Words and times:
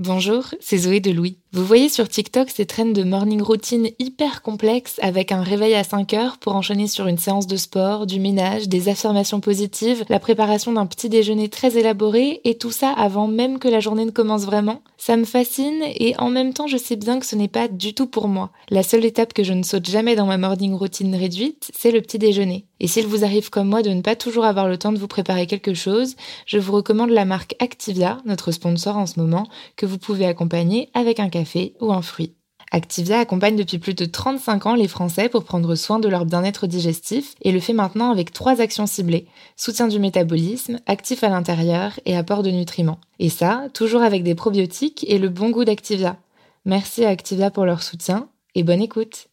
Bonjour, 0.00 0.54
c'est 0.60 0.78
Zoé 0.78 1.00
de 1.00 1.10
Louis. 1.10 1.39
Vous 1.52 1.64
voyez 1.64 1.88
sur 1.88 2.08
TikTok 2.08 2.48
ces 2.48 2.64
traînes 2.64 2.92
de 2.92 3.02
morning 3.02 3.42
routine 3.42 3.88
hyper 3.98 4.40
complexes 4.40 5.00
avec 5.02 5.32
un 5.32 5.42
réveil 5.42 5.74
à 5.74 5.82
5 5.82 6.14
heures 6.14 6.38
pour 6.38 6.54
enchaîner 6.54 6.86
sur 6.86 7.08
une 7.08 7.18
séance 7.18 7.48
de 7.48 7.56
sport, 7.56 8.06
du 8.06 8.20
ménage, 8.20 8.68
des 8.68 8.88
affirmations 8.88 9.40
positives, 9.40 10.04
la 10.08 10.20
préparation 10.20 10.72
d'un 10.72 10.86
petit 10.86 11.08
déjeuner 11.08 11.48
très 11.48 11.76
élaboré 11.76 12.40
et 12.44 12.56
tout 12.56 12.70
ça 12.70 12.90
avant 12.90 13.26
même 13.26 13.58
que 13.58 13.66
la 13.66 13.80
journée 13.80 14.04
ne 14.04 14.12
commence 14.12 14.44
vraiment. 14.44 14.80
Ça 14.96 15.16
me 15.16 15.24
fascine 15.24 15.82
et 15.96 16.14
en 16.18 16.30
même 16.30 16.54
temps 16.54 16.68
je 16.68 16.76
sais 16.76 16.94
bien 16.94 17.18
que 17.18 17.26
ce 17.26 17.34
n'est 17.34 17.48
pas 17.48 17.66
du 17.66 17.94
tout 17.94 18.06
pour 18.06 18.28
moi. 18.28 18.50
La 18.68 18.84
seule 18.84 19.04
étape 19.04 19.32
que 19.32 19.42
je 19.42 19.52
ne 19.52 19.64
saute 19.64 19.90
jamais 19.90 20.14
dans 20.14 20.26
ma 20.26 20.38
morning 20.38 20.74
routine 20.74 21.16
réduite, 21.16 21.72
c'est 21.74 21.90
le 21.90 22.00
petit 22.00 22.20
déjeuner. 22.20 22.64
Et 22.78 22.86
s'il 22.86 23.06
vous 23.06 23.24
arrive 23.24 23.50
comme 23.50 23.68
moi 23.68 23.82
de 23.82 23.90
ne 23.90 24.02
pas 24.02 24.16
toujours 24.16 24.44
avoir 24.44 24.68
le 24.68 24.78
temps 24.78 24.92
de 24.92 24.98
vous 24.98 25.08
préparer 25.08 25.46
quelque 25.46 25.74
chose, 25.74 26.14
je 26.46 26.58
vous 26.58 26.72
recommande 26.72 27.10
la 27.10 27.24
marque 27.24 27.56
Activia, 27.58 28.18
notre 28.24 28.52
sponsor 28.52 28.96
en 28.96 29.06
ce 29.06 29.18
moment, 29.18 29.48
que 29.76 29.84
vous 29.84 29.98
pouvez 29.98 30.26
accompagner 30.26 30.88
avec 30.94 31.18
un 31.18 31.28
café 31.28 31.39
ou 31.80 31.92
un 31.92 32.02
fruit. 32.02 32.34
Activia 32.72 33.18
accompagne 33.18 33.56
depuis 33.56 33.78
plus 33.80 33.94
de 33.94 34.04
35 34.04 34.66
ans 34.66 34.74
les 34.76 34.86
Français 34.86 35.28
pour 35.28 35.42
prendre 35.42 35.74
soin 35.74 35.98
de 35.98 36.08
leur 36.08 36.24
bien-être 36.24 36.68
digestif 36.68 37.34
et 37.42 37.50
le 37.50 37.58
fait 37.58 37.72
maintenant 37.72 38.12
avec 38.12 38.32
trois 38.32 38.60
actions 38.60 38.86
ciblées. 38.86 39.26
Soutien 39.56 39.88
du 39.88 39.98
métabolisme, 39.98 40.78
actif 40.86 41.24
à 41.24 41.28
l'intérieur 41.30 41.98
et 42.06 42.16
apport 42.16 42.44
de 42.44 42.50
nutriments. 42.50 43.00
Et 43.18 43.28
ça, 43.28 43.66
toujours 43.74 44.02
avec 44.02 44.22
des 44.22 44.36
probiotiques 44.36 45.04
et 45.08 45.18
le 45.18 45.28
bon 45.28 45.50
goût 45.50 45.64
d'Activia. 45.64 46.16
Merci 46.64 47.04
à 47.04 47.08
Activia 47.08 47.50
pour 47.50 47.64
leur 47.64 47.82
soutien 47.82 48.28
et 48.54 48.62
bonne 48.62 48.82
écoute. 48.82 49.26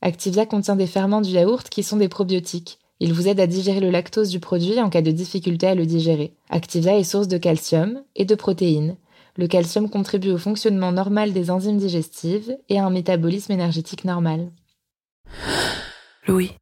Activia 0.00 0.46
contient 0.46 0.76
des 0.76 0.86
ferments 0.86 1.20
du 1.20 1.30
yaourt 1.30 1.68
qui 1.68 1.82
sont 1.82 1.96
des 1.96 2.08
probiotiques. 2.08 2.78
Ils 3.00 3.12
vous 3.12 3.26
aident 3.26 3.40
à 3.40 3.48
digérer 3.48 3.80
le 3.80 3.90
lactose 3.90 4.30
du 4.30 4.38
produit 4.38 4.80
en 4.80 4.88
cas 4.88 5.02
de 5.02 5.10
difficulté 5.10 5.66
à 5.66 5.74
le 5.74 5.84
digérer. 5.84 6.34
Activia 6.48 6.96
est 6.96 7.04
source 7.04 7.26
de 7.26 7.38
calcium 7.38 8.02
et 8.14 8.24
de 8.24 8.34
protéines 8.36 8.96
le 9.36 9.46
calcium 9.46 9.90
contribue 9.90 10.30
au 10.30 10.38
fonctionnement 10.38 10.92
normal 10.92 11.32
des 11.32 11.50
enzymes 11.50 11.78
digestives 11.78 12.56
et 12.68 12.78
à 12.78 12.84
un 12.84 12.90
métabolisme 12.90 13.52
énergétique 13.52 14.04
normal. 14.04 14.50
Louis. 16.26 16.52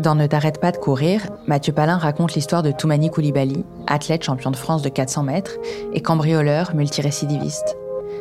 Dans 0.00 0.14
Ne 0.14 0.26
t'arrête 0.26 0.62
pas 0.62 0.72
de 0.72 0.78
courir, 0.78 1.26
Mathieu 1.46 1.74
Palin 1.74 1.98
raconte 1.98 2.32
l'histoire 2.32 2.62
de 2.62 2.70
Toumani 2.70 3.10
Koulibaly, 3.10 3.66
athlète 3.86 4.24
champion 4.24 4.50
de 4.50 4.56
France 4.56 4.80
de 4.80 4.88
400 4.88 5.24
mètres 5.24 5.58
et 5.92 6.00
cambrioleur 6.00 6.74
multirécidiviste. 6.74 7.76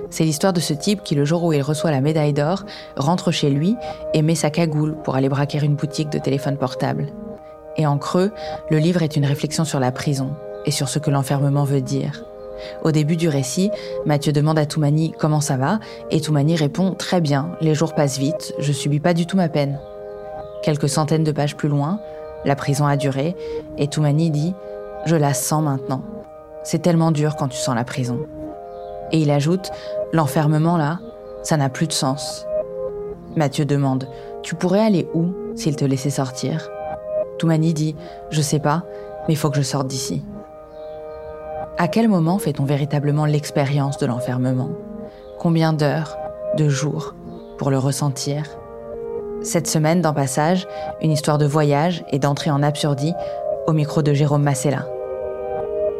C'est 0.10 0.26
l'histoire 0.26 0.52
de 0.52 0.60
ce 0.60 0.74
type 0.74 1.04
qui, 1.04 1.16
le 1.16 1.24
jour 1.24 1.42
où 1.42 1.54
il 1.54 1.62
reçoit 1.62 1.92
la 1.92 2.02
médaille 2.02 2.34
d'or, 2.34 2.66
rentre 2.98 3.32
chez 3.32 3.50
lui 3.50 3.78
et 4.14 4.22
met 4.22 4.36
sa 4.36 4.50
cagoule 4.50 4.98
pour 5.06 5.16
aller 5.16 5.30
braquer 5.30 5.64
une 5.64 5.76
boutique 5.76 6.10
de 6.10 6.20
téléphone 6.20 6.58
portable. 6.58 7.14
Et 7.78 7.88
en 7.88 7.98
creux, 7.98 8.34
le 8.70 8.78
livre 8.78 9.02
est 9.02 9.16
une 9.16 9.26
réflexion 9.26 9.64
sur 9.64 9.80
la 9.80 9.94
prison 9.94 10.34
et 10.66 10.72
sur 10.72 10.90
ce 10.90 11.00
que 11.00 11.12
l'enfermement 11.12 11.64
veut 11.64 11.82
dire. 11.82 12.26
Au 12.84 12.92
début 12.92 13.16
du 13.16 13.30
récit, 13.30 13.72
Mathieu 14.06 14.34
demande 14.34 14.60
à 14.60 14.66
Toumani 14.66 15.14
comment 15.18 15.40
ça 15.40 15.56
va, 15.56 15.80
et 16.12 16.20
Toumani 16.20 16.58
répond 16.58 16.92
Très 16.92 17.22
bien, 17.22 17.52
les 17.62 17.74
jours 17.74 17.96
passent 17.96 18.20
vite, 18.20 18.54
je 18.60 18.74
subis 18.74 19.00
pas 19.00 19.14
du 19.14 19.26
tout 19.26 19.38
ma 19.38 19.48
peine. 19.48 19.80
Quelques 20.62 20.90
centaines 20.90 21.24
de 21.24 21.32
pages 21.32 21.56
plus 21.56 21.70
loin, 21.70 22.00
la 22.46 22.56
prison 22.56 22.86
a 22.86 22.98
duré, 22.98 23.36
et 23.78 23.88
Toumani 23.88 24.30
dit 24.30 24.54
Je 25.06 25.16
la 25.16 25.34
sens 25.34 25.64
maintenant. 25.64 26.04
C'est 26.64 26.82
tellement 26.82 27.12
dur 27.12 27.36
quand 27.38 27.48
tu 27.48 27.58
sens 27.58 27.76
la 27.76 27.86
prison. 27.86 28.20
Et 29.12 29.20
il 29.20 29.32
ajoute 29.32 29.72
L'enfermement 30.12 30.78
là, 30.78 31.00
ça 31.44 31.56
n'a 31.56 31.70
plus 31.70 31.88
de 31.88 31.94
sens. 31.94 32.46
Mathieu 33.36 33.64
demande 33.64 34.08
Tu 34.44 34.56
pourrais 34.56 34.86
aller 34.86 35.08
où 35.14 35.28
s'il 35.56 35.76
te 35.76 35.86
laissait 35.86 36.10
sortir? 36.10 36.70
Toumani 37.38 37.74
dit 37.74 37.96
Je 38.32 38.42
sais 38.42 38.60
pas, 38.60 38.84
mais 39.28 39.36
il 39.36 39.38
faut 39.38 39.50
que 39.50 39.58
je 39.58 39.62
sorte 39.62 39.88
d'ici. 39.88 40.24
À 41.78 41.88
quel 41.88 42.10
moment 42.10 42.38
fait-on 42.40 42.66
véritablement 42.66 43.26
l'expérience 43.26 43.98
de 43.98 44.06
l'enfermement? 44.06 44.72
Combien 45.40 45.72
d'heures, 45.72 46.18
de 46.58 46.68
jours 46.68 47.16
pour 47.58 47.72
le 47.72 47.78
ressentir? 47.78 48.59
Cette 49.42 49.68
semaine, 49.68 50.02
dans 50.02 50.14
Passage, 50.14 50.68
une 51.02 51.12
histoire 51.12 51.38
de 51.38 51.46
voyage 51.46 52.04
et 52.12 52.20
d'entrée 52.20 52.52
en 52.52 52.62
absurdie 52.62 53.14
au 53.68 53.74
micro 53.74 54.02
de 54.02 54.14
Jérôme 54.14 54.44
Massella. 54.44 54.88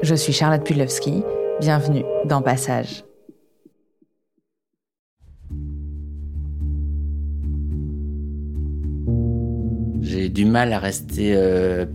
Je 0.02 0.16
suis 0.16 0.34
Charlotte 0.34 0.64
Pudlowski, 0.64 1.24
bienvenue 1.60 2.04
dans 2.26 2.42
Passage. 2.42 3.04
J'ai 10.02 10.30
du 10.30 10.46
mal 10.46 10.74
à 10.74 10.80
rester 10.80 11.34
euh, 11.36 11.86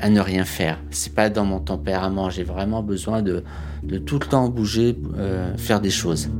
à 0.00 0.08
ne 0.08 0.20
rien 0.20 0.44
faire. 0.44 0.80
C'est 0.90 1.14
pas 1.14 1.28
dans 1.28 1.44
mon 1.44 1.60
tempérament. 1.60 2.30
J'ai 2.30 2.44
vraiment 2.44 2.82
besoin 2.82 3.22
de, 3.22 3.44
tout 4.06 4.18
le 4.18 4.26
temps 4.26 4.48
bouger, 4.48 4.96
euh, 5.16 5.56
faire 5.56 5.80
des 5.80 5.90
choses. 5.90 6.30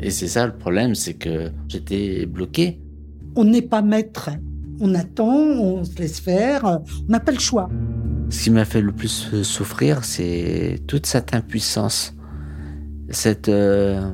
Et 0.00 0.10
c'est 0.10 0.28
ça 0.28 0.46
le 0.46 0.52
problème, 0.52 0.94
c'est 0.94 1.14
que 1.14 1.50
j'étais 1.68 2.26
bloqué 2.26 2.80
on 3.36 3.44
n'est 3.44 3.62
pas 3.62 3.82
maître. 3.82 4.30
On 4.80 4.94
attend, 4.94 5.26
on 5.28 5.84
se 5.84 5.98
laisse 5.98 6.20
faire, 6.20 6.80
on 7.08 7.12
n'a 7.12 7.20
pas 7.20 7.32
le 7.32 7.38
choix. 7.38 7.68
Ce 8.30 8.44
qui 8.44 8.50
m'a 8.50 8.64
fait 8.64 8.80
le 8.80 8.92
plus 8.92 9.42
souffrir, 9.42 10.04
c'est 10.04 10.80
toute 10.86 11.06
cette 11.06 11.34
impuissance, 11.34 12.14
cette 13.10 13.48
euh, 13.48 14.12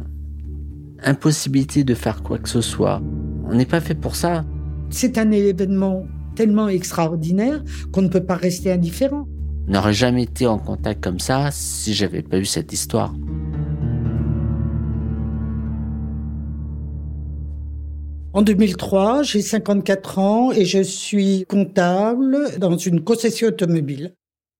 impossibilité 1.04 1.84
de 1.84 1.94
faire 1.94 2.22
quoi 2.22 2.38
que 2.38 2.48
ce 2.48 2.60
soit. 2.60 3.02
On 3.44 3.54
n'est 3.54 3.66
pas 3.66 3.80
fait 3.80 3.94
pour 3.94 4.16
ça. 4.16 4.44
C'est 4.90 5.18
un 5.18 5.30
événement 5.30 6.04
tellement 6.34 6.68
extraordinaire 6.68 7.62
qu'on 7.92 8.02
ne 8.02 8.08
peut 8.08 8.24
pas 8.24 8.36
rester 8.36 8.72
indifférent. 8.72 9.26
On 9.68 9.72
n'aurait 9.72 9.92
jamais 9.92 10.22
été 10.22 10.46
en 10.46 10.58
contact 10.58 11.02
comme 11.02 11.18
ça 11.18 11.50
si 11.50 11.92
j'avais 11.92 12.22
pas 12.22 12.38
eu 12.38 12.44
cette 12.44 12.72
histoire. 12.72 13.14
En 18.36 18.42
2003, 18.42 19.22
j'ai 19.22 19.40
54 19.40 20.18
ans 20.18 20.52
et 20.52 20.66
je 20.66 20.82
suis 20.82 21.46
comptable 21.48 22.58
dans 22.58 22.76
une 22.76 23.02
concession 23.02 23.48
automobile. 23.48 24.14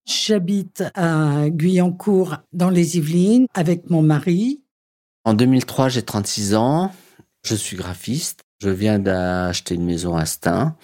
J'habite 0.07 0.85
à 0.95 1.51
Guyancourt 1.51 2.39
dans 2.55 2.71
les 2.71 2.97
Yvelines 2.97 3.47
avec 3.53 3.91
mon 3.91 4.01
mari. 4.01 4.63
En 5.27 5.35
2003, 5.35 5.91
j'ai 5.91 6.01
36 6.01 6.55
ans. 6.55 6.91
Je 7.45 7.55
suis 7.55 7.77
graphiste. 7.77 8.45
Je 8.63 8.71
viens 8.71 8.99
d'acheter 8.99 9.75
une 9.75 9.85
maison 9.85 10.17
à 10.17 10.25
Stein. 10.25 10.75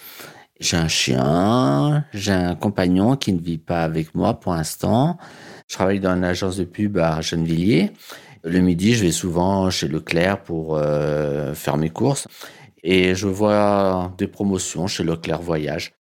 J'ai 0.60 0.76
un 0.76 0.88
chien, 0.88 2.04
j'ai 2.12 2.32
un 2.32 2.54
compagnon 2.54 3.16
qui 3.16 3.32
ne 3.32 3.40
vit 3.40 3.56
pas 3.56 3.84
avec 3.84 4.14
moi 4.14 4.38
pour 4.38 4.52
l'instant. 4.52 5.16
Je 5.66 5.76
travaille 5.76 6.00
dans 6.00 6.14
une 6.14 6.24
agence 6.24 6.58
de 6.58 6.64
pub 6.64 6.98
à 6.98 7.22
Gennevilliers. 7.22 7.92
Le 8.44 8.58
midi, 8.58 8.92
je 8.92 9.04
vais 9.04 9.12
souvent 9.12 9.70
chez 9.70 9.88
Leclerc 9.88 10.42
pour 10.42 10.76
euh, 10.76 11.54
faire 11.54 11.78
mes 11.78 11.90
courses. 11.90 12.28
Et 12.82 13.14
je 13.14 13.28
vois 13.28 14.12
des 14.18 14.26
promotions 14.26 14.86
chez 14.86 15.04
Leclerc 15.04 15.42
Voyage. 15.42 15.94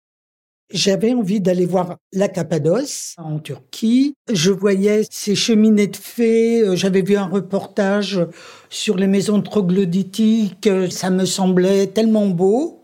J'avais 0.71 1.13
envie 1.15 1.41
d'aller 1.41 1.65
voir 1.65 1.97
la 2.13 2.27
Cappadoce 2.27 3.15
en 3.17 3.39
Turquie. 3.39 4.13
Je 4.31 4.51
voyais 4.51 5.03
ces 5.09 5.33
cheminées 5.33 5.87
de 5.87 5.95
fées. 5.95 6.61
Euh, 6.61 6.75
j'avais 6.75 7.01
vu 7.01 7.17
un 7.17 7.25
reportage 7.25 8.21
sur 8.69 8.95
les 8.95 9.07
maisons 9.07 9.41
troglodytiques. 9.41 10.69
Ça 10.91 11.09
me 11.09 11.25
semblait 11.25 11.87
tellement 11.87 12.27
beau. 12.27 12.83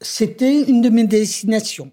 C'était 0.00 0.62
une 0.62 0.80
de 0.80 0.88
mes 0.88 1.08
destinations. 1.08 1.90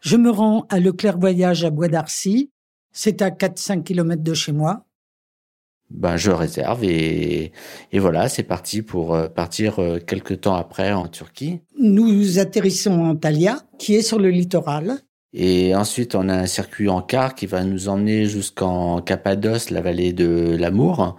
Je 0.00 0.16
me 0.16 0.30
rends 0.30 0.64
à 0.68 0.78
Leclerc 0.78 1.18
Voyage 1.18 1.64
à 1.64 1.70
Bois 1.70 1.88
d'Arcy. 1.88 2.50
C'est 2.92 3.20
à 3.20 3.30
4-5 3.30 3.82
kilomètres 3.82 4.22
de 4.22 4.34
chez 4.34 4.52
moi. 4.52 4.84
Ben, 5.90 6.16
je 6.16 6.30
réserve 6.30 6.84
et, 6.84 7.52
et 7.92 7.98
voilà, 7.98 8.28
c'est 8.28 8.42
parti 8.42 8.82
pour 8.82 9.14
euh, 9.14 9.28
partir 9.28 9.78
euh, 9.78 9.98
quelques 9.98 10.42
temps 10.42 10.54
après 10.54 10.92
en 10.92 11.08
Turquie. 11.08 11.60
Nous 11.78 12.38
atterrissons 12.38 12.92
en 12.92 13.10
Antalya, 13.10 13.60
qui 13.78 13.94
est 13.94 14.02
sur 14.02 14.18
le 14.18 14.28
littoral. 14.28 14.98
Et 15.32 15.74
ensuite, 15.74 16.14
on 16.14 16.28
a 16.28 16.34
un 16.34 16.46
circuit 16.46 16.88
en 16.88 17.00
car 17.00 17.34
qui 17.34 17.46
va 17.46 17.64
nous 17.64 17.88
emmener 17.88 18.26
jusqu'en 18.26 19.00
Cappadoce, 19.00 19.70
la 19.70 19.80
vallée 19.80 20.12
de 20.12 20.56
l'Amour, 20.58 21.16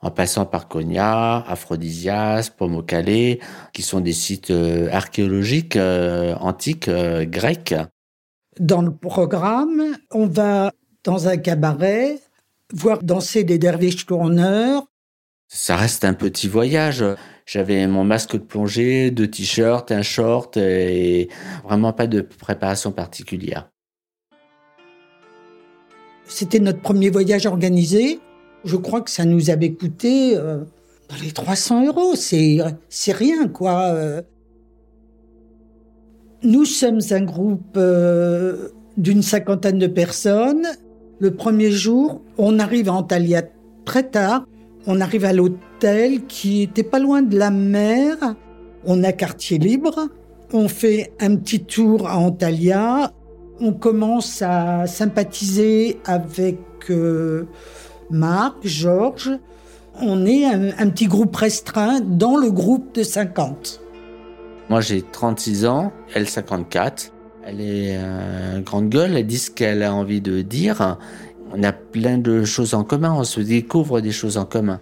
en 0.00 0.10
passant 0.10 0.46
par 0.46 0.68
Konya, 0.68 1.38
Aphrodisias, 1.46 2.50
Pomokale, 2.56 3.38
qui 3.72 3.82
sont 3.82 4.00
des 4.00 4.12
sites 4.12 4.50
euh, 4.50 4.88
archéologiques 4.90 5.78
antiques 6.40 6.90
grecs. 6.90 7.74
Dans 8.60 8.82
le 8.82 8.94
programme, 8.94 9.96
on 10.10 10.26
va 10.26 10.72
dans 11.04 11.26
un 11.28 11.36
cabaret 11.36 12.18
voir 12.72 13.02
danser 13.02 13.44
des 13.44 13.58
derviches 13.58 14.06
tourneurs. 14.06 14.84
Ça 15.48 15.76
reste 15.76 16.04
un 16.04 16.14
petit 16.14 16.48
voyage. 16.48 17.04
J'avais 17.44 17.86
mon 17.86 18.04
masque 18.04 18.32
de 18.32 18.38
plongée, 18.38 19.10
deux 19.10 19.28
t-shirts, 19.28 19.92
un 19.92 20.02
short 20.02 20.56
et 20.56 21.28
vraiment 21.64 21.92
pas 21.92 22.06
de 22.06 22.20
préparation 22.20 22.92
particulière. 22.92 23.68
C'était 26.24 26.60
notre 26.60 26.80
premier 26.80 27.10
voyage 27.10 27.46
organisé. 27.46 28.20
Je 28.64 28.76
crois 28.76 29.02
que 29.02 29.10
ça 29.10 29.24
nous 29.24 29.50
avait 29.50 29.72
coûté 29.72 30.36
euh, 30.36 30.58
dans 31.08 31.16
les 31.22 31.32
300 31.32 31.86
euros. 31.86 32.14
C'est, 32.14 32.58
c'est 32.88 33.12
rien, 33.12 33.48
quoi. 33.48 33.88
Euh. 33.88 34.22
Nous 36.42 36.64
sommes 36.64 37.00
un 37.10 37.22
groupe 37.22 37.76
euh, 37.76 38.68
d'une 38.96 39.22
cinquantaine 39.22 39.78
de 39.78 39.86
personnes. 39.86 40.66
Le 41.22 41.30
premier 41.30 41.70
jour, 41.70 42.20
on 42.36 42.58
arrive 42.58 42.88
à 42.88 42.94
Antalya 42.94 43.42
très 43.84 44.02
tard. 44.02 44.44
On 44.88 45.00
arrive 45.00 45.24
à 45.24 45.32
l'hôtel 45.32 46.26
qui 46.26 46.62
était 46.62 46.82
pas 46.82 46.98
loin 46.98 47.22
de 47.22 47.38
la 47.38 47.52
mer. 47.52 48.16
On 48.84 49.04
a 49.04 49.12
quartier 49.12 49.58
libre. 49.58 50.08
On 50.52 50.66
fait 50.66 51.12
un 51.20 51.36
petit 51.36 51.62
tour 51.62 52.08
à 52.08 52.18
Antalya. 52.18 53.12
On 53.60 53.72
commence 53.72 54.42
à 54.42 54.88
sympathiser 54.88 56.00
avec 56.06 56.58
euh, 56.90 57.46
Marc, 58.10 58.56
Georges. 58.66 59.30
On 60.00 60.26
est 60.26 60.44
un, 60.44 60.70
un 60.76 60.90
petit 60.90 61.06
groupe 61.06 61.36
restreint 61.36 62.00
dans 62.00 62.36
le 62.36 62.50
groupe 62.50 62.96
de 62.96 63.04
50. 63.04 63.80
Moi, 64.70 64.80
j'ai 64.80 65.02
36 65.02 65.66
ans, 65.66 65.92
elle 66.16 66.28
54. 66.28 67.11
Elle 67.44 67.60
est 67.60 67.96
euh, 67.98 68.60
grande 68.60 68.88
gueule, 68.88 69.16
elle 69.16 69.26
dit 69.26 69.38
ce 69.38 69.50
qu'elle 69.50 69.82
a 69.82 69.94
envie 69.94 70.20
de 70.20 70.42
dire. 70.42 70.98
On 71.52 71.62
a 71.62 71.72
plein 71.72 72.18
de 72.18 72.44
choses 72.44 72.74
en 72.74 72.84
commun, 72.84 73.14
on 73.16 73.24
se 73.24 73.40
découvre 73.40 74.00
des 74.00 74.12
choses 74.12 74.38
en 74.38 74.44
commun. 74.44 74.80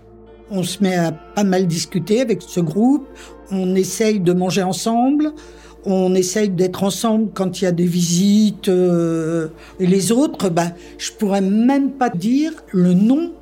On 0.50 0.62
se 0.62 0.82
met 0.82 0.96
à 0.96 1.12
pas 1.12 1.44
mal 1.44 1.66
discuter 1.66 2.20
avec 2.20 2.42
ce 2.42 2.60
groupe, 2.60 3.06
on 3.50 3.74
essaye 3.74 4.20
de 4.20 4.32
manger 4.32 4.62
ensemble, 4.62 5.32
on 5.84 6.14
essaye 6.14 6.50
d'être 6.50 6.84
ensemble 6.84 7.30
quand 7.32 7.60
il 7.60 7.64
y 7.64 7.66
a 7.66 7.72
des 7.72 7.86
visites. 7.86 8.68
Euh, 8.68 9.48
et 9.78 9.86
les 9.86 10.12
autres, 10.12 10.50
bah, 10.50 10.72
je 10.98 11.12
pourrais 11.12 11.40
même 11.40 11.92
pas 11.92 12.10
dire 12.10 12.52
le 12.72 12.94
nom 12.94 13.32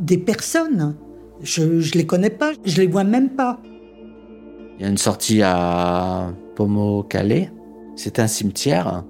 des 0.00 0.18
personnes. 0.18 0.96
Je, 1.42 1.62
ne 1.62 1.98
les 1.98 2.06
connais 2.06 2.30
pas, 2.30 2.52
je 2.64 2.80
les 2.80 2.86
vois 2.86 3.04
même 3.04 3.30
pas. 3.30 3.60
Il 4.78 4.82
y 4.82 4.86
a 4.86 4.88
une 4.88 4.98
sortie 4.98 5.42
à 5.42 6.32
Pomo-Calais, 6.56 7.50
c'est 7.96 8.18
un 8.18 8.26
cimetière. 8.26 9.04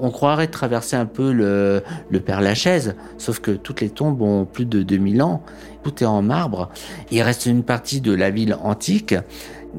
On 0.00 0.10
croirait 0.10 0.46
traverser 0.46 0.96
un 0.96 1.06
peu 1.06 1.32
le, 1.32 1.82
Père 2.20 2.40
Lachaise, 2.40 2.94
sauf 3.16 3.40
que 3.40 3.50
toutes 3.50 3.80
les 3.80 3.90
tombes 3.90 4.22
ont 4.22 4.44
plus 4.44 4.64
de 4.64 4.82
2000 4.82 5.22
ans. 5.22 5.42
Tout 5.82 6.02
est 6.02 6.06
en 6.06 6.22
marbre. 6.22 6.70
Il 7.10 7.20
reste 7.22 7.46
une 7.46 7.64
partie 7.64 8.00
de 8.00 8.12
la 8.12 8.30
ville 8.30 8.56
antique. 8.62 9.14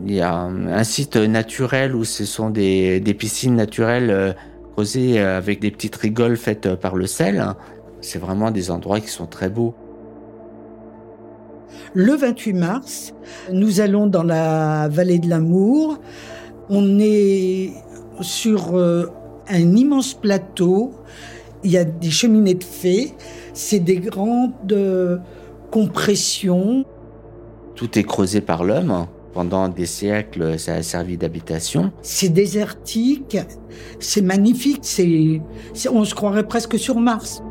Il 0.06 0.14
y 0.14 0.22
a 0.22 0.36
un 0.36 0.84
site 0.84 1.16
naturel 1.16 1.96
où 1.96 2.04
ce 2.04 2.26
sont 2.26 2.50
des, 2.50 3.00
des 3.00 3.14
piscines 3.14 3.56
naturelles 3.56 4.12
euh, 4.12 4.34
creusées 4.74 5.20
avec 5.20 5.60
des 5.62 5.72
petites 5.72 5.96
rigoles 5.96 6.38
faites 6.38 6.76
par 6.76 6.96
le 6.96 7.08
sel. 7.08 7.44
C'est 8.02 8.20
vraiment 8.20 8.52
des 8.52 8.72
endroits 8.72 9.00
qui 9.00 9.10
sont 9.10 9.26
très 9.26 9.50
beaux. 9.50 9.74
Le 11.94 12.14
28 12.14 12.54
mars, 12.54 13.14
nous 13.52 13.82
allons 13.82 14.06
dans 14.06 14.24
la 14.24 14.88
vallée 14.90 15.20
de 15.20 15.28
l'Amour. 15.28 15.98
On 16.70 17.00
est 17.00 17.74
sur 18.22 18.76
euh, 18.76 19.08
un 19.48 19.76
immense 19.76 20.14
plateau. 20.14 20.94
Il 21.64 21.72
y 21.72 21.78
a 21.78 21.84
des 21.84 22.12
cheminées 22.12 22.56
de 22.56 22.64
fées. 22.64 23.14
C'est 23.54 23.80
des 23.80 23.98
grandes 23.98 25.22
compressions. 25.72 26.86
Tout 27.76 27.98
est 27.98 28.04
creusé 28.04 28.42
par 28.42 28.64
l'homme. 28.64 29.08
Pendant 29.34 29.70
des 29.70 29.86
siècles, 29.86 30.58
ça 30.58 30.74
a 30.74 30.84
servi 30.84 31.16
d'habitation. 31.16 31.92
C'est 32.02 32.30
désertique, 32.30 33.38
c'est 34.00 34.22
magnifique, 34.22 34.80
c'est, 34.82 35.40
on 35.92 36.04
se 36.04 36.16
croirait 36.16 36.48
presque 36.48 36.80
sur 36.80 37.00
Mars. 37.00 37.44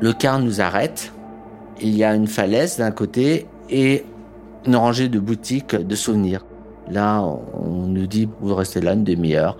Le 0.00 0.12
car 0.12 0.40
nous 0.40 0.60
arrête. 0.60 1.12
Il 1.80 1.96
y 1.96 2.02
a 2.04 2.14
une 2.14 2.26
falaise 2.26 2.78
d'un 2.78 2.90
côté 2.90 3.46
et 3.70 4.04
une 4.66 4.76
rangée 4.76 5.08
de 5.08 5.18
boutiques 5.18 5.74
de 5.74 5.94
souvenirs. 5.94 6.44
Là, 6.90 7.22
on 7.22 7.86
nous 7.86 8.06
dit 8.06 8.28
vous 8.40 8.54
restez 8.54 8.80
là 8.80 8.92
une 8.92 9.04
demi-heure. 9.04 9.56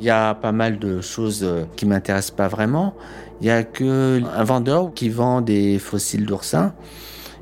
Il 0.00 0.06
y 0.06 0.10
a 0.10 0.34
pas 0.34 0.52
mal 0.52 0.78
de 0.78 1.00
choses 1.00 1.46
qui 1.76 1.84
m'intéressent 1.86 2.34
pas 2.34 2.48
vraiment. 2.48 2.94
Il 3.40 3.46
y 3.46 3.50
a 3.50 3.62
que 3.62 4.22
un 4.36 4.44
vendeur 4.44 4.92
qui 4.94 5.10
vend 5.10 5.42
des 5.42 5.78
fossiles 5.78 6.26
d'oursins 6.26 6.72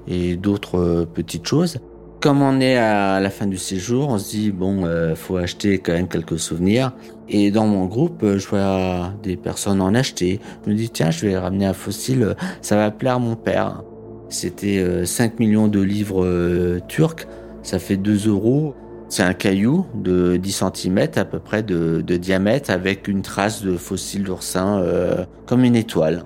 et 0.08 0.37
d'autres 0.37 1.06
petites 1.14 1.46
choses. 1.46 1.79
Comme 2.20 2.43
on 2.43 2.61
est 2.61 2.76
à 2.76 3.20
la 3.20 3.31
fin 3.31 3.46
du 3.46 3.58
séjour, 3.58 4.08
on 4.08 4.19
se 4.19 4.31
dit 4.31 4.50
bon, 4.50 4.85
euh, 4.85 5.14
faut 5.14 5.37
acheter 5.37 5.79
quand 5.79 5.93
même 5.93 6.08
quelques 6.08 6.40
souvenirs. 6.40 6.93
Et 7.29 7.52
dans 7.52 7.67
mon 7.67 7.87
groupe, 7.87 8.25
je 8.25 8.49
vois 8.49 9.12
des 9.23 9.37
personnes 9.37 9.81
en 9.81 9.94
acheter. 9.94 10.40
Je 10.64 10.70
me 10.70 10.75
dis 10.75 10.90
tiens, 10.90 11.12
je 11.12 11.26
vais 11.26 11.38
ramener 11.38 11.67
un 11.67 11.73
fossile, 11.75 12.35
ça 12.61 12.75
va 12.75 12.90
plaire 12.90 13.17
à 13.17 13.19
mon 13.20 13.37
père. 13.37 13.82
C'était 14.28 15.06
5 15.06 15.32
euh, 15.32 15.36
millions 15.38 15.69
de 15.69 15.80
livres 15.80 16.25
euh, 16.25 16.80
turcs, 16.86 17.26
ça 17.62 17.78
fait 17.78 17.96
2 17.96 18.28
euros. 18.28 18.75
C'est 19.08 19.22
un 19.22 19.32
caillou 19.32 19.86
de 19.94 20.36
10 20.36 20.64
cm 20.75 21.08
à 21.16 21.25
peu 21.25 21.38
près 21.38 21.62
de, 21.62 22.02
diamètre 22.02 22.70
avec 22.70 23.08
une 23.08 23.22
trace 23.22 23.62
de 23.62 23.78
fossile 23.78 24.25
d'oursin 24.25 24.82
euh, 24.82 25.25
comme 25.46 25.64
une 25.64 25.76
étoile. 25.76 26.25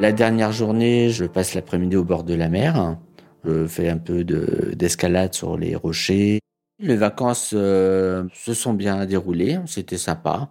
La 0.00 0.12
dernière 0.12 0.52
journée, 0.52 1.08
je 1.08 1.24
passe 1.24 1.54
l'après-midi 1.54 1.96
au 1.96 2.04
bord 2.04 2.24
de 2.24 2.34
la 2.34 2.50
mer. 2.50 2.98
Je 3.44 3.66
fais 3.66 3.88
un 3.88 3.96
peu 3.96 4.22
d'escalade 4.22 5.32
sur 5.32 5.56
les 5.56 5.74
rochers. 5.76 6.40
Les 6.78 6.96
vacances 6.96 7.48
se 7.48 8.54
sont 8.54 8.74
bien 8.74 9.06
déroulées, 9.06 9.58
c'était 9.66 9.96
sympa. 9.96 10.50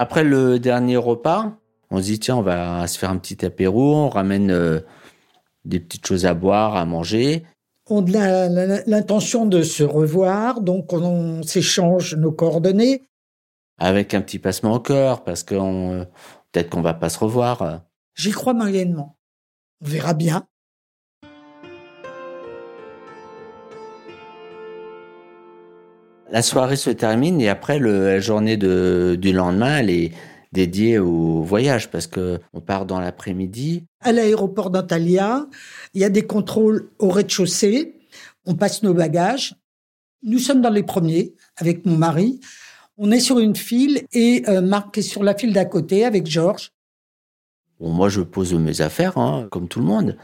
Après 0.00 0.24
le 0.24 0.58
dernier 0.58 0.96
repas, 0.96 1.52
on 1.90 1.98
se 1.98 2.04
dit 2.04 2.18
tiens, 2.18 2.36
on 2.36 2.42
va 2.42 2.86
se 2.86 2.98
faire 2.98 3.10
un 3.10 3.18
petit 3.18 3.44
apéro, 3.44 3.94
on 3.94 4.08
ramène 4.08 4.50
euh, 4.50 4.80
des 5.64 5.78
petites 5.78 6.06
choses 6.06 6.24
à 6.24 6.32
boire, 6.32 6.76
à 6.76 6.86
manger 6.86 7.44
on 7.90 8.14
a 8.14 8.48
l'intention 8.86 9.46
de 9.46 9.62
se 9.62 9.82
revoir, 9.82 10.60
donc 10.60 10.92
on, 10.92 11.42
s'échange 11.42 12.14
nos 12.14 12.32
coordonnées. 12.32 13.02
Avec 13.78 14.14
un 14.14 14.20
petit 14.20 14.38
passement 14.38 14.74
au 14.74 14.80
cœur, 14.80 15.24
parce 15.24 15.42
que 15.42 16.04
peut-être 16.52 16.70
qu'on 16.70 16.82
va 16.82 16.94
pas 16.94 17.08
se 17.08 17.18
revoir. 17.18 17.82
J'y 18.14 18.30
crois 18.30 18.54
moyennement. 18.54 19.18
On 19.82 19.88
verra 19.88 20.14
bien. 20.14 20.46
La 26.30 26.42
soirée 26.42 26.76
se 26.76 26.90
termine 26.90 27.40
et 27.40 27.48
après 27.48 27.80
la 27.80 28.20
journée 28.20 28.56
du 28.56 29.32
lendemain, 29.32 29.78
elle 29.78 29.90
est 29.90 30.12
dédiée 30.52 30.98
au 30.98 31.42
voyage 31.42 31.90
parce 31.90 32.06
que 32.06 32.38
on 32.52 32.60
part 32.60 32.86
dans 32.86 33.00
l'après-midi. 33.00 33.84
À 34.00 34.12
l'aéroport 34.12 34.70
d'Antalya, 34.70 35.46
il 35.94 36.00
y 36.00 36.04
a 36.04 36.08
des 36.08 36.26
contrôles 36.26 36.88
au 37.00 37.08
rez-de-chaussée. 37.08 37.96
On 38.46 38.54
passe 38.54 38.84
nos 38.84 38.94
bagages. 38.94 39.56
Nous 40.22 40.38
sommes 40.38 40.60
dans 40.60 40.70
les 40.70 40.84
premiers 40.84 41.34
avec 41.56 41.84
mon 41.84 41.96
mari. 41.96 42.40
On 42.96 43.10
est 43.10 43.20
sur 43.20 43.40
une 43.40 43.56
file 43.56 44.04
et 44.12 44.44
euh, 44.48 44.60
Marc 44.60 44.98
est 44.98 45.02
sur 45.02 45.24
la 45.24 45.34
file 45.34 45.52
d'à 45.52 45.64
côté 45.64 46.04
avec 46.04 46.26
Georges. 46.26 46.70
moi, 47.80 48.08
je 48.08 48.20
pose 48.20 48.54
mes 48.54 48.82
affaires, 48.82 49.18
hein, 49.18 49.48
comme 49.50 49.66
tout 49.66 49.80
le 49.80 49.86
monde. 49.86 50.16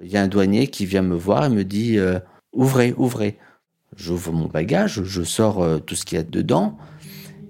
Il 0.00 0.10
y 0.10 0.16
a 0.16 0.22
un 0.22 0.28
douanier 0.28 0.68
qui 0.68 0.86
vient 0.86 1.02
me 1.02 1.16
voir 1.16 1.46
et 1.46 1.48
me 1.48 1.64
dit 1.64 1.98
euh, 1.98 2.20
Ouvrez, 2.52 2.94
ouvrez. 2.96 3.38
J'ouvre 3.94 4.32
mon 4.32 4.46
bagage, 4.46 5.02
je 5.04 5.22
sors 5.22 5.62
euh, 5.62 5.78
tout 5.78 5.94
ce 5.94 6.04
qu'il 6.04 6.16
y 6.16 6.20
a 6.20 6.24
dedans 6.24 6.76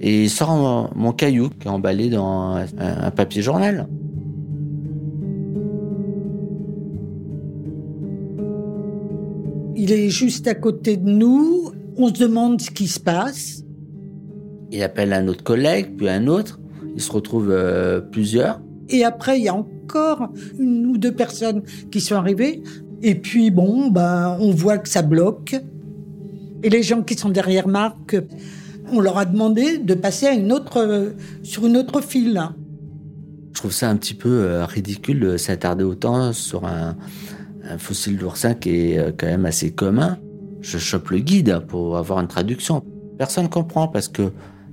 et 0.00 0.24
il 0.24 0.30
sort 0.30 0.92
mon, 0.94 1.12
caillou 1.12 1.48
qui 1.48 1.68
est 1.68 1.70
emballé 1.70 2.10
dans 2.10 2.56
un 2.78 3.10
papier 3.10 3.40
journal. 3.40 3.88
il 9.76 9.90
Il 9.90 9.92
est 9.92 10.10
juste 10.10 10.48
à 10.48 10.54
côté 10.54 10.96
de 10.96 11.08
nous. 11.08 11.70
On 11.96 12.08
se 12.08 12.20
demande 12.20 12.60
ce 12.60 12.70
qui 12.70 12.88
se 12.88 12.98
passe. 12.98 13.62
Il 14.72 14.82
appelle 14.82 15.12
un 15.12 15.28
autre 15.28 15.44
collègue, 15.44 15.94
puis 15.96 16.08
un 16.08 16.26
autre. 16.26 16.58
Il 16.96 17.02
se 17.02 17.12
retrouve 17.12 17.50
euh, 17.50 18.00
plusieurs. 18.00 18.60
Et 18.88 19.04
après, 19.04 19.38
il 19.38 19.44
y 19.44 19.48
a 19.48 19.54
encore 19.54 20.28
une 20.58 20.86
ou 20.86 20.98
deux 20.98 21.12
personnes 21.12 21.62
qui 21.90 22.00
sont 22.00 22.16
arrivées. 22.16 22.62
Et 23.02 23.14
puis, 23.14 23.50
bon, 23.50 23.88
ben, 23.88 24.36
on 24.40 24.50
voit 24.50 24.78
que 24.78 24.88
ça 24.88 25.02
bloque. 25.02 25.56
Et 26.62 26.70
les 26.70 26.82
gens 26.82 27.02
qui 27.02 27.14
sont 27.14 27.28
derrière 27.28 27.68
Marc, 27.68 28.16
on 28.92 29.00
leur 29.00 29.18
a 29.18 29.24
demandé 29.24 29.78
de 29.78 29.94
passer 29.94 30.26
à 30.26 30.32
une 30.32 30.52
autre, 30.52 31.14
sur 31.42 31.66
une 31.66 31.76
autre 31.76 32.00
file. 32.00 32.40
Je 33.52 33.60
trouve 33.60 33.72
ça 33.72 33.88
un 33.88 33.96
petit 33.96 34.14
peu 34.14 34.28
euh, 34.28 34.66
ridicule 34.66 35.20
de 35.20 35.36
s'attarder 35.36 35.84
autant 35.84 36.32
sur 36.32 36.66
un, 36.66 36.96
fossile 37.78 38.16
d'oursin 38.16 38.54
qui 38.54 38.92
est 38.92 38.98
euh, 38.98 39.12
quand 39.16 39.26
même 39.26 39.46
assez 39.46 39.72
commun. 39.72 40.18
Je 40.60 40.78
chope 40.78 41.10
le 41.10 41.18
guide 41.18 41.60
pour 41.66 41.96
avoir 41.96 42.20
une 42.20 42.28
traduction. 42.28 42.84
Personne 43.18 43.48
comprend 43.48 43.88
parce 43.88 44.08
que, 44.08 44.30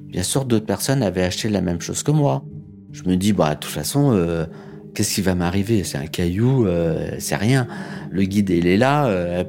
bien 0.07 0.21
sûr, 0.21 0.45
d'autres 0.45 0.65
personnes 0.65 1.01
avaient 1.01 1.23
acheté 1.23 1.49
la 1.49 1.61
même 1.61 1.81
chose 1.81 2.03
que 2.03 2.11
moi. 2.11 2.43
Je 2.91 3.03
me 3.03 3.15
dis, 3.15 3.33
bah, 3.33 3.55
de 3.55 3.59
toute 3.59 3.71
façon, 3.71 4.11
euh, 4.11 4.45
qu'est-ce 4.93 5.15
qui 5.15 5.21
va 5.21 5.33
m'arriver? 5.33 5.83
C'est 5.83 5.97
un 5.97 6.07
caillou, 6.07 6.67
euh, 6.67 7.15
c'est 7.19 7.35
rien. 7.35 7.67
Le 8.11 8.23
guide, 8.23 8.49
il 8.49 8.67
est 8.67 8.77
là. 8.77 9.07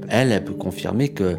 elle, 0.09 0.33
elle 0.33 0.45
peut 0.45 0.55
confirmer 0.55 1.09
que 1.11 1.37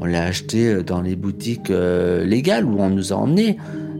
on 0.00 0.06
l'a 0.06 0.24
acheté 0.24 0.82
dans 0.82 1.00
les 1.00 1.14
boutiques 1.14 1.70
légales 1.70 2.64
où 2.64 2.80
on 2.80 2.90
nous 2.90 3.12
a 3.12 3.16
emmenés. 3.16 3.58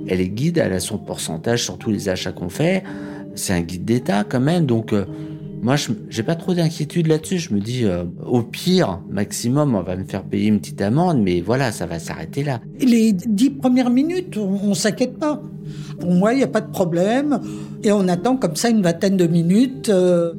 Elle 0.09 0.21
est 0.21 0.29
guide, 0.29 0.59
elle 0.59 0.73
a 0.73 0.81
son 0.81 0.99
pourcentage 0.99 1.63
sur 1.65 1.79
tous 1.79 1.91
les 1.91 2.09
achats 2.09 2.33
qu'on 2.33 2.49
fait. 2.49 2.83
C'est 3.35 3.53
un 3.53 3.61
guide 3.61 3.85
d'État 3.85 4.25
quand 4.25 4.41
même, 4.41 4.67
donc 4.67 4.93
moi, 5.63 5.77
je 5.77 5.93
j'ai 6.09 6.23
pas 6.23 6.37
trop 6.37 6.55
d'inquiétude 6.55 7.07
là-dessus. 7.07 7.39
Je 7.39 7.55
me 7.55 7.61
dis, 7.61 7.85
euh, 7.85 8.05
au 8.27 8.43
pire, 8.43 9.01
maximum, 9.11 9.75
on 9.75 9.83
va 9.83 9.95
me 9.97 10.05
faire 10.05 10.23
payer 10.23 10.49
une 10.49 10.59
petite 10.59 10.81
amende, 10.81 11.23
mais 11.23 11.43
voilà, 11.43 11.71
ça 11.71 11.87
va 11.87 11.99
s'arrêter 11.99 12.43
là. 12.43 12.61
Les 12.81 13.13
dix 13.13 13.51
premières 13.51 13.91
minutes, 13.91 14.39
on, 14.39 14.71
on 14.71 14.75
s'inquiète 14.75 15.19
pas. 15.19 15.43
Pour 15.99 16.13
moi, 16.13 16.33
il 16.33 16.39
n'y 16.39 16.43
a 16.43 16.49
pas 16.49 16.63
de 16.63 16.71
problème. 16.71 17.41
Et 17.83 17.93
on 17.93 18.09
attend 18.09 18.37
comme 18.37 18.57
ça 18.57 18.71
une 18.71 18.83
vingtaine 18.83 19.19
de 19.19 19.27
minutes. 19.27 19.91
Euh. 19.91 20.33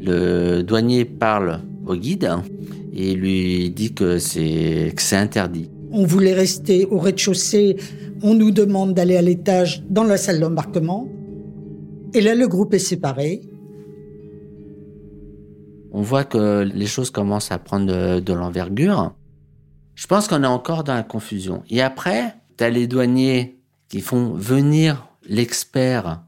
Le 0.00 0.62
douanier 0.62 1.06
parle 1.06 1.60
au 1.86 1.96
guide 1.96 2.30
et 2.92 3.14
lui 3.14 3.70
dit 3.70 3.94
que 3.94 4.18
c'est 4.18 4.92
interdit. 5.12 5.70
On 5.92 6.04
voulait 6.04 6.34
rester 6.34 6.86
au 6.86 6.98
rez-de-chaussée. 6.98 7.76
On 8.22 8.34
nous 8.34 8.50
demande 8.50 8.94
d'aller 8.94 9.16
à 9.16 9.22
l'étage 9.22 9.82
dans 9.88 10.04
la 10.04 10.16
salle 10.16 10.40
d'embarquement. 10.40 11.08
Et 12.14 12.20
là, 12.20 12.34
le 12.34 12.46
groupe 12.48 12.74
est 12.74 12.78
séparé 12.78 13.42
on 15.92 16.02
voit 16.02 16.24
que 16.24 16.62
les 16.62 16.86
choses 16.86 17.10
commencent 17.10 17.52
à 17.52 17.58
prendre 17.58 18.20
de, 18.20 18.32
l'envergure. 18.32 19.12
Je 19.94 20.06
pense 20.06 20.28
qu'on 20.28 20.42
est 20.42 20.46
encore 20.46 20.84
dans 20.84 20.94
la 20.94 21.02
confusion. 21.02 21.62
Et 21.68 21.82
après, 21.82 22.36
tu 22.56 22.64
as 22.64 22.70
les 22.70 22.86
douaniers 22.86 23.58
qui 23.88 24.00
font 24.00 24.32
venir 24.34 25.08
l'expert 25.28 26.22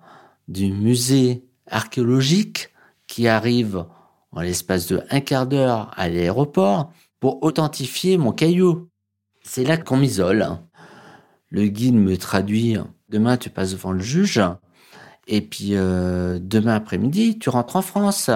du 0.49 0.73
musée 0.73 1.45
archéologique 1.71 2.71
qui 3.07 3.29
arrive 3.29 3.85
en 4.33 4.41
l'espace 4.41 4.87
de 4.87 5.03
un 5.11 5.21
quart 5.21 5.47
d'heure 5.47 5.91
à 5.97 6.09
l'aéroport 6.09 6.91
pour 7.21 7.43
authentifier 7.43 8.19
mon 8.19 8.33
caillou. 8.33 8.89
C'est 9.43 9.65
là 9.65 9.77
qu'on 9.77 9.97
m'isole. 9.97 10.47
Le 11.49 11.67
guide 11.67 11.95
me 11.95 12.17
traduit. 12.17 12.77
Demain, 13.09 13.37
tu 13.37 13.51
passes 13.51 13.73
devant 13.73 13.93
le 13.93 14.01
juge. 14.01 14.41
Et 15.27 15.41
puis, 15.41 15.71
euh, 15.73 16.39
demain 16.41 16.75
après-midi, 16.75 17.39
tu 17.39 17.51
rentres 17.51 17.77
en 17.77 17.83
France 17.83 18.31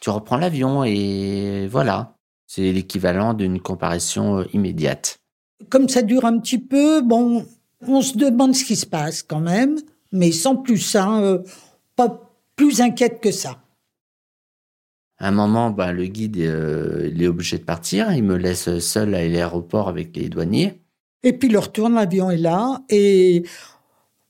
tu 0.00 0.10
reprends 0.10 0.36
l'avion 0.36 0.84
et 0.84 1.68
voilà. 1.70 2.14
C'est 2.46 2.72
l'équivalent 2.72 3.34
d'une 3.34 3.60
comparaison 3.60 4.38
euh, 4.38 4.44
immédiate. 4.52 5.18
Comme 5.68 5.88
ça 5.88 6.02
dure 6.02 6.24
un 6.24 6.38
petit 6.38 6.58
peu, 6.58 7.00
bon, 7.00 7.44
on 7.80 8.02
se 8.02 8.16
demande 8.16 8.54
ce 8.54 8.64
qui 8.64 8.76
se 8.76 8.86
passe 8.86 9.22
quand 9.22 9.40
même, 9.40 9.76
mais 10.12 10.30
sans 10.30 10.54
plus, 10.54 10.94
hein, 10.94 11.20
euh, 11.22 11.38
pas 11.96 12.30
plus 12.54 12.80
inquiète 12.80 13.20
que 13.20 13.32
ça. 13.32 13.58
À 15.18 15.28
un 15.28 15.30
moment, 15.30 15.70
bah, 15.70 15.92
le 15.92 16.06
guide 16.06 16.36
euh, 16.38 17.10
il 17.12 17.22
est 17.22 17.28
obligé 17.28 17.58
de 17.58 17.64
partir. 17.64 18.12
Il 18.12 18.24
me 18.24 18.36
laisse 18.36 18.78
seul 18.78 19.14
à 19.14 19.26
l'aéroport 19.26 19.88
avec 19.88 20.14
les 20.16 20.28
douaniers. 20.28 20.82
Et 21.22 21.32
puis 21.32 21.48
le 21.48 21.58
retour, 21.58 21.88
l'avion 21.88 22.30
est 22.30 22.36
là. 22.36 22.82
Et 22.88 23.44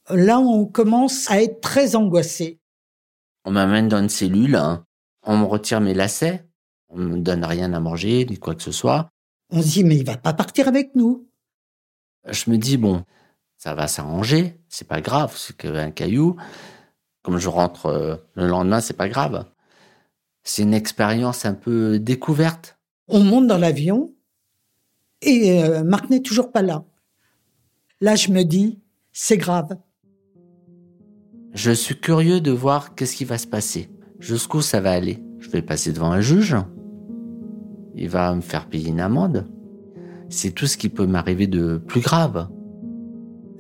là, 0.09 0.39
on 0.39 0.65
commence 0.65 1.31
à 1.31 1.43
être 1.43 1.61
très 1.61 1.97
angoissé. 1.97 2.61
On 3.45 3.51
m'amène 3.51 3.89
dans 3.89 3.99
une 3.99 4.09
cellule. 4.09 4.57
Hein. 4.57 4.85
On 5.29 5.37
me 5.39 5.45
retire 5.45 5.81
mes 5.81 5.93
lacets, 5.93 6.47
on 6.89 6.99
me 6.99 7.19
donne 7.19 7.45
rien 7.45 7.73
à 7.73 7.81
manger, 7.81 8.25
ni 8.31 8.39
quoi 8.39 8.55
que 8.55 8.63
ce 8.63 8.71
soit. 8.71 9.11
On 9.51 9.61
se 9.61 9.69
dit, 9.69 9.85
mais 9.85 9.97
il 9.97 10.07
va 10.07 10.17
pas 10.17 10.33
partir 10.33 10.69
avec 10.69 10.95
nous. 10.95 11.27
Je 12.29 12.49
me 12.49 12.57
dis, 12.59 12.77
bon, 12.77 13.05
ça 13.57 13.75
va 13.75 13.89
s'arranger, 13.89 14.61
c'est 14.69 14.87
pas 14.87 15.01
grave, 15.01 15.35
c'est 15.37 15.57
qu'un 15.57 15.91
caillou. 15.91 16.37
Comme 17.23 17.39
je 17.39 17.49
rentre 17.49 17.87
euh, 17.87 18.17
le 18.35 18.47
lendemain, 18.47 18.81
c'est 18.81 18.97
pas 18.97 19.09
grave. 19.09 19.47
C'est 20.49 20.63
une 20.63 20.75
expérience 20.75 21.45
un 21.45 21.55
peu 21.55 21.99
découverte. 21.99 22.79
On 23.09 23.19
monte 23.19 23.49
dans 23.49 23.59
l'avion 23.59 24.15
et 25.21 25.61
euh, 25.61 25.83
Marc 25.83 26.09
n'est 26.09 26.23
toujours 26.23 26.53
pas 26.53 26.63
là. 26.63 26.85
Là, 28.01 28.15
je 28.15 28.31
me 28.31 28.45
dis, 28.45 28.79
c'est 29.13 29.39
grave. 29.39 29.77
Je 31.53 31.73
suis 31.73 31.99
curieux 31.99 32.41
de 32.41 32.53
voir 32.53 32.95
qu'est-ce 32.95 33.17
qui 33.17 33.25
va 33.25 33.39
se 33.39 33.47
passer. 33.49 33.91
Jusqu'où 34.21 34.61
ça 34.61 34.81
va 34.81 34.93
aller 34.93 35.21
Je 35.41 35.51
vais 35.51 35.63
passer 35.63 35.93
devant 35.93 36.13
un 36.13 36.21
juge. 36.21 36.55
Il 37.97 38.09
va 38.09 38.33
me 38.33 38.41
faire 38.41 38.69
payer 38.69 38.91
une 38.91 39.01
amende. 39.01 39.49
C'est 40.29 40.53
tout 40.53 40.69
ce 40.69 40.77
qui 40.77 40.91
peut 40.91 41.09
m'arriver 41.09 41.49
de 41.49 41.79
plus 41.79 42.01
grave. 42.01 42.49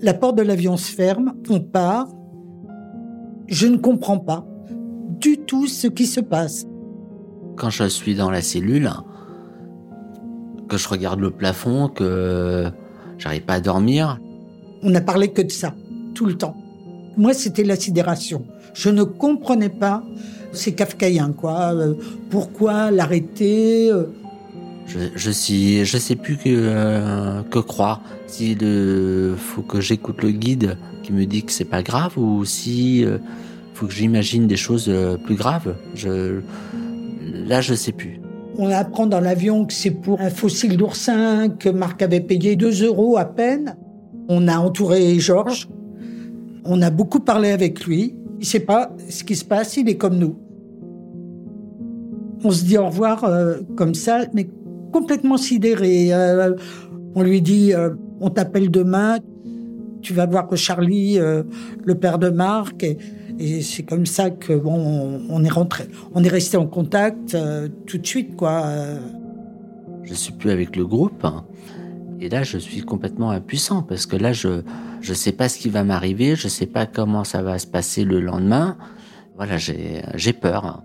La 0.02 0.14
porte 0.14 0.36
de 0.36 0.42
l'avion 0.42 0.76
se 0.76 0.92
ferme, 0.92 1.34
on 1.50 1.58
part. 1.58 2.06
Je 3.48 3.66
ne 3.66 3.76
comprends 3.76 4.20
pas 4.20 4.46
du 5.18 5.38
tout 5.38 5.66
ce 5.66 5.88
qui 5.88 6.06
se 6.06 6.20
passe. 6.20 6.64
Quand 7.56 7.70
je 7.70 7.84
suis 7.84 8.14
dans 8.14 8.30
la 8.30 8.42
cellule, 8.42 8.90
que 10.68 10.76
je 10.76 10.88
regarde 10.88 11.20
le 11.20 11.30
plafond, 11.30 11.88
que 11.88 12.66
j'arrive 13.18 13.42
pas 13.42 13.54
à 13.54 13.60
dormir. 13.60 14.18
On 14.82 14.90
n'a 14.90 15.00
parlé 15.00 15.28
que 15.28 15.42
de 15.42 15.50
ça, 15.50 15.74
tout 16.14 16.26
le 16.26 16.34
temps. 16.34 16.56
Moi, 17.16 17.32
c'était 17.32 17.64
la 17.64 17.76
sidération. 17.76 18.44
Je 18.74 18.90
ne 18.90 19.02
comprenais 19.02 19.70
pas 19.70 20.02
c'est 20.56 20.72
kafkaïen, 20.72 21.32
quoi. 21.32 21.74
Euh, 21.74 21.94
pourquoi 22.30 22.90
l'arrêter 22.90 23.90
euh? 23.92 24.04
je, 24.86 24.98
je 25.14 25.30
sais, 25.30 25.84
je 25.84 25.98
sais 25.98 26.16
plus 26.16 26.36
que, 26.36 26.44
euh, 26.48 27.42
que 27.42 27.58
croire. 27.58 28.00
Si 28.26 28.56
faut 29.36 29.62
que 29.62 29.80
j'écoute 29.80 30.22
le 30.22 30.30
guide 30.30 30.76
qui 31.02 31.12
me 31.12 31.24
dit 31.26 31.44
que 31.44 31.52
c'est 31.52 31.64
pas 31.64 31.82
grave 31.82 32.18
ou 32.18 32.44
si 32.44 33.04
faut 33.74 33.86
que 33.86 33.92
j'imagine 33.92 34.46
des 34.46 34.56
choses 34.56 34.92
plus 35.24 35.36
graves. 35.36 35.76
Je, 35.94 36.40
là, 37.36 37.60
je 37.60 37.74
sais 37.74 37.92
plus. 37.92 38.20
On 38.58 38.70
apprend 38.70 39.06
dans 39.06 39.20
l'avion 39.20 39.66
que 39.66 39.72
c'est 39.72 39.90
pour 39.90 40.20
un 40.20 40.30
fossile 40.30 40.76
d'oursin 40.76 41.48
que 41.50 41.68
Marc 41.68 42.00
avait 42.02 42.20
payé 42.20 42.56
2 42.56 42.84
euros 42.84 43.18
à 43.18 43.26
peine. 43.26 43.76
On 44.28 44.48
a 44.48 44.58
entouré 44.58 45.18
Georges. 45.18 45.68
On 46.64 46.80
a 46.82 46.90
beaucoup 46.90 47.20
parlé 47.20 47.50
avec 47.50 47.84
lui. 47.84 48.16
Il 48.40 48.46
sait 48.46 48.60
pas 48.60 48.90
ce 49.08 49.24
qui 49.24 49.36
se 49.36 49.44
passe, 49.44 49.76
il 49.76 49.88
est 49.88 49.96
comme 49.96 50.18
nous. 50.18 50.36
On 52.44 52.50
se 52.50 52.64
dit 52.64 52.78
au 52.78 52.86
revoir 52.86 53.24
euh, 53.24 53.58
comme 53.76 53.94
ça, 53.94 54.20
mais 54.32 54.48
complètement 54.92 55.36
sidéré. 55.36 56.12
Euh, 56.12 56.54
on 57.14 57.22
lui 57.22 57.40
dit 57.40 57.72
euh, 57.74 57.90
on 58.20 58.30
t'appelle 58.30 58.70
demain, 58.70 59.18
tu 60.00 60.12
vas 60.12 60.26
voir 60.26 60.48
Charlie, 60.56 61.18
le 61.18 61.94
père 61.96 62.18
de 62.18 62.30
Marc, 62.30 62.86
c'est 63.38 63.82
comme 63.82 64.06
ça 64.06 64.30
que 64.30 64.52
bon, 64.52 65.20
on, 65.28 65.44
est 65.44 65.50
rentré, 65.50 65.84
on 66.14 66.24
est 66.24 66.28
resté 66.28 66.56
en 66.56 66.66
contact 66.66 67.36
tout 67.86 67.98
de 67.98 68.06
suite, 68.06 68.36
quoi. 68.36 68.64
Je 70.02 70.14
suis 70.14 70.32
plus 70.32 70.50
avec 70.50 70.76
le 70.76 70.86
groupe. 70.86 71.24
Hein. 71.24 71.44
Et 72.20 72.28
là, 72.28 72.42
je 72.42 72.58
suis 72.58 72.82
complètement 72.82 73.30
impuissant 73.30 73.82
parce 73.82 74.06
que 74.06 74.16
là, 74.16 74.32
je 74.32 74.62
je 75.00 75.14
sais 75.14 75.32
pas 75.32 75.48
ce 75.48 75.58
qui 75.58 75.68
va 75.68 75.84
m'arriver, 75.84 76.34
je 76.34 76.48
sais 76.48 76.66
pas 76.66 76.86
comment 76.86 77.24
ça 77.24 77.42
va 77.42 77.58
se 77.58 77.66
passer 77.66 78.04
le 78.04 78.20
lendemain. 78.20 78.76
Voilà, 79.36 79.58
j'ai 79.58 80.02
j'ai 80.14 80.32
peur. 80.32 80.82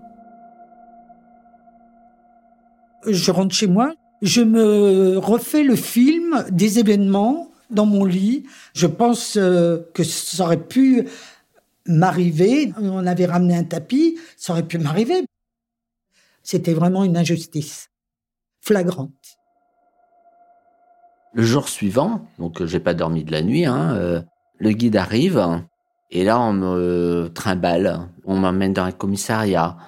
Je 3.08 3.30
rentre 3.30 3.54
chez 3.54 3.66
moi, 3.66 3.94
je 4.20 4.42
me 4.42 5.18
refais 5.18 5.64
le 5.64 5.74
film 5.74 6.44
des 6.50 6.78
événements 6.78 7.50
dans 7.70 7.86
mon 7.86 8.04
lit. 8.04 8.44
Je 8.74 8.86
pense 8.86 9.36
euh, 9.36 9.78
que 9.94 10.04
ça 10.04 10.44
aurait 10.44 10.62
pu 10.62 11.08
m'arriver. 11.86 12.72
On 12.80 13.06
avait 13.06 13.26
ramené 13.26 13.56
un 13.56 13.64
tapis, 13.64 14.18
ça 14.36 14.52
aurait 14.52 14.66
pu 14.66 14.78
m'arriver. 14.78 15.24
C'était 16.42 16.74
vraiment 16.74 17.04
une 17.04 17.16
injustice 17.16 17.90
flagrante. 18.60 19.38
Le 21.34 21.42
jour 21.42 21.68
suivant, 21.68 22.26
donc 22.38 22.64
j'ai 22.64 22.80
pas 22.80 22.94
dormi 22.94 23.24
de 23.24 23.32
la 23.32 23.42
nuit, 23.42 23.64
hein, 23.64 23.94
euh, 23.94 24.22
le 24.58 24.72
guide 24.72 24.96
arrive 24.96 25.62
et 26.10 26.24
là 26.24 26.38
on 26.38 26.52
me 26.52 27.30
trimballe, 27.34 28.08
on 28.24 28.36
m'emmène 28.36 28.74
dans 28.74 28.84
un 28.84 28.92
commissariat 28.92 29.78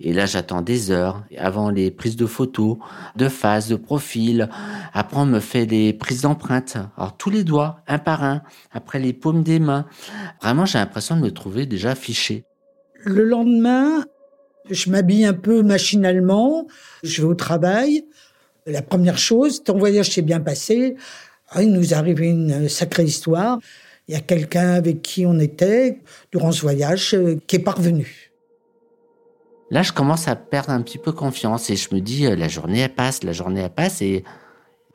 Et 0.00 0.12
là, 0.12 0.26
j'attends 0.26 0.62
des 0.62 0.90
heures 0.90 1.24
avant 1.38 1.70
les 1.70 1.90
prises 1.90 2.16
de 2.16 2.26
photos, 2.26 2.76
de 3.16 3.28
face, 3.28 3.68
de 3.68 3.76
profil. 3.76 4.48
Après, 4.92 5.18
on 5.18 5.26
me 5.26 5.40
fait 5.40 5.66
les 5.66 5.92
prises 5.92 6.22
d'empreintes. 6.22 6.76
Alors, 6.96 7.16
tous 7.16 7.30
les 7.30 7.44
doigts, 7.44 7.80
un 7.86 7.98
par 7.98 8.24
un. 8.24 8.42
Après, 8.72 8.98
les 8.98 9.12
paumes 9.12 9.42
des 9.42 9.58
mains. 9.58 9.86
Vraiment, 10.42 10.66
j'ai 10.66 10.78
l'impression 10.78 11.16
de 11.16 11.22
me 11.22 11.30
trouver 11.30 11.66
déjà 11.66 11.94
fiché. 11.94 12.44
Le 13.04 13.24
lendemain, 13.24 14.04
je 14.70 14.90
m'habille 14.90 15.24
un 15.24 15.34
peu 15.34 15.62
machinalement. 15.62 16.66
Je 17.02 17.22
vais 17.22 17.28
au 17.28 17.34
travail. 17.34 18.04
La 18.66 18.82
première 18.82 19.18
chose, 19.18 19.62
ton 19.62 19.78
voyage 19.78 20.10
s'est 20.10 20.22
bien 20.22 20.40
passé. 20.40 20.96
Ah, 21.50 21.62
il 21.62 21.72
nous 21.72 21.94
arrive 21.94 22.22
une 22.22 22.68
sacrée 22.68 23.04
histoire. 23.04 23.58
Il 24.08 24.14
y 24.14 24.16
a 24.16 24.20
quelqu'un 24.20 24.72
avec 24.72 25.02
qui 25.02 25.24
on 25.26 25.38
était 25.38 25.98
durant 26.32 26.52
ce 26.52 26.60
voyage 26.60 27.14
euh, 27.14 27.36
qui 27.46 27.56
est 27.56 27.60
parvenu. 27.60 28.23
Là, 29.70 29.82
je 29.82 29.92
commence 29.92 30.28
à 30.28 30.36
perdre 30.36 30.70
un 30.70 30.82
petit 30.82 30.98
peu 30.98 31.12
confiance 31.12 31.70
et 31.70 31.76
je 31.76 31.94
me 31.94 32.00
dis, 32.00 32.26
euh, 32.26 32.36
la 32.36 32.48
journée, 32.48 32.80
elle 32.80 32.94
passe, 32.94 33.24
la 33.24 33.32
journée, 33.32 33.60
elle 33.60 33.70
passe 33.70 34.02
et 34.02 34.24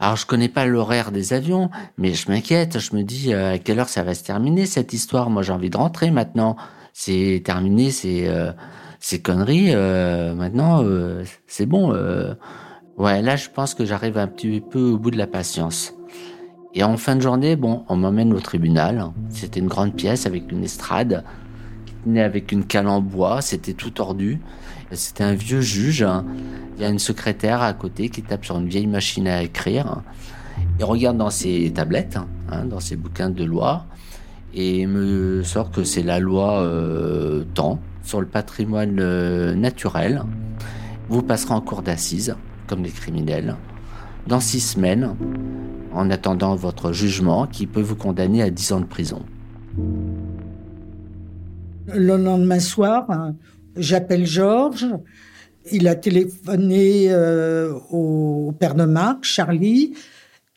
alors, 0.01 0.15
je 0.15 0.25
connais 0.25 0.47
pas 0.47 0.65
l'horaire 0.65 1.11
des 1.11 1.33
avions, 1.33 1.69
mais 1.97 2.13
je 2.13 2.31
m'inquiète. 2.31 2.79
Je 2.79 2.95
me 2.95 3.03
dis 3.03 3.33
euh, 3.33 3.55
à 3.55 3.57
quelle 3.57 3.79
heure 3.79 3.89
ça 3.89 4.01
va 4.01 4.13
se 4.13 4.23
terminer 4.23 4.65
cette 4.65 4.93
histoire? 4.93 5.29
Moi, 5.29 5.43
j'ai 5.43 5.51
envie 5.51 5.69
de 5.69 5.75
rentrer 5.75 6.09
maintenant. 6.09 6.55
C'est 6.93 7.41
terminé, 7.43 7.91
c'est 7.91 8.29
euh, 8.29 8.53
ces 9.01 9.21
conneries. 9.21 9.75
maintenant, 9.75 10.85
c'est 11.47 11.65
bon. 11.65 11.91
ouais, 12.97 13.21
là, 13.21 13.35
je 13.35 13.49
pense 13.49 13.73
que 13.73 13.83
j'arrive 13.83 14.17
un 14.17 14.27
petit 14.27 14.61
peu 14.61 14.79
au 14.79 14.97
bout 14.97 15.11
de 15.11 15.17
la 15.17 15.27
patience. 15.27 15.93
Et 16.73 16.81
en 16.81 16.95
fin 16.95 17.17
de 17.17 17.21
journée, 17.21 17.57
bon, 17.57 17.83
on 17.89 17.97
m'emmène 17.97 18.33
au 18.33 18.39
tribunal. 18.39 19.11
C'était 19.29 19.59
une 19.59 19.67
grande 19.67 19.95
pièce 19.95 20.25
avec 20.25 20.49
une 20.49 20.63
estrade 20.63 21.25
avec 22.17 22.51
une 22.51 22.65
cale 22.65 22.87
en 22.87 23.01
bois, 23.01 23.41
c'était 23.41 23.73
tout 23.73 23.89
tordu. 23.89 24.39
C'était 24.91 25.23
un 25.23 25.33
vieux 25.33 25.61
juge. 25.61 26.05
Il 26.75 26.81
y 26.81 26.85
a 26.85 26.89
une 26.89 26.99
secrétaire 26.99 27.61
à 27.61 27.73
côté 27.73 28.09
qui 28.09 28.23
tape 28.23 28.45
sur 28.45 28.57
une 28.57 28.67
vieille 28.67 28.87
machine 28.87 29.27
à 29.27 29.43
écrire. 29.43 30.01
Il 30.79 30.85
regarde 30.85 31.17
dans 31.17 31.29
ses 31.29 31.71
tablettes, 31.71 32.17
hein, 32.49 32.65
dans 32.65 32.79
ses 32.79 32.95
bouquins 32.95 33.29
de 33.29 33.43
loi, 33.43 33.85
et 34.53 34.87
me 34.87 35.43
sort 35.43 35.71
que 35.71 35.83
c'est 35.83 36.03
la 36.03 36.19
loi 36.19 36.61
euh, 36.61 37.43
temps 37.53 37.79
sur 38.03 38.21
le 38.21 38.27
patrimoine 38.27 38.97
euh, 38.99 39.53
naturel. 39.55 40.23
Vous 41.09 41.21
passerez 41.21 41.53
en 41.53 41.61
cour 41.61 41.81
d'assises, 41.81 42.35
comme 42.67 42.83
les 42.83 42.91
criminels, 42.91 43.55
dans 44.27 44.39
six 44.39 44.61
semaines, 44.61 45.15
en 45.93 46.09
attendant 46.09 46.55
votre 46.55 46.91
jugement 46.91 47.45
qui 47.45 47.67
peut 47.67 47.81
vous 47.81 47.95
condamner 47.95 48.41
à 48.41 48.49
dix 48.49 48.71
ans 48.71 48.79
de 48.79 48.85
prison. 48.85 49.23
Le 51.93 52.17
lendemain 52.17 52.59
soir, 52.59 53.09
hein, 53.09 53.35
j'appelle 53.75 54.25
Georges. 54.25 54.87
Il 55.71 55.87
a 55.87 55.95
téléphoné 55.95 57.11
euh, 57.11 57.73
au 57.91 58.53
père 58.59 58.75
de 58.75 58.85
Marc, 58.85 59.23
Charlie, 59.23 59.93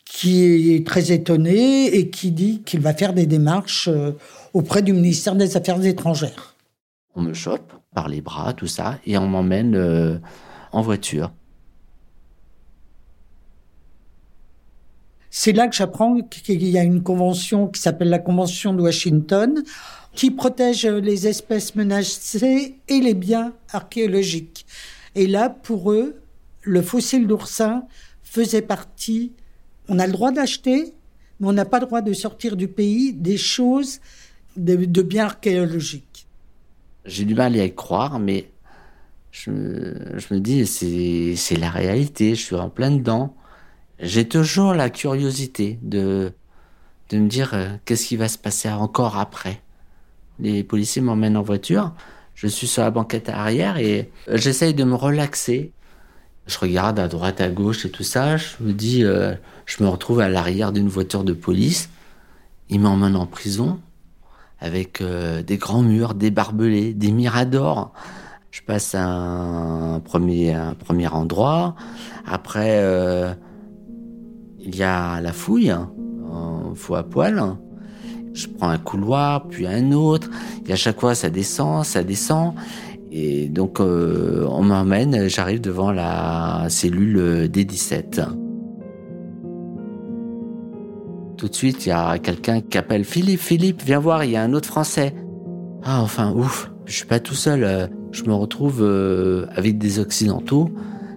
qui 0.04 0.74
est 0.74 0.86
très 0.86 1.12
étonné 1.12 1.86
et 1.94 2.10
qui 2.10 2.30
dit 2.30 2.62
qu'il 2.62 2.80
va 2.80 2.94
faire 2.94 3.12
des 3.12 3.26
démarches 3.26 3.88
euh, 3.88 4.12
auprès 4.52 4.82
du 4.82 4.92
ministère 4.92 5.34
des 5.34 5.56
Affaires 5.56 5.84
étrangères. 5.84 6.56
On 7.14 7.22
me 7.22 7.34
chope 7.34 7.72
par 7.94 8.08
les 8.08 8.20
bras, 8.20 8.52
tout 8.52 8.66
ça, 8.66 8.98
et 9.06 9.18
on 9.18 9.26
m'emmène 9.26 9.74
euh, 9.74 10.18
en 10.72 10.82
voiture. 10.82 11.32
C'est 15.34 15.52
là 15.52 15.66
que 15.66 15.74
j'apprends 15.74 16.20
qu'il 16.20 16.62
y 16.68 16.76
a 16.76 16.82
une 16.82 17.02
convention 17.02 17.66
qui 17.66 17.80
s'appelle 17.80 18.10
la 18.10 18.18
Convention 18.18 18.74
de 18.74 18.82
Washington, 18.82 19.62
qui 20.14 20.30
protège 20.30 20.86
les 20.86 21.26
espèces 21.26 21.74
menacées 21.74 22.76
et 22.88 23.00
les 23.00 23.14
biens 23.14 23.52
archéologiques. 23.72 24.66
Et 25.14 25.26
là, 25.26 25.48
pour 25.48 25.92
eux, 25.92 26.20
le 26.62 26.82
fossile 26.82 27.26
d'oursin 27.26 27.84
faisait 28.22 28.62
partie. 28.62 29.32
On 29.88 29.98
a 29.98 30.06
le 30.06 30.12
droit 30.12 30.32
d'acheter, 30.32 30.92
mais 31.40 31.48
on 31.48 31.52
n'a 31.52 31.64
pas 31.64 31.80
le 31.80 31.86
droit 31.86 32.02
de 32.02 32.12
sortir 32.12 32.56
du 32.56 32.68
pays 32.68 33.12
des 33.12 33.36
choses 33.36 34.00
de, 34.56 35.02
biens 35.02 35.26
archéologiques. 35.26 36.26
J'ai 37.04 37.24
du 37.24 37.34
mal 37.34 37.58
à 37.58 37.64
y 37.64 37.74
croire, 37.74 38.18
mais 38.18 38.48
je, 39.30 39.50
me 39.50 40.38
dis, 40.38 40.66
c'est 40.66 41.56
la 41.56 41.70
réalité, 41.70 42.34
je 42.34 42.40
suis 42.40 42.56
en 42.56 42.70
plein 42.70 42.90
dedans. 42.90 43.34
J'ai 43.98 44.28
toujours 44.28 44.74
la 44.74 44.90
curiosité 44.90 45.78
de, 45.82 46.32
de 47.10 47.18
me 47.18 47.28
dire 47.28 47.54
euh, 47.54 47.68
qu'est-ce 47.84 48.06
qui 48.06 48.16
va 48.16 48.28
se 48.28 48.38
passer 48.38 48.68
encore 48.68 49.16
après. 49.16 49.60
Les 50.42 50.64
policiers 50.64 51.00
m'emmènent 51.00 51.36
en 51.36 51.42
voiture. 51.42 51.92
Je 52.34 52.48
suis 52.48 52.66
sur 52.66 52.82
la 52.82 52.90
banquette 52.90 53.28
arrière 53.28 53.78
et 53.78 54.10
euh, 54.28 54.36
j'essaye 54.36 54.74
de 54.74 54.82
me 54.82 54.96
relaxer. 54.96 55.70
Je 56.48 56.58
regarde 56.58 56.98
à 56.98 57.06
droite, 57.06 57.40
à 57.40 57.48
gauche 57.48 57.86
et 57.86 57.90
tout 57.90 58.02
ça. 58.02 58.36
Je 58.36 58.56
me 58.58 58.72
dis, 58.72 59.04
euh, 59.04 59.34
je 59.66 59.84
me 59.84 59.88
retrouve 59.88 60.18
à 60.18 60.28
l'arrière 60.28 60.72
d'une 60.72 60.88
voiture 60.88 61.22
de 61.22 61.32
police. 61.32 61.90
Ils 62.70 62.80
m'emmènent 62.80 63.14
en 63.14 63.26
prison 63.26 63.78
avec 64.58 65.00
euh, 65.00 65.44
des 65.44 65.58
grands 65.58 65.82
murs, 65.82 66.14
des 66.14 66.32
barbelés, 66.32 66.92
des 66.92 67.12
miradors. 67.12 67.92
Je 68.50 68.62
passe 68.62 68.96
à 68.96 69.04
un 69.04 70.00
premier, 70.00 70.54
un 70.54 70.74
premier 70.74 71.06
endroit. 71.06 71.76
Après, 72.26 72.84
il 74.58 74.76
y 74.76 74.82
a 74.82 75.20
la 75.20 75.32
fouille, 75.32 75.70
hein, 75.70 75.90
en 76.28 76.74
faux 76.74 76.96
à 76.96 77.04
poil. 77.04 77.56
Je 78.34 78.46
prends 78.46 78.68
un 78.68 78.78
couloir, 78.78 79.48
puis 79.48 79.66
un 79.66 79.92
autre, 79.92 80.30
et 80.66 80.72
à 80.72 80.76
chaque 80.76 81.00
fois 81.00 81.14
ça 81.14 81.30
descend, 81.30 81.84
ça 81.84 82.02
descend. 82.02 82.54
Et 83.10 83.48
donc 83.48 83.80
euh, 83.80 84.46
on 84.48 84.62
m'emmène, 84.62 85.28
j'arrive 85.28 85.60
devant 85.60 85.92
la 85.92 86.66
cellule 86.68 87.48
D17. 87.52 88.24
Tout 91.36 91.48
de 91.48 91.54
suite, 91.54 91.86
il 91.86 91.88
y 91.88 91.92
a 91.92 92.18
quelqu'un 92.18 92.60
qui 92.60 92.78
appelle 92.78 93.04
Philippe, 93.04 93.40
Philippe, 93.40 93.82
viens 93.84 93.98
voir, 93.98 94.24
il 94.24 94.30
y 94.30 94.36
a 94.36 94.42
un 94.42 94.52
autre 94.52 94.68
Français. 94.68 95.12
Ah 95.82 96.00
enfin, 96.00 96.32
ouf, 96.32 96.70
je 96.86 96.94
suis 96.94 97.06
pas 97.06 97.18
tout 97.18 97.34
seul, 97.34 97.64
euh, 97.64 97.88
je 98.12 98.22
me 98.24 98.32
retrouve 98.32 98.78
euh, 98.80 99.46
avec 99.56 99.76
des 99.76 99.98
Occidentaux, 99.98 100.70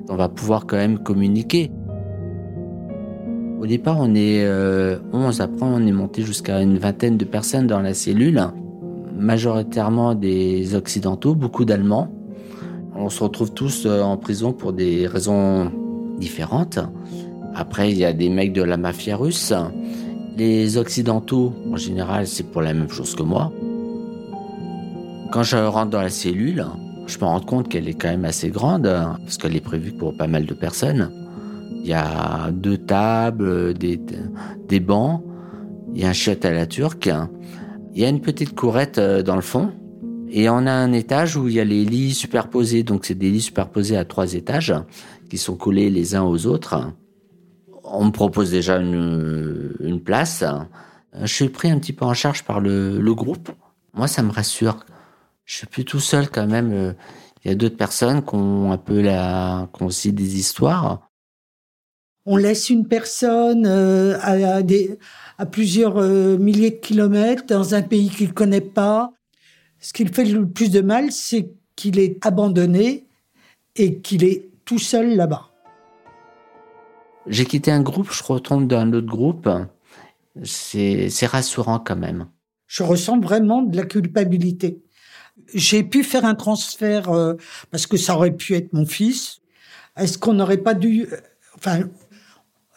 on 0.10 0.16
va 0.16 0.28
pouvoir 0.28 0.66
quand 0.66 0.78
même 0.78 0.98
communiquer. 0.98 1.70
Au 3.60 3.68
départ, 3.68 3.98
on 4.00 4.14
est 4.16 4.44
11, 4.44 4.46
euh, 4.46 5.44
après 5.44 5.66
on 5.66 5.86
est 5.88 5.92
monté 5.92 6.24
jusqu'à 6.24 6.62
une 6.62 6.78
vingtaine 6.78 7.18
de 7.18 7.26
personnes 7.26 7.68
dans 7.68 7.80
la 7.80 7.94
cellule, 7.94 8.42
majoritairement 9.18 10.14
des 10.14 10.76
Occidentaux, 10.76 11.36
beaucoup 11.36 11.64
d'Allemands. 11.66 12.10
On 12.96 13.10
se 13.10 13.24
retrouve 13.24 13.54
tous 13.54 13.86
euh, 13.86 14.02
en 14.02 14.18
prison 14.18 14.52
pour 14.52 14.74
des 14.74 15.08
raisons 15.08 15.72
différentes. 16.20 16.80
Après, 17.56 17.92
il 17.92 17.98
y 17.98 18.06
a 18.06 18.14
des 18.14 18.30
mecs 18.30 18.52
de 18.52 18.62
la 18.62 18.78
mafia 18.78 19.16
russe. 19.16 19.54
Les 20.38 20.78
Occidentaux, 20.78 21.54
en 21.72 21.78
général, 21.78 22.28
c'est 22.28 22.44
pour 22.44 22.62
la 22.62 22.74
même 22.74 22.90
chose 22.90 23.16
que 23.16 23.24
moi. 23.24 23.54
Quand 25.32 25.44
je 25.44 25.56
rentre 25.56 25.92
dans 25.92 26.02
la 26.02 26.10
cellule, 26.10 26.66
je 27.08 27.18
me 27.20 27.24
rends 27.24 27.40
compte 27.40 27.70
qu'elle 27.70 27.88
est 27.88 27.94
quand 27.94 28.10
même 28.10 28.26
assez 28.26 28.50
grande, 28.50 28.84
parce 28.84 29.38
qu'elle 29.38 29.56
est 29.56 29.62
prévue 29.62 29.92
pour 29.92 30.14
pas 30.14 30.28
mal 30.28 30.46
de 30.46 30.54
personnes. 30.54 31.10
Il 31.86 31.90
y 31.90 31.94
a 31.94 32.50
deux 32.52 32.80
tables, 32.80 33.76
des, 33.76 34.02
des 34.68 34.80
bancs, 34.80 35.22
il 35.94 36.02
y 36.02 36.04
a 36.04 36.10
un 36.10 36.14
chiotte 36.14 36.44
à 36.44 36.52
la 36.52 36.66
turque, 36.66 37.12
il 37.94 38.02
y 38.02 38.04
a 38.04 38.10
une 38.10 38.22
petite 38.22 38.56
courette 38.56 38.98
euh, 38.98 39.22
dans 39.22 39.36
le 39.36 39.44
fond, 39.44 39.72
et 40.28 40.50
on 40.50 40.66
a 40.66 40.72
un 40.72 40.94
étage 40.94 41.38
où 41.38 41.48
il 41.48 41.54
y 41.54 41.60
a 41.60 41.64
les 41.64 41.86
lits 41.86 42.16
superposés, 42.16 42.82
donc 42.82 43.06
c'est 43.06 43.14
des 43.14 43.30
lits 43.30 43.42
superposés 43.42 43.98
à 43.98 44.04
trois 44.04 44.34
étages 44.34 44.74
qui 45.30 45.38
sont 45.38 45.58
collés 45.58 45.92
les 45.92 46.16
uns 46.16 46.24
aux 46.24 46.48
autres. 46.48 46.92
On 47.84 48.06
me 48.06 48.12
propose 48.12 48.50
déjà 48.50 48.78
une, 48.78 49.76
une 49.80 50.02
place. 50.02 50.44
Je 51.22 51.32
suis 51.32 51.50
pris 51.50 51.70
un 51.70 51.78
petit 51.78 51.94
peu 51.94 52.06
en 52.06 52.16
charge 52.16 52.46
par 52.46 52.62
le, 52.62 53.00
le 53.00 53.14
groupe. 53.14 53.52
Moi, 53.94 54.08
ça 54.08 54.24
me 54.24 54.32
rassure. 54.32 54.84
Je 55.46 55.58
suis 55.58 55.68
plus 55.68 55.86
tout 55.86 56.00
seul 56.00 56.32
quand 56.32 56.48
même. 56.48 56.96
Il 57.44 57.50
y 57.50 57.52
a 57.52 57.56
d'autres 57.56 57.78
personnes 57.78 58.26
qui 58.26 58.34
ont 58.34 58.72
un 58.72 58.78
peu 58.78 59.02
la, 59.02 59.70
qui 59.72 59.84
ont 59.84 59.86
aussi 59.86 60.12
des 60.12 60.40
histoires. 60.40 61.05
On 62.26 62.38
laisse 62.38 62.70
une 62.70 62.88
personne 62.88 63.66
euh, 63.68 64.18
à, 64.22 64.64
des, 64.64 64.98
à, 65.38 65.46
plusieurs 65.46 65.98
euh, 65.98 66.38
milliers 66.38 66.72
de 66.72 66.76
kilomètres 66.76 67.46
dans 67.46 67.76
un 67.76 67.84
pays 67.84 68.10
qu'il 68.10 68.30
ne 68.30 68.34
connaît 68.34 68.62
pas. 68.62 69.14
Ce 69.80 69.94
qui 69.94 70.08
fait 70.08 70.26
le 70.26 70.48
plus 70.48 70.72
de 70.72 70.82
mal, 70.82 71.12
c'est 71.12 71.52
qu'il 71.76 72.00
est 72.00 72.26
abandonné 72.26 73.06
et 73.76 74.00
qu'il 74.00 74.24
est 74.24 74.50
tout 74.66 74.80
seul 74.80 75.16
là-bas. 75.16 75.52
J'ai 77.28 77.46
quitté 77.46 77.72
un 77.72 77.82
groupe, 77.82 78.12
je 78.12 78.24
retombe 78.24 78.68
dans 78.68 78.80
un 78.80 78.94
autre 78.94 79.08
groupe. 79.08 79.50
C'est 80.44 81.26
rassurant 81.26 81.80
quand 81.80 81.96
même. 81.96 82.28
Je 82.68 82.84
ressens 82.84 83.20
vraiment 83.20 83.62
de 83.62 83.78
la 83.78 83.84
culpabilité. 83.84 84.82
J'ai 85.54 85.84
pu 85.84 86.04
faire 86.04 86.26
un 86.26 86.36
transfert 86.36 87.10
euh, 87.12 87.36
parce 87.70 87.86
que 87.86 87.98
ça 87.98 88.16
aurait 88.16 88.36
pu 88.36 88.56
être 88.56 88.74
mon 88.74 88.86
fils. 88.86 89.42
Est-ce 89.96 90.18
qu'on 90.18 90.34
n'aurait 90.34 90.58
pas 90.58 90.74
dû, 90.74 91.08
enfin, 91.56 91.82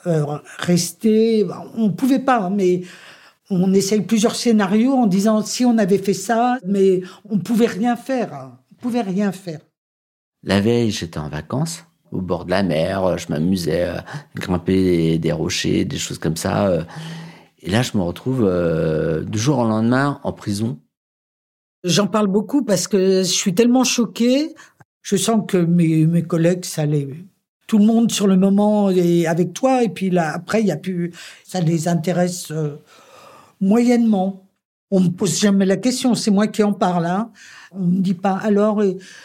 rester. 0.04 1.46
On 1.76 1.90
pouvait 1.90 2.18
pas, 2.18 2.40
hein, 2.42 2.50
mais 2.50 2.82
on 3.50 3.72
essaye 3.72 4.02
plusieurs 4.02 4.34
scénarios 4.34 4.92
en 4.92 5.06
disant 5.06 5.42
si 5.42 5.64
on 5.64 5.78
avait 5.78 5.98
fait 5.98 6.14
ça, 6.14 6.58
mais 6.66 7.02
on 7.28 7.38
pouvait 7.38 7.66
rien 7.66 7.96
faire. 7.96 8.52
On 8.72 8.74
pouvait 8.76 9.02
rien 9.02 9.32
faire. 9.32 9.60
La 10.42 10.60
veille, 10.60 10.90
j'étais 10.90 11.18
en 11.18 11.28
vacances 11.28 11.84
au 12.10 12.20
bord 12.20 12.46
de 12.46 12.50
la 12.50 12.62
mer, 12.62 13.18
je 13.18 13.26
m'amusais 13.28 13.82
à 13.82 14.04
grimper 14.34 15.18
des, 15.18 15.32
rochers, 15.32 15.84
des 15.84 15.98
choses 15.98 16.18
comme 16.18 16.36
ça. 16.36 16.86
Et 17.60 17.70
là, 17.70 17.82
je 17.82 17.96
me 17.96 18.02
retrouve 18.02 18.44
euh, 18.44 19.22
du 19.24 19.38
jour 19.38 19.58
au 19.58 19.68
lendemain 19.68 20.20
en 20.22 20.32
prison. 20.32 20.78
J'en 21.84 22.06
parle 22.06 22.28
beaucoup 22.28 22.64
parce 22.64 22.88
que 22.88 23.18
je 23.18 23.22
suis 23.24 23.54
tellement 23.54 23.84
choquée. 23.84 24.54
Je 25.02 25.16
sens 25.16 25.44
que 25.46 25.58
mes, 25.58 26.06
mes 26.06 26.22
collègues, 26.22 26.64
ça 26.64 26.86
les, 26.86 27.08
tout 27.68 27.78
le 27.78 27.84
monde 27.84 28.10
sur 28.10 28.26
le 28.26 28.36
moment 28.36 28.90
est 28.90 29.26
avec 29.26 29.52
toi 29.52 29.84
et 29.84 29.90
puis 29.90 30.10
là 30.10 30.32
après 30.34 30.62
il 30.62 30.66
y 30.66 30.72
a 30.72 30.76
plus, 30.76 31.12
ça 31.44 31.60
les 31.60 31.86
intéresse 31.86 32.50
euh, 32.50 32.76
moyennement. 33.60 34.42
On 34.90 35.00
me 35.00 35.10
pose 35.10 35.38
jamais 35.38 35.66
la 35.66 35.76
question, 35.76 36.14
c'est 36.14 36.30
moi 36.30 36.46
qui 36.46 36.62
en 36.62 36.72
parle. 36.72 37.04
Hein. 37.04 37.30
On 37.72 37.80
me 37.80 38.00
dit 38.00 38.14
pas 38.14 38.36
alors 38.36 38.82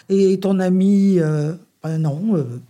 et, 0.10 0.40
ton 0.40 0.60
ami 0.60 1.20
euh, 1.20 1.54
ben 1.82 1.98
non. 1.98 2.36
Euh. 2.36 2.62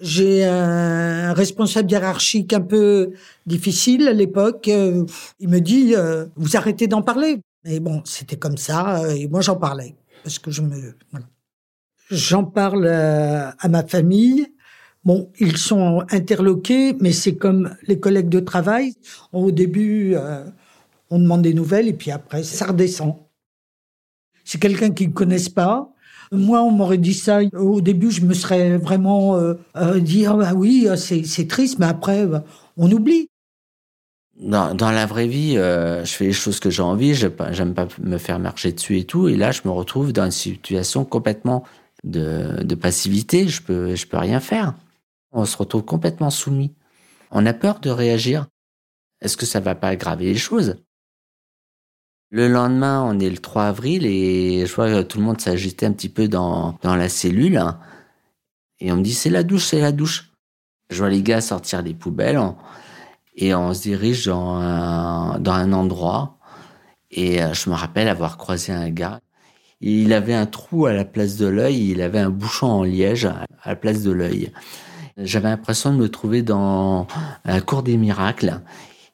J'ai 0.00 0.44
un 0.44 1.32
responsable 1.32 1.90
hiérarchique 1.90 2.52
un 2.52 2.60
peu 2.60 3.12
difficile 3.46 4.06
à 4.06 4.12
l'époque. 4.12 4.68
Il 4.68 5.48
me 5.48 5.58
dit 5.60 5.94
vous 6.36 6.56
arrêtez 6.56 6.86
d'en 6.86 7.02
parler. 7.02 7.40
Mais 7.64 7.80
bon, 7.80 8.02
c'était 8.04 8.36
comme 8.36 8.56
ça 8.56 9.02
et 9.12 9.26
moi 9.26 9.40
j'en 9.40 9.56
parlais 9.56 9.96
parce 10.22 10.38
que 10.38 10.52
je 10.52 10.62
me 10.62 10.94
voilà. 11.10 11.26
J'en 12.10 12.44
parle 12.44 12.86
à 12.86 13.68
ma 13.68 13.84
famille. 13.84 14.46
Bon, 15.04 15.30
ils 15.38 15.56
sont 15.56 16.02
interloqués, 16.10 16.94
mais 17.00 17.12
c'est 17.12 17.36
comme 17.36 17.74
les 17.86 17.98
collègues 17.98 18.28
de 18.28 18.40
travail. 18.40 18.94
Au 19.32 19.50
début, 19.50 20.16
on 21.10 21.18
demande 21.18 21.42
des 21.42 21.54
nouvelles 21.54 21.88
et 21.88 21.92
puis 21.92 22.10
après, 22.10 22.42
ça 22.42 22.66
redescend. 22.66 23.16
C'est 24.44 24.58
quelqu'un 24.58 24.90
qu'ils 24.90 25.08
ne 25.08 25.12
connaissent 25.12 25.50
pas. 25.50 25.92
Moi, 26.32 26.62
on 26.62 26.70
m'aurait 26.70 26.98
dit 26.98 27.14
ça. 27.14 27.40
Au 27.54 27.80
début, 27.80 28.10
je 28.10 28.22
me 28.22 28.34
serais 28.34 28.76
vraiment 28.76 29.36
euh, 29.36 29.54
euh 29.76 30.00
dit 30.00 30.26
ah 30.26 30.34
bah 30.34 30.52
oui, 30.54 30.88
c'est 30.96 31.48
triste, 31.48 31.78
mais 31.78 31.86
après, 31.86 32.26
bah, 32.26 32.44
on 32.76 32.90
oublie. 32.90 33.28
Dans, 34.40 34.72
la 34.72 35.04
vraie 35.04 35.26
vie, 35.26 35.56
euh, 35.56 36.04
je 36.04 36.12
fais 36.12 36.26
les 36.26 36.32
choses 36.32 36.60
que 36.60 36.70
j'ai 36.70 36.82
envie. 36.82 37.14
J'aime 37.14 37.74
pas 37.74 37.88
me 38.00 38.18
faire 38.18 38.38
marcher 38.38 38.72
dessus 38.72 38.98
et 38.98 39.04
tout. 39.04 39.28
Et 39.28 39.36
là, 39.36 39.50
je 39.50 39.62
me 39.64 39.70
retrouve 39.70 40.12
dans 40.12 40.24
une 40.24 40.30
situation 40.30 41.04
complètement 41.04 41.64
de, 42.04 42.62
de 42.62 42.74
passivité. 42.74 43.48
Je 43.48 43.60
peux, 43.60 43.96
je 43.96 44.06
peux 44.06 44.18
rien 44.18 44.38
faire. 44.38 44.74
On 45.32 45.44
se 45.44 45.56
retrouve 45.56 45.84
complètement 45.84 46.30
soumis. 46.30 46.74
On 47.30 47.44
a 47.46 47.52
peur 47.52 47.80
de 47.80 47.90
réagir. 47.90 48.46
Est-ce 49.20 49.36
que 49.36 49.46
ça 49.46 49.60
va 49.60 49.74
pas 49.74 49.88
aggraver 49.88 50.26
les 50.26 50.38
choses? 50.38 50.76
Le 52.30 52.46
lendemain, 52.48 53.02
on 53.02 53.18
est 53.18 53.30
le 53.30 53.38
3 53.38 53.64
avril 53.64 54.04
et 54.04 54.66
je 54.66 54.74
vois 54.74 54.88
que 54.88 55.02
tout 55.02 55.18
le 55.18 55.24
monde 55.24 55.40
s'agitait 55.40 55.86
un 55.86 55.92
petit 55.92 56.10
peu 56.10 56.28
dans, 56.28 56.78
la 56.82 57.08
cellule. 57.08 57.62
Et 58.80 58.92
on 58.92 58.96
me 58.96 59.02
dit, 59.02 59.14
c'est 59.14 59.30
la 59.30 59.42
douche, 59.42 59.64
c'est 59.64 59.80
la 59.80 59.92
douche. 59.92 60.30
Je 60.90 60.98
vois 60.98 61.08
les 61.08 61.22
gars 61.22 61.40
sortir 61.40 61.82
les 61.82 61.94
poubelles 61.94 62.40
et 63.34 63.54
on 63.54 63.72
se 63.72 63.82
dirige 63.82 64.26
dans 64.26 64.56
un, 64.56 65.38
dans 65.38 65.52
un 65.52 65.72
endroit. 65.72 66.38
Et 67.10 67.42
euh, 67.42 67.54
je 67.54 67.70
me 67.70 67.74
rappelle 67.74 68.08
avoir 68.08 68.36
croisé 68.36 68.72
un 68.72 68.90
gars. 68.90 69.20
Il 69.80 70.12
avait 70.12 70.34
un 70.34 70.46
trou 70.46 70.86
à 70.86 70.92
la 70.92 71.04
place 71.04 71.36
de 71.36 71.46
l'œil, 71.46 71.90
il 71.90 72.02
avait 72.02 72.18
un 72.18 72.30
bouchon 72.30 72.66
en 72.66 72.82
liège 72.82 73.26
à 73.26 73.46
la 73.64 73.76
place 73.76 74.02
de 74.02 74.10
l'œil. 74.10 74.52
J'avais 75.18 75.48
l'impression 75.48 75.92
de 75.92 75.98
me 75.98 76.08
trouver 76.08 76.42
dans 76.42 77.08
la 77.44 77.60
cour 77.60 77.82
des 77.82 77.96
miracles. 77.96 78.60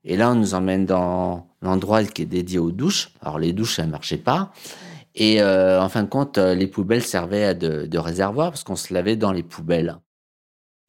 Et 0.05 0.19
là, 0.19 0.33
on 0.33 0.35
nous 0.35 0.53
emmène 0.53 0.85
dans 0.85 1.47
l'endroit 1.62 2.05
qui 2.05 2.23
est 2.23 2.27
dédié 2.27 2.59
aux 2.59 2.73
douches. 2.73 3.11
Alors 3.23 3.38
les 3.38 3.55
douches, 3.55 3.77
ça 3.77 3.87
ne 3.87 3.90
marchait 3.90 4.19
pas. 4.19 4.53
Et 5.14 5.40
euh, 5.40 5.81
en 5.81 5.88
fin 5.88 6.03
de 6.03 6.09
compte, 6.09 6.37
euh, 6.37 6.55
les 6.55 6.67
poubelles 6.67 7.03
servaient 7.03 7.55
de, 7.55 7.87
de 7.87 7.99
réservoir 7.99 8.51
parce 8.51 8.64
qu'on 8.64 8.77
se 8.77 8.93
lavait 8.93 9.17
dans 9.17 9.33
les 9.33 9.43
poubelles. 9.43 9.97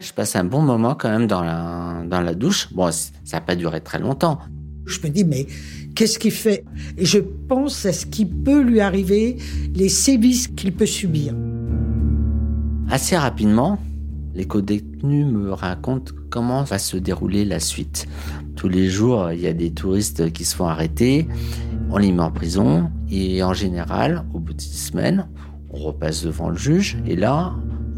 Je 0.03 0.11
passe 0.11 0.35
un 0.35 0.43
bon 0.43 0.61
moment 0.61 0.95
quand 0.95 1.09
même 1.09 1.27
dans 1.27 1.41
la, 1.41 2.03
dans 2.05 2.19
la 2.19 2.35
douche. 2.35 2.73
Bon, 2.73 2.91
ça 2.91 3.11
n'a 3.31 3.41
pas 3.41 3.55
duré 3.55 3.79
très 3.79 3.99
longtemps. 3.99 4.39
Je 4.85 4.99
me 4.99 5.07
dis, 5.07 5.23
mais 5.23 5.47
qu'est-ce 5.95 6.19
qu'il 6.19 6.31
fait? 6.31 6.65
Et 6.97 7.05
je 7.05 7.19
pense 7.19 7.85
à 7.85 7.93
ce 7.93 8.05
qui 8.05 8.25
peut 8.25 8.61
lui 8.61 8.81
arriver, 8.81 9.37
les 9.73 9.89
sévices 9.89 10.49
qu'il 10.49 10.73
peut 10.73 10.85
subir. 10.85 11.33
Assez 12.89 13.15
rapidement, 13.15 13.79
les 14.35 14.45
co-détenus 14.45 15.25
me 15.25 15.51
racontent 15.51 16.13
comment 16.29 16.63
va 16.63 16.77
se 16.77 16.97
dérouler 16.97 17.45
la 17.45 17.59
suite. 17.59 18.07
Tous 18.55 18.67
les 18.67 18.89
jours, 18.89 19.31
il 19.31 19.39
y 19.39 19.47
a 19.47 19.53
des 19.53 19.71
touristes 19.71 20.31
qui 20.31 20.45
se 20.45 20.55
font 20.55 20.67
arrêter, 20.67 21.27
on 21.89 21.97
les 21.97 22.11
met 22.11 22.21
en 22.21 22.31
prison 22.31 22.91
et 23.09 23.41
en 23.43 23.53
général, 23.53 24.25
au 24.33 24.39
bout 24.39 24.53
de 24.53 24.61
six 24.61 24.87
semaines, 24.87 25.27
on 25.71 25.77
repasse 25.79 26.23
devant 26.23 26.49
le 26.49 26.57
juge 26.57 26.97
et 27.05 27.15
là, 27.15 27.53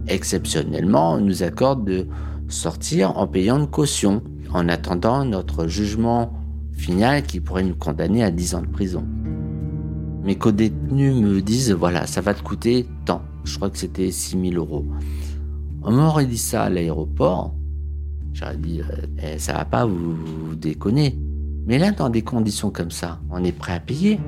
exceptionnellement, 0.07 1.13
on 1.13 1.21
nous 1.21 1.43
accorde 1.43 1.85
de 1.85 2.07
sortir 2.47 3.17
en 3.17 3.27
payant 3.27 3.59
une 3.59 3.67
caution 3.67 4.21
en 4.53 4.69
attendant 4.69 5.25
notre 5.25 5.67
jugement 5.67 6.33
final 6.73 7.23
qui 7.23 7.39
pourrait 7.39 7.63
nous 7.63 7.75
condamner 7.75 8.23
à 8.23 8.31
10 8.31 8.55
ans 8.55 8.61
de 8.61 8.67
prison. 8.67 9.05
Mes 10.23 10.35
co-détenus 10.35 11.15
me 11.15 11.41
disent 11.41 11.71
voilà, 11.71 12.05
ça 12.05 12.21
va 12.21 12.33
te 12.33 12.43
coûter 12.43 12.85
tant. 13.05 13.21
Je 13.43 13.55
crois 13.55 13.69
que 13.69 13.77
c'était 13.77 14.11
6 14.11 14.37
000 14.51 14.55
euros. 14.55 14.85
On 15.89 15.91
m'aurait 15.93 16.25
dit 16.25 16.37
ça 16.37 16.63
à 16.63 16.69
l'aéroport. 16.69 17.55
J'aurais 18.33 18.57
dit, 18.57 18.81
euh, 18.81 19.05
eh, 19.23 19.39
ça 19.39 19.53
va 19.53 19.63
pas, 19.63 19.85
vous, 19.85 20.17
vous 20.17 20.53
déconnez. 20.53 21.17
Mais 21.65 21.77
là, 21.77 21.91
dans 21.91 22.09
des 22.09 22.23
conditions 22.23 22.71
comme 22.71 22.91
ça, 22.91 23.21
on 23.29 23.41
est 23.41 23.53
prêt 23.53 23.71
à 23.71 23.79
payer. 23.79 24.19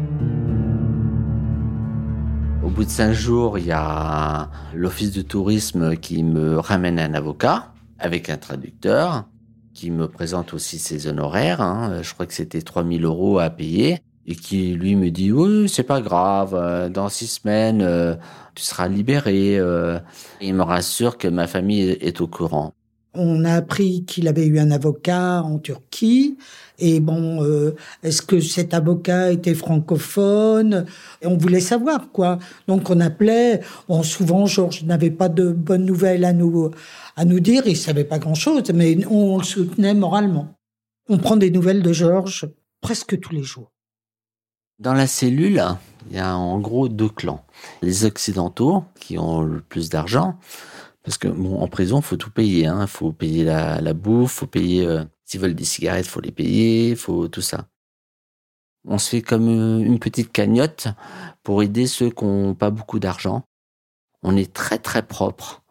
Au 2.63 2.69
bout 2.69 2.85
de 2.85 2.89
cinq 2.89 3.11
jours, 3.11 3.59
il 3.59 3.65
y 3.65 3.73
a 3.73 4.49
l'office 4.73 5.11
de 5.11 5.21
tourisme 5.21 5.97
qui 5.97 6.23
me 6.23 6.57
ramène 6.57 6.97
un 6.97 7.13
avocat 7.13 7.73
avec 7.97 8.29
un 8.29 8.37
traducteur 8.37 9.25
qui 9.73 9.91
me 9.91 10.07
présente 10.07 10.53
aussi 10.53 10.79
ses 10.79 11.07
honoraires. 11.07 11.59
Hein. 11.59 12.01
Je 12.03 12.13
crois 12.13 12.25
que 12.25 12.33
c'était 12.33 12.61
3000 12.61 13.03
euros 13.03 13.37
à 13.37 13.49
payer 13.49 13.99
et 14.25 14.36
qui 14.36 14.73
lui 14.73 14.95
me 14.95 15.10
dit 15.10 15.32
oui 15.32 15.67
c'est 15.67 15.84
pas 15.84 16.01
grave 16.01 16.53
euh, 16.53 16.89
dans 16.89 17.10
six 17.10 17.27
semaines 17.27 17.82
euh, 17.82 18.15
tu 18.55 18.63
seras 18.63 18.88
libéré 18.88 19.58
euh. 19.58 19.99
il 20.41 20.53
me 20.53 20.63
rassure 20.63 21.17
que 21.17 21.27
ma 21.27 21.47
famille 21.47 21.89
est 21.89 22.21
au 22.21 22.27
courant. 22.27 22.73
On 23.15 23.43
a 23.43 23.55
appris 23.55 24.05
qu'il 24.05 24.27
avait 24.27 24.45
eu 24.45 24.60
un 24.60 24.69
avocat 24.69 25.41
en 25.41 25.58
Turquie 25.58 26.38
et 26.77 26.99
bon 26.99 27.43
est-ce 28.03 28.21
que 28.21 28.39
cet 28.39 28.75
avocat 28.75 29.32
était 29.32 29.55
francophone? 29.55 30.86
Et 31.21 31.27
on 31.27 31.36
voulait 31.36 31.60
savoir 31.60 32.12
quoi. 32.12 32.38
Donc 32.67 32.89
on 32.91 32.99
appelait. 32.99 33.62
Souvent 34.03 34.45
Georges 34.45 34.84
n'avait 34.84 35.10
pas 35.10 35.27
de 35.27 35.51
bonnes 35.51 35.86
nouvelles 35.86 36.23
à 36.23 36.34
nous 36.34 36.69
à 37.15 37.25
nous 37.25 37.39
dire. 37.39 37.63
Il 37.65 37.75
savait 37.75 38.03
pas 38.03 38.19
grand 38.19 38.36
chose 38.36 38.63
mais 38.73 39.03
on 39.08 39.39
le 39.39 39.43
soutenait 39.43 39.95
moralement. 39.95 40.53
On 41.10 41.17
prend 41.17 41.36
des 41.36 41.49
nouvelles 41.49 41.82
de 41.82 41.91
Georges 41.91 42.47
presque 42.79 43.19
tous 43.19 43.34
les 43.34 43.43
jours 43.43 43.71
dans 44.79 44.93
la 44.93 45.07
cellule, 45.07 45.63
il 46.09 46.15
y 46.15 46.19
a 46.19 46.35
en 46.35 46.59
gros 46.59 46.87
deux 46.87 47.09
clans. 47.09 47.45
Les 47.81 48.05
occidentaux, 48.05 48.83
qui 48.99 49.17
ont 49.17 49.41
le 49.41 49.61
plus 49.61 49.89
d'argent, 49.89 50.37
parce 51.03 51.17
que 51.17 51.27
bon, 51.27 51.61
en 51.61 51.67
prison, 51.67 52.01
faut 52.01 52.17
tout 52.17 52.31
payer. 52.31 52.67
Hein. 52.67 52.87
faut 52.87 53.11
payer 53.11 53.43
la, 53.43 53.81
la 53.81 53.93
bouffe, 53.93 54.31
faut 54.33 54.47
payer. 54.47 54.85
Euh, 54.85 55.03
S'ils 55.25 55.39
veulent 55.39 55.53
des 55.53 55.63
cigarettes, 55.63 56.07
faut 56.07 56.21
les 56.21 56.31
payer, 56.31 56.95
faut 56.95 57.27
tout 57.27 57.41
ça. 57.41 57.67
On 58.85 58.97
se 58.97 59.09
fait 59.09 59.21
comme 59.21 59.47
euh, 59.47 59.83
une 59.83 59.99
petite 59.99 60.31
cagnotte 60.31 60.87
pour 61.43 61.61
aider 61.61 61.85
ceux 61.85 62.09
qui 62.09 62.25
n'ont 62.25 62.55
pas 62.55 62.71
beaucoup 62.71 62.99
d'argent. 62.99 63.43
On 64.23 64.35
est 64.35 64.51
très 64.51 64.79
très 64.79 65.03
propre. 65.03 65.61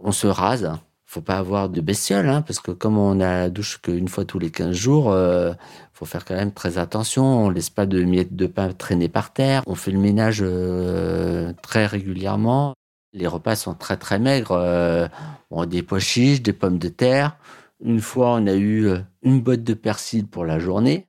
On 0.00 0.12
se 0.12 0.26
rase 0.26 0.70
faut 1.14 1.20
pas 1.20 1.38
avoir 1.38 1.68
de 1.68 1.80
bestiole, 1.80 2.28
hein, 2.28 2.42
parce 2.42 2.58
que 2.58 2.72
comme 2.72 2.98
on 2.98 3.20
a 3.20 3.42
la 3.42 3.50
douche 3.50 3.80
qu'une 3.80 4.08
fois 4.08 4.24
tous 4.24 4.40
les 4.40 4.50
15 4.50 4.74
jours, 4.74 5.12
euh, 5.12 5.52
faut 5.92 6.06
faire 6.06 6.24
quand 6.24 6.34
même 6.34 6.52
très 6.52 6.76
attention. 6.76 7.24
On 7.24 7.50
laisse 7.50 7.70
pas 7.70 7.86
de 7.86 8.02
miettes 8.02 8.34
de 8.34 8.46
pain 8.46 8.72
traîner 8.72 9.08
par 9.08 9.32
terre. 9.32 9.62
On 9.68 9.76
fait 9.76 9.92
le 9.92 10.00
ménage 10.00 10.40
euh, 10.42 11.52
très 11.62 11.86
régulièrement. 11.86 12.74
Les 13.12 13.28
repas 13.28 13.54
sont 13.54 13.74
très 13.74 13.96
très 13.96 14.18
maigres. 14.18 14.58
Euh, 14.58 15.06
on 15.50 15.66
des 15.66 15.84
pois 15.84 16.00
chiches, 16.00 16.42
des 16.42 16.52
pommes 16.52 16.78
de 16.78 16.88
terre. 16.88 17.36
Une 17.80 18.00
fois, 18.00 18.34
on 18.34 18.46
a 18.48 18.54
eu 18.54 18.86
euh, 18.86 18.98
une 19.22 19.40
botte 19.40 19.62
de 19.62 19.74
persil 19.74 20.26
pour 20.26 20.44
la 20.44 20.58
journée. 20.58 21.06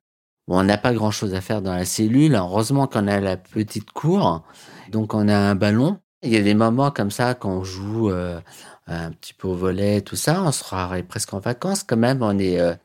On 0.47 0.63
n'a 0.63 0.77
pas 0.77 0.93
grand 0.93 1.09
chose 1.09 1.33
à 1.33 1.41
faire 1.41 1.63
dans 1.63 1.73
la 1.73 1.85
cellule. 1.85 2.35
Heureusement 2.35 2.85
qu'on 2.85 3.07
a 3.07 3.19
la 3.19 3.37
petite 3.37 3.91
cour. 3.91 4.43
Donc, 4.91 5.15
on 5.15 5.27
a 5.27 5.35
un 5.35 5.55
ballon. 5.55 5.97
Il 6.21 6.31
y 6.31 6.37
a 6.37 6.43
des 6.43 6.53
moments 6.53 6.91
comme 6.91 7.09
ça 7.09 7.33
quand 7.33 7.49
on 7.49 7.63
joue 7.63 8.11
un 8.87 9.11
petit 9.11 9.33
peu 9.33 9.47
au 9.47 9.55
volet, 9.55 10.01
tout 10.01 10.15
ça, 10.15 10.43
on 10.43 10.51
sera 10.51 10.95
presque 11.03 11.33
en 11.33 11.39
vacances 11.39 11.83
quand 11.83 11.97
même. 11.97 12.21
On 12.21 12.37
est, 12.37 12.59
euh, 12.59 12.75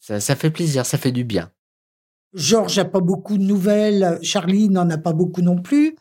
ça, 0.00 0.20
ça, 0.20 0.36
fait 0.36 0.50
plaisir, 0.50 0.84
ça 0.84 0.98
fait 0.98 1.12
du 1.12 1.24
bien. 1.24 1.50
Georges 2.34 2.76
n'a 2.76 2.84
pas 2.84 3.00
beaucoup 3.00 3.38
de 3.38 3.42
nouvelles, 3.42 4.18
Charlie 4.22 4.68
n'en 4.68 4.88
a 4.90 4.98
pas 4.98 5.12
beaucoup 5.12 5.40
non 5.40 5.60
plus. 5.60 5.96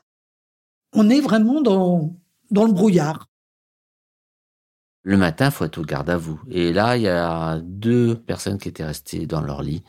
On 0.93 1.09
est 1.09 1.21
vraiment 1.21 1.61
dans, 1.61 2.15
dans 2.51 2.65
le 2.65 2.73
brouillard. 2.73 3.27
Le 5.03 5.15
matin, 5.15 5.51
faut 5.51 5.63
être 5.63 5.77
au 5.77 5.83
garde 5.83 6.09
à 6.09 6.17
vous. 6.17 6.41
Et 6.49 6.73
là, 6.73 6.97
il 6.97 7.03
y 7.03 7.07
a 7.07 7.59
deux 7.63 8.15
personnes 8.15 8.57
qui 8.57 8.67
étaient 8.67 8.83
restées 8.83 9.25
dans 9.25 9.41
leur 9.41 9.61
lit. 9.61 9.83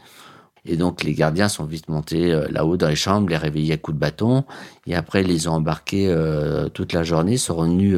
Et 0.64 0.76
donc 0.76 1.02
les 1.02 1.14
gardiens 1.14 1.48
sont 1.48 1.64
vite 1.64 1.88
montés 1.88 2.32
euh, 2.32 2.46
là-haut 2.50 2.76
dans 2.76 2.88
les 2.88 2.96
chambres, 2.96 3.28
les 3.28 3.36
réveillés 3.36 3.74
à 3.74 3.76
coups 3.78 3.94
de 3.94 4.00
bâton, 4.00 4.44
et 4.86 4.94
après 4.94 5.22
ils 5.22 5.28
les 5.28 5.48
ont 5.48 5.52
embarqués 5.52 6.08
euh, 6.08 6.68
toute 6.68 6.92
la 6.92 7.04
journée, 7.04 7.36
sont 7.38 7.56
revenus 7.56 7.96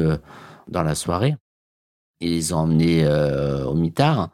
dans 0.69 0.83
la 0.83 0.95
soirée. 0.95 1.35
Ils 2.21 2.31
les 2.31 2.53
ont 2.53 2.59
emmenés 2.59 3.03
euh, 3.03 3.65
au 3.65 3.73
mitard. 3.73 4.29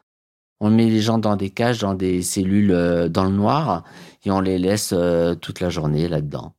On 0.59 0.69
met 0.69 0.85
les 0.85 1.01
gens 1.01 1.17
dans 1.17 1.35
des 1.35 1.49
cages, 1.49 1.79
dans 1.79 1.93
des 1.93 2.21
cellules 2.21 2.71
euh, 2.71 3.09
dans 3.09 3.23
le 3.23 3.31
noir, 3.31 3.83
et 4.25 4.31
on 4.31 4.39
les 4.39 4.59
laisse 4.59 4.91
euh, 4.93 5.35
toute 5.35 5.59
la 5.59 5.69
journée 5.69 6.07
là-dedans. 6.07 6.53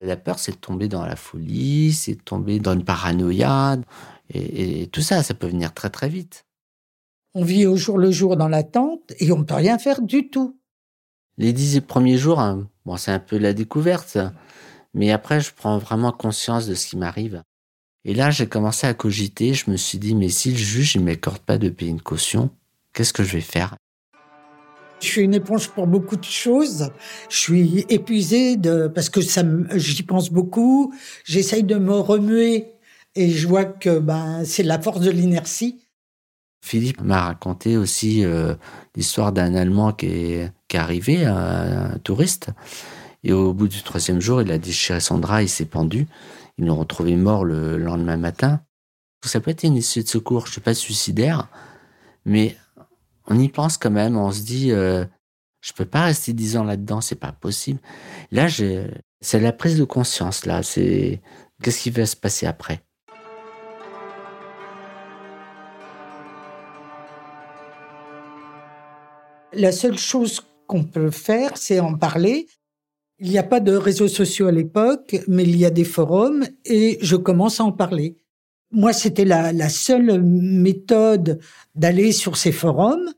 La 0.00 0.16
peur, 0.16 0.38
c'est 0.38 0.52
de 0.52 0.56
tomber 0.56 0.88
dans 0.88 1.04
la 1.04 1.16
folie, 1.16 1.92
c'est 1.92 2.14
de 2.14 2.22
tomber 2.22 2.58
dans 2.58 2.72
une 2.72 2.84
paranoïa, 2.84 3.76
et, 4.30 4.82
et 4.82 4.86
tout 4.88 5.02
ça, 5.02 5.22
ça 5.22 5.34
peut 5.34 5.46
venir 5.46 5.72
très 5.72 5.90
très 5.90 6.08
vite. 6.08 6.46
On 7.34 7.44
vit 7.44 7.66
au 7.66 7.76
jour 7.76 7.98
le 7.98 8.10
jour 8.12 8.36
dans 8.36 8.48
l'attente 8.48 9.12
et 9.18 9.32
on 9.32 9.42
peut 9.42 9.54
rien 9.54 9.78
faire 9.78 10.00
du 10.00 10.30
tout. 10.30 10.56
Les 11.36 11.52
dix 11.52 11.80
premiers 11.80 12.16
jours, 12.16 12.38
hein, 12.38 12.68
bon, 12.86 12.96
c'est 12.96 13.10
un 13.10 13.18
peu 13.18 13.38
la 13.38 13.52
découverte, 13.52 14.18
mais 14.94 15.10
après, 15.10 15.40
je 15.40 15.52
prends 15.52 15.78
vraiment 15.78 16.12
conscience 16.12 16.68
de 16.68 16.74
ce 16.74 16.86
qui 16.86 16.96
m'arrive. 16.96 17.42
Et 18.04 18.14
là, 18.14 18.30
j'ai 18.30 18.46
commencé 18.46 18.86
à 18.86 18.94
cogiter. 18.94 19.54
Je 19.54 19.70
me 19.70 19.76
suis 19.76 19.98
dit, 19.98 20.14
mais 20.14 20.28
si 20.28 20.50
le 20.50 20.56
juge 20.56 20.96
ne 20.96 21.02
m'accorde 21.02 21.38
pas 21.38 21.58
de 21.58 21.68
payer 21.70 21.90
une 21.90 22.02
caution, 22.02 22.50
qu'est-ce 22.92 23.12
que 23.12 23.24
je 23.24 23.32
vais 23.32 23.40
faire? 23.40 23.76
Je 25.00 25.06
suis 25.08 25.22
une 25.22 25.34
éponge 25.34 25.68
pour 25.68 25.86
beaucoup 25.86 26.16
de 26.16 26.24
choses. 26.24 26.90
Je 27.28 27.36
suis 27.36 27.84
épuisée 27.88 28.56
de 28.56 28.88
parce 28.88 29.10
que 29.10 29.20
ça, 29.20 29.42
j'y 29.74 30.02
pense 30.02 30.30
beaucoup. 30.30 30.94
J'essaye 31.24 31.62
de 31.62 31.76
me 31.76 31.94
remuer 31.94 32.68
et 33.14 33.30
je 33.30 33.46
vois 33.46 33.64
que 33.64 33.98
ben 33.98 34.44
c'est 34.44 34.62
la 34.62 34.80
force 34.80 35.00
de 35.00 35.10
l'inertie. 35.10 35.80
Philippe 36.62 37.02
m'a 37.02 37.26
raconté 37.26 37.76
aussi 37.76 38.24
euh, 38.24 38.54
l'histoire 38.96 39.32
d'un 39.32 39.54
Allemand 39.54 39.92
qui 39.92 40.06
est, 40.06 40.52
qui 40.68 40.78
est 40.78 40.80
arrivé, 40.80 41.26
un, 41.26 41.92
un, 41.92 41.98
touriste. 41.98 42.48
Et 43.22 43.32
au 43.32 43.52
bout 43.52 43.68
du 43.68 43.82
troisième 43.82 44.20
jour, 44.20 44.40
il 44.40 44.50
a 44.50 44.56
déchiré 44.56 45.00
son 45.00 45.18
drap, 45.18 45.42
il 45.42 45.48
s'est 45.48 45.66
pendu. 45.66 46.06
Ils 46.58 46.66
l'ont 46.66 46.76
retrouvé 46.76 47.16
mort 47.16 47.44
le 47.44 47.78
lendemain 47.78 48.16
matin. 48.16 48.60
Ça 49.24 49.40
peut 49.40 49.50
être 49.50 49.64
une 49.64 49.76
issue 49.76 50.02
de 50.02 50.08
secours, 50.08 50.46
je 50.46 50.52
suis 50.52 50.60
pas 50.60 50.74
suicidaire, 50.74 51.48
mais 52.24 52.56
on 53.26 53.38
y 53.38 53.48
pense 53.48 53.78
quand 53.78 53.90
même. 53.90 54.16
On 54.16 54.30
se 54.30 54.42
dit, 54.42 54.70
euh, 54.70 55.04
je 55.62 55.72
peux 55.72 55.86
pas 55.86 56.02
rester 56.02 56.34
dix 56.34 56.58
ans 56.58 56.64
là-dedans, 56.64 57.00
c'est 57.00 57.14
pas 57.14 57.32
possible. 57.32 57.80
Là, 58.30 58.48
c'est 58.48 59.40
la 59.40 59.52
prise 59.52 59.78
de 59.78 59.84
conscience. 59.84 60.44
Là, 60.44 60.62
c'est 60.62 61.22
qu'est-ce 61.62 61.80
qui 61.80 61.90
va 61.90 62.04
se 62.04 62.16
passer 62.16 62.46
après? 62.46 62.82
La 69.54 69.72
seule 69.72 69.98
chose 69.98 70.42
qu'on 70.66 70.84
peut 70.84 71.10
faire, 71.10 71.56
c'est 71.56 71.80
en 71.80 71.96
parler. 71.96 72.46
Il 73.20 73.30
n'y 73.30 73.38
a 73.38 73.44
pas 73.44 73.60
de 73.60 73.72
réseaux 73.72 74.08
sociaux 74.08 74.48
à 74.48 74.52
l'époque, 74.52 75.16
mais 75.28 75.44
il 75.44 75.56
y 75.56 75.64
a 75.64 75.70
des 75.70 75.84
forums 75.84 76.44
et 76.64 76.98
je 77.00 77.16
commence 77.16 77.60
à 77.60 77.64
en 77.64 77.72
parler. 77.72 78.18
Moi, 78.72 78.92
c'était 78.92 79.24
la, 79.24 79.52
la, 79.52 79.68
seule 79.68 80.20
méthode 80.22 81.38
d'aller 81.76 82.10
sur 82.10 82.36
ces 82.36 82.50
forums 82.50 83.12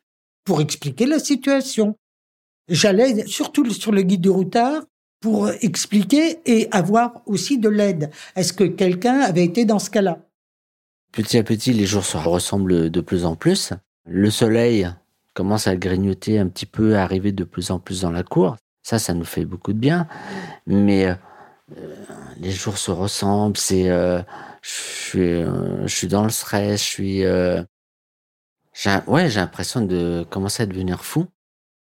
pour 0.45 0.61
expliquer 0.61 1.07
la 1.07 1.19
situation. 1.19 1.97
J'allais 2.69 3.27
surtout 3.27 3.69
sur 3.71 3.91
le 3.91 4.03
guide 4.03 4.21
du 4.21 4.29
routard 4.29 4.83
pour 5.21 5.51
expliquer 5.61 6.41
et 6.45 6.69
avoir 6.73 7.23
aussi 7.27 7.59
de 7.59 7.69
l'aide. 7.69 8.11
Est-ce 8.35 8.53
que 8.53 8.65
quelqu'un 8.65 9.21
avait 9.21 9.45
été 9.45 9.65
dans 9.65 9.79
ce 9.79 9.89
cas-là? 9.91 10.21
Petit 11.11 11.39
à 11.39 11.43
petit, 11.43 11.73
les 11.73 11.87
jours 11.87 12.05
se 12.05 12.19
ressemblent 12.19 12.91
de 12.91 13.01
plus 13.01 13.25
en 13.25 13.35
plus. 13.35 13.73
Le 14.07 14.31
soleil 14.31 14.89
commence 15.33 15.67
à 15.67 15.77
grignoter 15.77 16.39
un 16.39 16.49
petit 16.49 16.67
peu, 16.67 16.97
à 16.97 17.03
arriver 17.03 17.33
de 17.33 17.45
plus 17.45 17.71
en 17.71 17.79
plus 17.79 18.03
dans 18.03 18.11
la 18.11 18.23
cour. 18.23 18.57
Ça, 18.87 19.01
ça 19.01 19.15
nous 19.15 19.25
fait 19.25 19.45
beaucoup 19.45 19.73
de 19.73 19.81
bien. 19.81 20.07
Mais 20.65 21.07
euh, 21.07 21.17
les 22.39 22.53
jours 22.53 22.79
se 22.79 22.93
ressemblent. 22.93 23.57
C'est, 23.57 23.91
euh, 23.91 24.23
je 24.63 24.71
suis, 24.71 25.21
euh, 25.43 25.85
je 25.89 25.93
suis 25.93 26.07
dans 26.07 26.23
le 26.23 26.31
stress. 26.31 26.81
Je 26.81 26.87
suis, 26.87 27.27
ouais, 29.09 29.29
j'ai 29.29 29.41
l'impression 29.41 29.81
de 29.81 30.25
commencer 30.31 30.63
à 30.63 30.67
devenir 30.67 31.05
fou. 31.05 31.27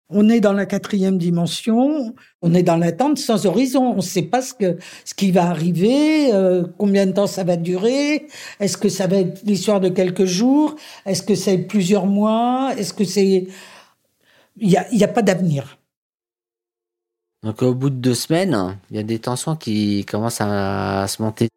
On 0.09 0.31
est 0.31 0.41
dans 0.41 0.55
la 0.55 0.65
quatrième 0.65 1.19
dimension, 1.19 2.15
on 2.41 2.55
est 2.55 2.63
dans 2.63 2.77
l'attente 2.79 3.19
sans 3.19 3.45
horizon. 3.45 3.91
On 3.91 3.97
ne 3.97 4.01
sait 4.01 4.23
pas 4.23 4.41
ce, 4.41 4.55
que, 4.55 4.79
ce 5.05 5.13
qui 5.13 5.33
va 5.33 5.51
arriver, 5.51 6.31
combien 6.79 7.05
de 7.05 7.13
temps 7.13 7.27
ça 7.27 7.45
va 7.45 7.57
durer. 7.57 8.27
Est-ce 8.59 8.79
que 8.79 8.89
ça 8.89 9.07
va 9.07 9.17
être 9.17 9.43
l'histoire 9.43 9.81
de 9.81 9.91
quelques 9.91 10.25
jours 10.25 10.77
Est-ce 11.05 11.23
que 11.23 11.35
c'est 11.35 11.59
plusieurs 11.59 12.07
mois 12.07 12.73
Est-ce 12.79 12.95
que 12.95 13.05
c'est... 13.05 13.49
Il 14.57 14.69
n'y 14.69 14.79
a, 14.79 14.87
y 14.95 15.05
a 15.05 15.09
pas 15.09 15.21
d'avenir. 15.21 15.77
Donc 17.43 17.63
au 17.63 17.75
bout 17.75 17.91
de 17.91 17.97
deux 17.97 18.15
semaines, 18.15 18.79
il 18.91 18.97
y 18.97 19.01
a 19.01 19.03
des 19.03 19.19
tensions 19.19 19.57
qui 19.57 20.05
commencent 20.05 20.41
à, 20.41 21.07
se 21.09 21.23
monter. 21.23 21.49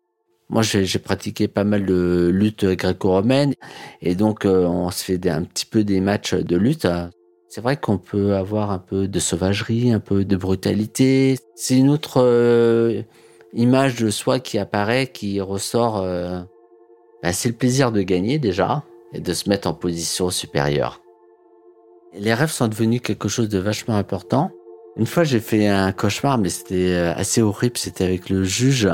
Moi, 0.50 0.62
j'ai 0.64 1.00
pratiqué 1.00 1.48
pas 1.48 1.64
mal 1.64 1.86
de 1.86 2.30
lutte 2.34 2.66
gréco-romaine 2.66 3.54
et 4.02 4.16
donc 4.16 4.46
euh, 4.46 4.66
on 4.66 4.90
se 4.90 5.04
fait 5.04 5.30
un 5.30 5.44
petit 5.44 5.66
peu 5.66 5.84
des 5.84 6.02
matchs 6.02 6.34
de 6.34 6.58
lutte. 6.58 6.88
C'est 7.50 7.62
vrai 7.62 7.78
qu'on 7.78 7.98
peut 7.98 8.36
avoir 8.36 8.72
un 8.72 8.80
peu 8.80 9.08
de 9.08 9.20
sauvagerie, 9.20 9.92
un 9.92 10.00
peu 10.00 10.26
de 10.26 10.36
brutalité. 10.36 11.38
C'est 11.56 11.78
une 11.78 11.90
autre 11.90 12.22
euh, 12.22 13.02
image 13.54 13.96
de 13.96 14.10
soi 14.10 14.40
qui 14.40 14.58
apparaît, 14.60 15.08
qui 15.08 15.42
ressort. 15.42 15.98
Euh, 15.98 16.42
bah, 17.24 17.34
c'est 17.34 17.50
le 17.50 17.56
plaisir 17.56 17.92
de 17.92 18.02
gagner 18.02 18.38
déjà 18.40 18.84
et 19.14 19.20
de 19.20 19.34
se 19.34 19.50
mettre 19.50 19.68
en 19.68 19.74
position 19.74 20.30
supérieure. 20.30 21.02
Les 22.14 22.34
rêves 22.34 22.52
sont 22.52 22.68
devenus 22.68 23.02
quelque 23.02 23.30
chose 23.30 23.50
de 23.50 23.60
vachement 23.60 23.96
important. 23.96 24.52
Une 25.00 25.06
fois, 25.06 25.24
j'ai 25.24 25.40
fait 25.40 25.66
un 25.66 25.94
cauchemar, 25.94 26.38
mais 26.38 26.50
c'était 26.50 26.92
euh, 26.92 27.14
assez 27.16 27.42
horrible. 27.42 27.78
C'était 27.78 28.04
avec 28.04 28.30
le 28.30 28.44
juge. 28.44 28.90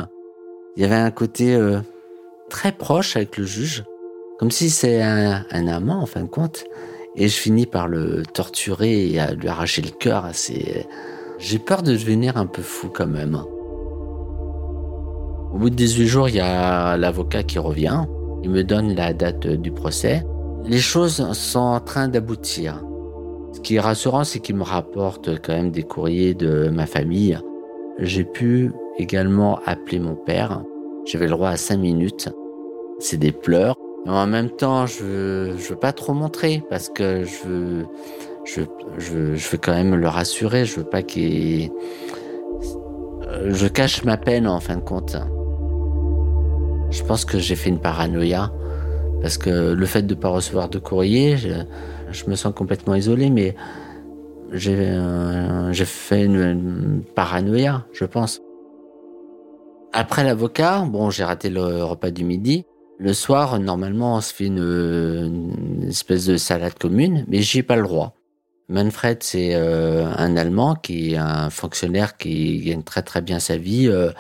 Il 0.78 0.84
y 0.84 0.86
avait 0.86 0.94
un 0.94 1.10
côté 1.10 1.56
euh, 1.56 1.80
très 2.48 2.72
proche 2.72 3.15
avec 3.15 3.38
le 3.38 3.46
juge, 3.46 3.84
comme 4.38 4.52
si 4.52 4.70
c'est 4.70 5.02
un, 5.02 5.44
amant 5.50 6.04
en 6.04 6.06
fin 6.06 6.22
de 6.22 6.28
compte. 6.28 6.65
Et 7.15 7.28
je 7.28 7.36
finis 7.36 7.65
par 7.65 7.88
le 7.88 8.22
torturer 8.22 9.08
et 9.10 9.20
à 9.20 9.34
lui 9.34 9.48
arracher 9.48 9.82
le 9.82 9.89
cœur. 9.89 10.30
C'est, 10.34 10.86
j'ai 11.39 11.58
peur 11.58 11.82
de 11.82 11.94
devenir 11.94 12.38
un 12.38 12.46
peu 12.46 12.62
fou 12.62 12.89
quand 12.94 13.08
même. 13.08 13.41
Au 15.54 15.58
bout 15.58 15.72
de 15.72 15.76
18 15.76 16.06
jours, 16.06 16.30
il 16.30 16.36
y 16.36 16.39
a 16.39 16.98
l'avocat 16.98 17.41
qui 17.41 17.58
revient. 17.58 18.04
Il 18.44 18.52
me 18.52 18.63
donne 18.63 18.94
la 18.94 19.12
date 19.13 19.48
du 19.48 19.72
procès. 19.72 20.24
Les 20.65 20.78
choses 20.78 21.32
sont 21.34 21.60
en 21.60 21.80
train 21.80 22.10
d'aboutir. 22.10 22.84
Qui 23.65 23.78
est 23.78 23.80
rassurant, 23.80 24.23
c'est 24.23 24.41
qu'il 24.41 24.58
me 24.58 24.63
rapporte 24.63 25.41
quand 25.41 25.54
même 25.54 25.71
des 25.71 25.82
courriers 25.82 26.36
de 26.36 26.69
ma 26.69 26.86
famille. 26.86 27.36
J'ai 27.97 28.23
pu 28.23 28.71
également 28.99 29.60
appeler 29.65 29.97
mon 29.97 30.13
père. 30.13 30.62
J'avais 31.04 31.25
le 31.25 31.32
droit 31.32 31.49
à 31.49 31.58
5 31.58 31.78
minutes. 31.78 32.30
C'est 32.99 33.17
des 33.17 33.32
pleurs. 33.32 33.75
En 34.06 34.28
même 34.28 34.51
temps, 34.51 34.86
je 34.86 35.04
veux, 35.04 35.49
veux 35.49 35.75
pas 35.75 35.93
trop 35.93 36.13
montrer 36.13 36.62
parce 36.69 36.89
que 36.89 37.23
je 37.23 37.47
veux, 37.47 37.86
je 38.99 39.49
veux 39.49 39.58
quand 39.58 39.73
même 39.73 39.95
le 39.95 40.10
rassurer. 40.10 40.65
Je 40.65 40.82
veux 40.82 40.86
pas 40.86 41.01
qu'il, 41.01 41.71
je 43.47 43.67
cache 43.67 44.04
ma 44.04 44.17
peine 44.17 44.47
en 44.47 44.60
fin 44.60 44.75
de 44.75 44.82
compte. 44.82 45.17
Je 46.91 47.04
pense 47.04 47.25
que 47.25 47.39
j'ai 47.39 47.56
fait 47.56 47.69
une 47.69 47.80
paranoïa 47.80 48.54
parce 49.23 49.39
que 49.39 49.73
le 49.73 49.86
fait 49.88 50.04
de 50.04 50.13
ne 50.13 50.19
pas 50.19 50.30
recevoir 50.30 50.69
de 50.69 50.78
courrier, 50.78 51.36
je, 52.15 52.30
me 52.30 52.36
sens 52.36 52.54
complètement 52.56 52.95
isolé, 52.95 53.30
mais 53.30 53.56
j'ai 54.51 54.75
euh, 54.78 55.73
fait 55.73 56.25
une, 56.25 57.04
paranoïa, 57.15 57.86
je 57.93 58.06
pense. 58.06 58.41
Après 59.93 60.23
l'avocat, 60.23 60.86
bon, 60.88 61.10
j'ai 61.10 61.23
raté 61.23 61.49
le 61.49 61.84
repas 61.84 62.12
du 62.12 62.23
midi. 62.23 62.65
Le 62.97 63.13
soir, 63.13 63.60
normalement, 63.60 64.15
on 64.15 64.21
se 64.21 64.34
fait 64.34 64.47
une, 64.47 65.86
espèce 65.88 66.25
de 66.25 66.38
salade 66.38 66.78
commune, 66.78 67.25
mais 67.28 67.41
j'y 67.41 67.60
ai 67.60 67.63
pas 67.63 67.75
le 67.75 67.84
droit. 67.84 68.15
Manfred, 68.67 69.21
c'est 69.21 69.54
euh, 69.54 70.08
un 70.17 70.38
Allemand 70.38 70.75
qui 70.75 71.13
est 71.13 71.17
un 71.17 71.49
fonctionnaire 71.49 72.17
qui 72.17 72.62
gagne 72.62 72.82
très 72.82 73.04
très 73.04 73.21
bien 73.21 73.39
sa 73.39 73.58
vie 73.58 73.88
euh, 73.88 74.12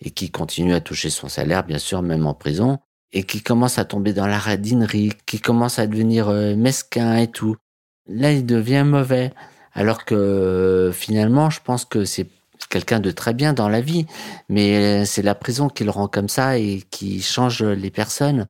et 0.00 0.10
qui 0.10 0.30
continue 0.30 0.72
à 0.72 0.80
toucher 0.80 1.10
son 1.10 1.28
salaire, 1.28 1.64
bien 1.64 1.78
sûr, 1.78 2.00
même 2.02 2.26
en 2.26 2.34
prison, 2.34 2.78
et 3.12 3.24
qui 3.24 3.42
commence 3.42 3.78
à 3.78 3.84
tomber 3.84 4.12
dans 4.12 4.26
la 4.26 4.38
radinerie, 4.38 5.12
qui 5.26 5.40
commence 5.40 5.78
à 5.78 5.86
devenir 5.86 6.28
euh, 6.28 6.54
mesquin 6.56 7.16
et 7.16 7.28
tout. 7.28 7.56
Là, 8.08 8.32
il 8.32 8.46
devient 8.46 8.84
mauvais, 8.86 9.32
alors 9.74 10.04
que 10.04 10.90
finalement, 10.94 11.50
je 11.50 11.60
pense 11.62 11.84
que 11.84 12.04
c'est 12.04 12.28
quelqu'un 12.68 13.00
de 13.00 13.10
très 13.10 13.34
bien 13.34 13.52
dans 13.52 13.68
la 13.68 13.80
vie, 13.80 14.06
mais 14.48 15.04
c'est 15.04 15.22
la 15.22 15.34
prison 15.34 15.68
qui 15.68 15.84
le 15.84 15.90
rend 15.90 16.08
comme 16.08 16.28
ça 16.28 16.58
et 16.58 16.82
qui 16.90 17.20
change 17.20 17.62
les 17.62 17.90
personnes. 17.90 18.46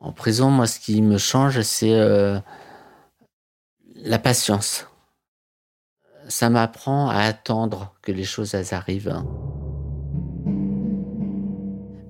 En 0.00 0.12
prison, 0.12 0.50
moi, 0.50 0.66
ce 0.66 0.80
qui 0.80 1.02
me 1.02 1.18
change, 1.18 1.60
c'est 1.60 1.94
euh, 1.94 2.38
la 3.96 4.18
patience. 4.18 4.86
Ça 6.28 6.48
m'apprend 6.48 7.10
à 7.10 7.18
attendre 7.18 7.94
que 8.02 8.10
les 8.10 8.24
choses 8.24 8.54
arrivent. 8.72 9.22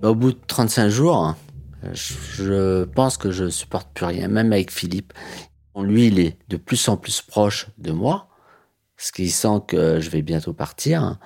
Bah, 0.01 0.11
au 0.11 0.15
bout 0.15 0.33
de 0.33 0.39
35 0.47 0.89
jours, 0.89 1.35
je 1.93 2.85
pense 2.85 3.17
que 3.17 3.31
je 3.31 3.49
supporte 3.49 3.93
plus 3.93 4.07
rien, 4.07 4.29
même 4.29 4.53
avec 4.53 4.71
Philippe. 4.71 5.13
Lui, 5.77 6.09
il 6.09 6.19
est 6.19 6.39
de 6.49 6.57
plus 6.57 6.89
en 6.89 6.97
plus 6.97 7.23
proche 7.23 7.69
de 7.79 7.93
moi, 7.93 8.29
ce 8.97 9.13
qui 9.13 9.31
sent 9.31 9.63
que 9.67 10.01
je 10.01 10.11
vais 10.11 10.23
bientôt 10.23 10.53
partir 10.53 11.19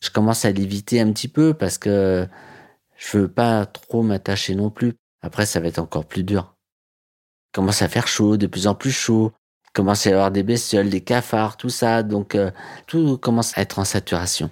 je 0.00 0.10
commence 0.10 0.44
à 0.44 0.50
l'éviter 0.50 1.00
un 1.00 1.12
petit 1.12 1.28
peu 1.28 1.54
parce 1.54 1.78
que 1.78 2.26
je 2.96 3.18
veux 3.18 3.28
pas 3.28 3.66
trop 3.66 4.02
m'attacher 4.02 4.54
non 4.54 4.70
plus. 4.70 4.94
Après, 5.22 5.46
ça 5.46 5.60
va 5.60 5.68
être 5.68 5.78
encore 5.78 6.06
plus 6.06 6.24
dur. 6.24 6.54
Il 7.50 7.56
commence 7.56 7.82
à 7.82 7.88
faire 7.88 8.06
chaud, 8.06 8.36
de 8.36 8.46
plus 8.46 8.66
en 8.66 8.74
plus 8.74 8.92
chaud. 8.92 9.32
Il 9.66 9.70
commence 9.72 10.06
à 10.06 10.10
y 10.10 10.12
avoir 10.12 10.30
des 10.30 10.42
bestioles, 10.42 10.90
des 10.90 11.00
cafards, 11.02 11.56
tout 11.56 11.68
ça. 11.68 12.02
Donc, 12.02 12.34
euh, 12.34 12.50
tout 12.86 13.18
commence 13.18 13.56
à 13.56 13.62
être 13.62 13.78
en 13.78 13.84
saturation. 13.84 14.50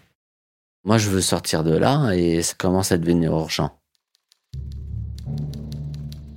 Moi, 0.85 0.99
je 0.99 1.11
veux 1.11 1.21
sortir 1.21 1.65
de 1.65 1.77
là 1.77 2.13
et 2.13 2.43
ça 2.43 2.55
commence 2.57 2.93
à 2.93 2.99
devenir 2.99 3.33
urgent. 3.33 3.79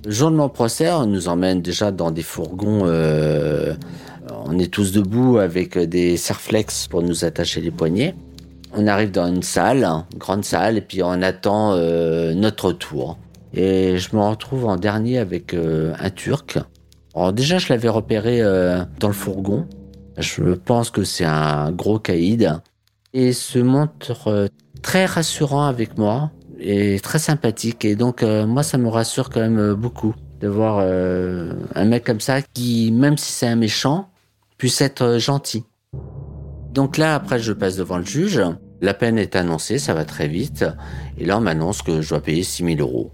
Le 0.02 0.12
jour 0.12 0.30
de 0.30 0.36
mon 0.36 0.48
procès, 0.48 0.90
on 0.90 1.04
nous 1.04 1.28
emmène 1.28 1.60
déjà 1.60 1.92
dans 1.92 2.10
des 2.10 2.22
fourgons. 2.22 2.84
Euh, 2.84 3.74
on 4.46 4.58
est 4.58 4.72
tous 4.72 4.92
debout 4.92 5.36
avec 5.36 5.76
des 5.76 6.16
serflex 6.16 6.88
pour 6.88 7.02
nous 7.02 7.26
attacher 7.26 7.60
les 7.60 7.70
poignets. 7.70 8.14
On 8.72 8.86
arrive 8.86 9.10
dans 9.10 9.26
une 9.26 9.42
salle, 9.42 9.84
une 9.84 10.18
grande 10.18 10.44
salle, 10.44 10.78
et 10.78 10.80
puis 10.80 11.02
on 11.02 11.20
attend 11.20 11.74
euh, 11.74 12.32
notre 12.32 12.72
tour. 12.72 13.18
Et 13.52 13.98
je 13.98 14.16
me 14.16 14.22
retrouve 14.22 14.64
en 14.64 14.76
dernier 14.76 15.18
avec 15.18 15.52
euh, 15.52 15.92
un 16.00 16.08
Turc. 16.08 16.58
Alors 17.14 17.34
déjà, 17.34 17.58
je 17.58 17.68
l'avais 17.68 17.90
repéré 17.90 18.40
dans 19.00 19.08
le 19.08 19.14
fourgon. 19.14 19.66
Je 20.16 20.54
pense 20.54 20.88
que 20.88 21.04
c'est 21.04 21.26
un 21.26 21.72
gros 21.72 21.98
caïd. 21.98 22.58
Et 23.12 23.34
se 23.34 23.58
montre 23.58 24.48
très 24.80 25.04
rassurant 25.04 25.66
avec 25.66 25.98
moi 25.98 26.30
et 26.60 27.00
très 27.00 27.18
sympathique. 27.18 27.84
Et 27.84 27.96
donc, 27.96 28.22
moi, 28.22 28.62
ça 28.62 28.78
me 28.78 28.88
rassure 28.88 29.30
quand 29.30 29.40
même 29.40 29.74
beaucoup 29.74 30.14
de 30.40 30.48
voir 30.48 30.78
un 30.80 31.84
mec 31.84 32.04
comme 32.04 32.20
ça 32.20 32.42
qui, 32.42 32.92
même 32.92 33.16
si 33.18 33.32
c'est 33.32 33.46
un 33.46 33.56
méchant, 33.56 34.10
puisse 34.58 34.80
être 34.80 35.18
gentil. 35.18 35.64
Donc 36.72 36.98
là, 36.98 37.14
après, 37.14 37.38
je 37.40 37.52
passe 37.52 37.76
devant 37.76 37.98
le 37.98 38.04
juge. 38.04 38.40
La 38.80 38.94
peine 38.94 39.18
est 39.18 39.36
annoncée, 39.36 39.78
ça 39.78 39.92
va 39.92 40.04
très 40.04 40.28
vite. 40.28 40.64
Et 41.18 41.24
là, 41.24 41.38
on 41.38 41.40
m'annonce 41.40 41.82
que 41.82 42.00
je 42.00 42.08
dois 42.10 42.22
payer 42.22 42.42
6 42.42 42.76
000 42.76 42.80
euros. 42.80 43.10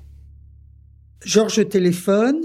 Georges 1.25 1.69
téléphone 1.69 2.43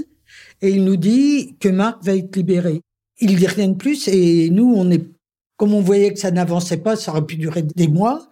et 0.62 0.70
il 0.70 0.84
nous 0.84 0.96
dit 0.96 1.56
que 1.60 1.70
Marc 1.70 2.04
va 2.04 2.16
être 2.16 2.36
libéré. 2.36 2.82
Il 3.20 3.36
dit 3.36 3.48
rien 3.48 3.68
de 3.68 3.76
plus 3.76 4.08
et 4.08 4.50
nous, 4.50 4.74
on 4.76 4.90
est, 4.90 5.04
comme 5.58 5.74
on 5.74 5.82
voyait 5.82 6.14
que 6.14 6.20
ça 6.20 6.32
n'avançait 6.32 6.78
pas, 6.78 6.96
ça 6.96 7.12
aurait 7.12 7.26
pu 7.26 7.36
durer 7.36 7.62
des 7.62 7.88
mois. 7.88 8.28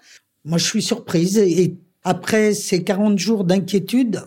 Moi, 0.46 0.58
je 0.58 0.66
suis 0.66 0.82
surprise 0.82 1.38
et 1.38 1.78
après 2.10 2.56
ces 2.56 2.84
40 2.84 3.20
jours 3.20 3.44
d'inquiétude, 3.44 4.24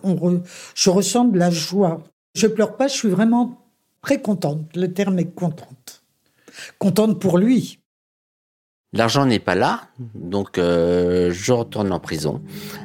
je 0.75 0.91
ressens 0.91 1.25
de 1.25 1.39
la 1.39 1.51
joie. 1.51 2.01
Je 2.35 2.47
pleure 2.47 2.77
pas, 2.77 2.87
je 2.87 2.95
suis 2.95 3.09
vraiment 3.09 3.59
très 4.03 4.23
contente. 4.23 4.61
Le 4.77 4.93
terme 4.93 5.19
est 5.19 5.35
contente. 5.35 6.05
Contente 6.79 7.21
pour 7.21 7.39
lui. 7.39 7.81
L'argent 8.93 9.27
n'est 9.27 9.41
pas 9.41 9.55
là, 9.55 9.81
donc 10.15 10.59
euh, 10.59 11.31
je 11.33 11.53
retourne 11.53 11.93
en 11.93 11.99
prison. 11.99 12.43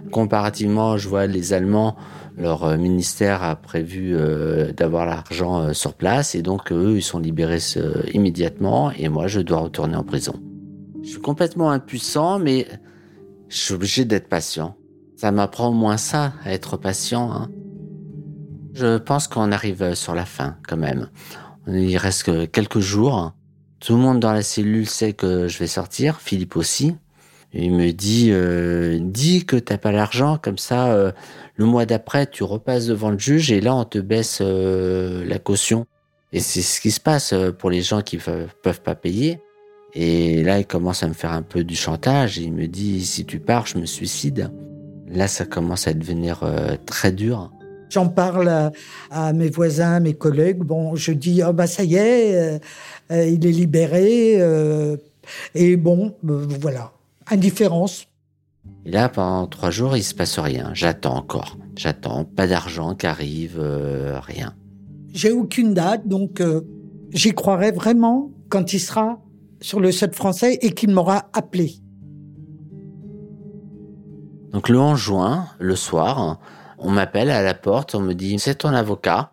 Comparativement, 0.09 0.97
je 0.97 1.09
vois 1.09 1.27
les 1.27 1.53
Allemands, 1.53 1.95
leur 2.37 2.63
euh, 2.63 2.77
ministère 2.77 3.43
a 3.43 3.55
prévu 3.57 4.15
euh, 4.15 4.71
d'avoir 4.71 5.05
l'argent 5.05 5.73
sur 5.73 5.93
place 5.93 6.33
et 6.33 6.41
donc 6.41 6.71
eux, 6.71 6.93
ils 6.95 7.03
sont 7.03 7.19
libérés 7.19 7.59
immédiatement 8.13 8.91
et 8.91 9.09
moi, 9.09 9.27
je 9.27 9.41
dois 9.41 9.59
retourner 9.59 9.97
en 9.97 10.03
prison. 10.03 10.41
Je 11.03 11.09
suis 11.09 11.21
complètement 11.21 11.71
impuissant, 11.71 12.39
mais 12.39 12.67
je 13.49 13.57
suis 13.57 13.73
obligé 13.73 14.05
d'être 14.05 14.27
patient. 14.29 14.75
Ça 15.17 15.31
m'apprend 15.31 15.69
au 15.69 15.73
moins 15.73 15.97
ça, 15.97 16.33
à 16.45 16.53
être 16.53 16.77
patient. 16.77 17.31
Hein. 17.31 17.49
Je 18.73 18.99
pense 18.99 19.27
qu'on 19.27 19.51
arrive 19.51 19.95
sur 19.95 20.13
la 20.13 20.25
fin 20.25 20.57
quand 20.67 20.77
même. 20.77 21.09
Il 21.67 21.97
reste 21.97 22.51
quelques 22.51 22.79
jours. 22.79 23.33
Tout 23.79 23.93
le 23.93 23.99
monde 23.99 24.19
dans 24.19 24.31
la 24.31 24.43
cellule 24.43 24.87
sait 24.87 25.13
que 25.13 25.47
je 25.47 25.57
vais 25.57 25.65
sortir, 25.65 26.21
Philippe 26.21 26.55
aussi. 26.55 26.95
il 27.51 27.73
me 27.73 27.91
dit, 27.93 28.29
euh, 28.29 28.99
dis 29.01 29.43
que 29.45 29.55
t'as 29.55 29.79
pas 29.79 29.91
l'argent, 29.91 30.37
comme 30.39 30.59
ça, 30.59 30.91
euh, 30.91 31.11
le 31.55 31.65
mois 31.65 31.87
d'après, 31.87 32.27
tu 32.27 32.43
repasses 32.43 32.85
devant 32.85 33.09
le 33.09 33.17
juge 33.17 33.51
et 33.51 33.59
là, 33.59 33.73
on 33.73 33.85
te 33.85 33.97
baisse 33.97 34.37
euh, 34.41 35.25
la 35.25 35.39
caution. 35.39 35.87
Et 36.31 36.41
c'est 36.41 36.61
ce 36.61 36.79
qui 36.79 36.91
se 36.91 36.99
passe 36.99 37.33
pour 37.57 37.71
les 37.71 37.81
gens 37.81 38.03
qui 38.03 38.17
peuvent 38.17 38.81
pas 38.81 38.95
payer. 38.95 39.39
Et 39.93 40.43
là, 40.43 40.59
il 40.59 40.67
commence 40.67 41.01
à 41.01 41.07
me 41.07 41.13
faire 41.13 41.31
un 41.31 41.41
peu 41.41 41.63
du 41.63 41.75
chantage. 41.75 42.37
Il 42.37 42.53
me 42.53 42.67
dit, 42.67 43.03
si 43.03 43.25
tu 43.25 43.39
pars, 43.39 43.65
je 43.65 43.79
me 43.79 43.87
suicide. 43.87 44.51
Là, 45.07 45.27
ça 45.27 45.45
commence 45.45 45.87
à 45.87 45.93
devenir 45.93 46.43
très 46.85 47.11
dur. 47.11 47.51
J'en 47.89 48.09
parle 48.09 48.71
à, 49.11 49.33
mes 49.33 49.49
voisins, 49.49 49.93
à 49.93 49.99
mes 49.99 50.13
collègues. 50.13 50.59
Bon, 50.59 50.95
je 50.95 51.11
dis, 51.11 51.41
oh 51.47 51.53
bah 51.53 51.67
ça 51.67 51.83
y 51.83 51.95
est, 51.95 52.35
euh, 52.35 52.59
euh, 53.11 53.27
il 53.27 53.45
est 53.45 53.51
libéré. 53.51 54.41
Euh, 54.41 54.97
et 55.55 55.77
bon, 55.77 56.13
voilà, 56.23 56.91
indifférence. 57.27 58.07
Et 58.85 58.91
là, 58.91 59.09
pendant 59.09 59.47
trois 59.47 59.71
jours, 59.71 59.95
il 59.95 60.03
se 60.03 60.13
passe 60.13 60.37
rien. 60.39 60.71
J'attends 60.73 61.15
encore. 61.15 61.57
J'attends. 61.75 62.25
Pas 62.25 62.47
d'argent 62.47 62.95
qui 62.95 63.07
arrive, 63.07 63.61
rien. 64.25 64.53
J'ai 65.13 65.31
aucune 65.31 65.73
date, 65.73 66.07
donc 66.07 66.41
j'y 67.11 67.31
croirai 67.33 67.71
vraiment 67.71 68.31
quand 68.49 68.73
il 68.73 68.79
sera 68.79 69.21
sur 69.61 69.79
le 69.79 69.91
sol 69.91 70.13
français 70.13 70.57
et 70.61 70.71
qu'il 70.71 70.91
m'aura 70.91 71.29
appelé. 71.33 71.75
Donc 74.51 74.69
le 74.69 74.79
11 74.79 74.97
juin, 74.97 75.47
le 75.59 75.75
soir, 75.75 76.39
on 76.77 76.91
m'appelle 76.91 77.29
à 77.29 77.41
la 77.41 77.53
porte, 77.53 77.95
on 77.95 78.01
me 78.01 78.13
dit 78.13 78.37
c'est 78.39 78.55
ton 78.55 78.69
avocat. 78.69 79.31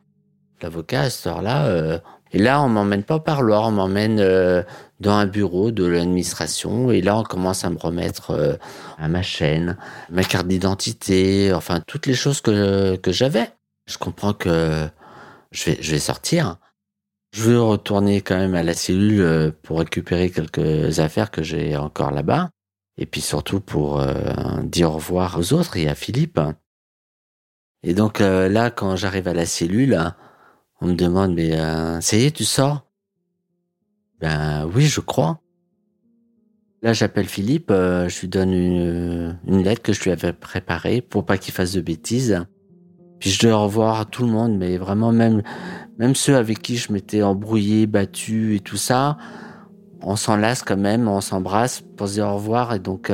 L'avocat 0.62 1.03
à 1.03 1.11
cette 1.11 1.27
heure-là, 1.27 1.66
euh, 1.66 1.98
et 2.33 2.38
là 2.38 2.62
on 2.62 2.68
m'emmène 2.68 3.03
pas 3.03 3.18
par 3.18 3.37
parloir, 3.37 3.68
on 3.68 3.72
m'emmène 3.72 4.18
euh, 4.18 4.62
dans 5.00 5.12
un 5.12 5.27
bureau 5.27 5.70
de 5.70 5.85
l'administration 5.85 6.90
et 6.90 7.03
là 7.03 7.18
on 7.18 7.22
commence 7.22 7.64
à 7.64 7.70
me 7.70 7.79
remettre 7.79 8.31
euh, 8.31 8.55
à 8.98 9.09
ma 9.09 9.22
chaîne, 9.22 9.77
ma 10.11 10.24
carte 10.24 10.46
d'identité, 10.48 11.53
enfin 11.53 11.81
toutes 11.87 12.07
les 12.07 12.14
choses 12.14 12.40
que 12.40 12.96
que 12.96 13.12
j'avais. 13.12 13.50
Je 13.87 13.98
comprends 13.98 14.33
que 14.33 14.88
je 15.53 15.70
vais 15.70 15.79
je 15.81 15.90
vais 15.92 15.98
sortir. 15.98 16.57
Je 17.33 17.42
veux 17.42 17.61
retourner 17.61 18.20
quand 18.20 18.37
même 18.37 18.55
à 18.55 18.62
la 18.62 18.74
cellule 18.74 19.53
pour 19.62 19.81
récupérer 19.81 20.31
quelques 20.31 21.00
affaires 21.00 21.31
que 21.33 21.42
j'ai 21.42 21.77
encore 21.77 22.12
là-bas. 22.12 22.50
Et 22.96 23.07
puis 23.07 23.20
surtout 23.20 23.61
pour 23.61 24.00
dire 24.62 24.90
au 24.90 24.94
revoir 24.94 25.38
aux 25.38 25.52
autres 25.52 25.76
et 25.76 25.88
à 25.88 25.94
Philippe. 25.94 26.38
Et 27.85 27.92
donc 27.92 28.20
euh, 28.20 28.48
là, 28.48 28.70
quand 28.70 28.96
j'arrive 28.96 29.28
à 29.28 29.35
la 29.35 29.44
cellule, 29.44 29.98
on 30.80 30.87
me 30.87 30.94
demande, 30.94 31.35
mais 31.35 31.52
euh, 31.52 32.00
ça 32.00 32.16
y 32.16 32.24
est, 32.24 32.35
tu 32.35 32.44
sors? 32.44 32.87
Ben 34.20 34.66
oui, 34.74 34.87
je 34.87 35.00
crois. 35.00 35.40
Là, 36.80 36.94
j'appelle 36.94 37.26
Philippe, 37.26 37.70
euh, 37.70 38.09
je 38.09 38.20
lui 38.22 38.28
donne 38.28 38.52
une, 38.52 39.38
une, 39.46 39.62
lettre 39.62 39.83
que 39.83 39.92
je 39.92 40.02
lui 40.02 40.11
avais 40.11 40.33
préparée 40.33 41.02
pour 41.02 41.26
pas 41.26 41.37
qu'il 41.37 41.52
fasse 41.52 41.72
de 41.72 41.83
bêtises. 41.83 42.44
Puis 43.20 43.30
je 43.30 43.46
dois 43.46 43.57
revoir 43.57 44.09
tout 44.09 44.24
le 44.24 44.33
monde, 44.33 44.57
mais 44.57 44.78
vraiment 44.78 45.12
même 45.12 45.42
même 45.98 46.14
ceux 46.14 46.37
avec 46.37 46.61
qui 46.61 46.76
je 46.76 46.92
m'étais 46.92 47.22
embrouillé, 47.22 47.87
battu 47.87 48.57
et 48.57 48.61
tout 48.61 48.76
ça, 48.76 49.18
on 50.04 50.16
s'en 50.16 50.36
lasse 50.36 50.62
quand 50.62 50.76
même, 50.76 51.08
on 51.08 51.20
s'embrasse 51.20 51.82
pour 51.96 52.08
se 52.08 52.14
dire 52.14 52.26
au 52.28 52.34
revoir. 52.34 52.74
Et 52.74 52.78
donc 52.78 53.10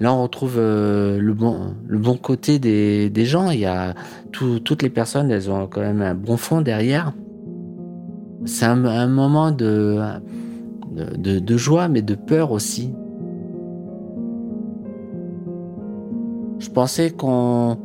Là, 0.00 0.12
on 0.12 0.22
retrouve 0.22 0.56
euh, 0.58 1.18
le 1.18 1.34
bon 1.34 1.74
le 1.86 1.98
bon 1.98 2.16
côté 2.16 2.58
des, 2.58 3.10
des 3.10 3.24
gens. 3.24 3.50
Il 3.50 3.60
y 3.60 3.66
a 3.66 3.94
toutes 4.32 4.82
les 4.82 4.90
personnes, 4.90 5.30
elles 5.30 5.50
ont 5.50 5.66
quand 5.68 5.80
même 5.80 6.02
un 6.02 6.14
bon 6.14 6.36
fond 6.36 6.60
derrière. 6.60 7.12
C'est 8.44 8.66
un, 8.66 9.06
moment 9.06 9.52
de, 9.52 10.00
de, 10.92 11.56
joie, 11.56 11.88
mais 11.88 12.02
de 12.02 12.14
peur 12.14 12.50
aussi. 12.50 12.92
Je 16.58 16.68
pensais 16.68 17.10
qu'on 17.10 17.78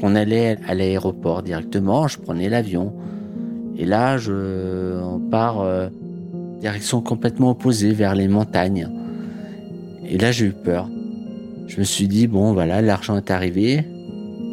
qu'on 0.00 0.14
allait 0.14 0.56
à 0.66 0.74
l'aéroport 0.74 1.42
directement. 1.42 2.06
Je 2.06 2.18
prenais 2.18 2.48
l'avion. 2.48 2.94
Et 3.76 3.84
là, 3.84 4.16
je, 4.16 5.02
on 5.02 5.18
part 5.18 5.60
euh, 5.60 5.88
direction 6.60 7.00
complètement 7.00 7.50
opposée 7.50 7.92
vers 7.92 8.14
les 8.14 8.28
montagnes. 8.28 8.88
Et 10.06 10.18
là, 10.18 10.32
j'ai 10.32 10.46
eu 10.46 10.52
peur 10.52 10.88
je 11.68 11.78
me 11.78 11.84
suis 11.84 12.08
dit, 12.08 12.26
bon, 12.26 12.54
voilà, 12.54 12.82
l'argent 12.82 13.16
est 13.16 13.30
arrivé 13.30 13.84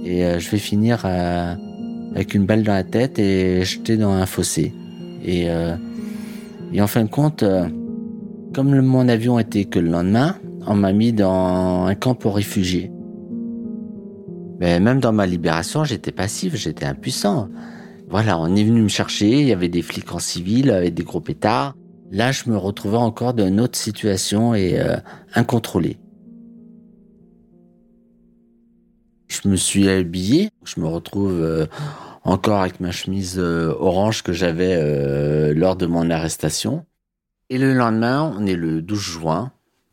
et 0.04 0.26
euh, 0.26 0.38
je 0.38 0.50
vais 0.52 0.58
finir 0.58 1.04
euh, 1.06 1.56
avec 2.14 2.36
une 2.36 2.46
balle 2.46 2.64
dans 2.64 2.74
la 2.74 2.84
tête 2.84 3.18
et 3.18 3.64
jeter 3.64 3.98
dans 3.98 4.12
un 4.12 4.26
fossé. 4.26 4.74
Et, 5.24 5.50
euh, 5.50 5.76
et 6.74 6.82
en 6.82 6.88
fin 6.88 7.04
de 7.04 7.10
compte, 7.10 7.44
comme 8.54 8.80
mon 8.82 9.08
avion 9.08 9.40
était 9.40 9.66
que 9.66 9.80
le 9.80 9.90
lendemain, 9.90 10.36
on 10.68 10.76
m'a 10.76 10.92
mis 10.92 11.14
dans 11.14 11.86
un 11.86 11.96
camp 11.96 12.16
pour 12.16 12.36
réfugiés. 12.36 12.92
Mais 14.60 14.80
même 14.80 15.00
dans 15.00 15.14
ma 15.14 15.26
libération, 15.26 15.84
j'étais 15.84 16.12
passif, 16.12 16.56
j'étais 16.56 16.86
impuissant. 16.86 17.50
Voilà, 18.10 18.40
on 18.40 18.56
est 18.56 18.64
venu 18.64 18.82
me 18.82 18.88
chercher, 18.88 19.42
il 19.42 19.48
y 19.48 19.54
avait 19.54 19.70
des 19.70 19.82
flics 19.82 20.14
en 20.14 20.20
civil 20.20 20.70
avec 20.70 20.94
des 20.94 21.04
gros 21.04 21.22
pétards. 21.22 21.76
Là, 22.12 22.32
je 22.32 22.50
me 22.50 22.58
retrouvais 22.58 22.98
encore 22.98 23.34
dans 23.34 23.48
une 23.48 23.60
autre 23.60 23.78
situation 23.78 24.54
et 24.54 24.80
incontrôlée. 25.34 25.98
Je 29.28 29.48
me 29.50 29.56
suis 29.56 29.90
habillé. 29.90 30.50
Je 30.64 30.80
me 30.80 30.88
retrouve 30.88 31.42
euh, 31.42 31.66
encore 32.24 32.62
avec 32.62 32.80
ma 32.80 32.92
chemise 32.92 33.38
euh, 33.40 33.74
orange 33.80 34.24
que 34.24 34.34
j'avais 34.34 34.76
euh, 34.76 35.54
lors 35.54 35.76
de 35.76 35.86
mon 35.86 36.10
arrestation. 36.10 36.86
Et 37.50 37.58
le 37.58 37.74
lendemain, 37.74 38.34
on 38.38 38.46
est 38.46 38.56
le 38.56 38.82
12 38.82 39.00
juin. 39.00 39.52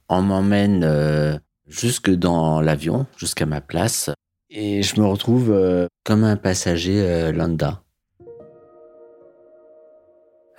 On 0.08 0.22
m'emmène 0.22 1.40
jusque 1.66 2.10
dans 2.10 2.60
l'avion, 2.60 3.06
jusqu'à 3.16 3.46
ma 3.46 3.60
place. 3.60 4.10
Et 4.50 4.82
je 4.82 5.00
me 5.00 5.06
retrouve 5.06 5.50
euh, 5.50 5.86
comme 6.04 6.24
un 6.24 6.36
passager 6.36 7.00
euh, 7.00 7.32
lambda. 7.32 7.81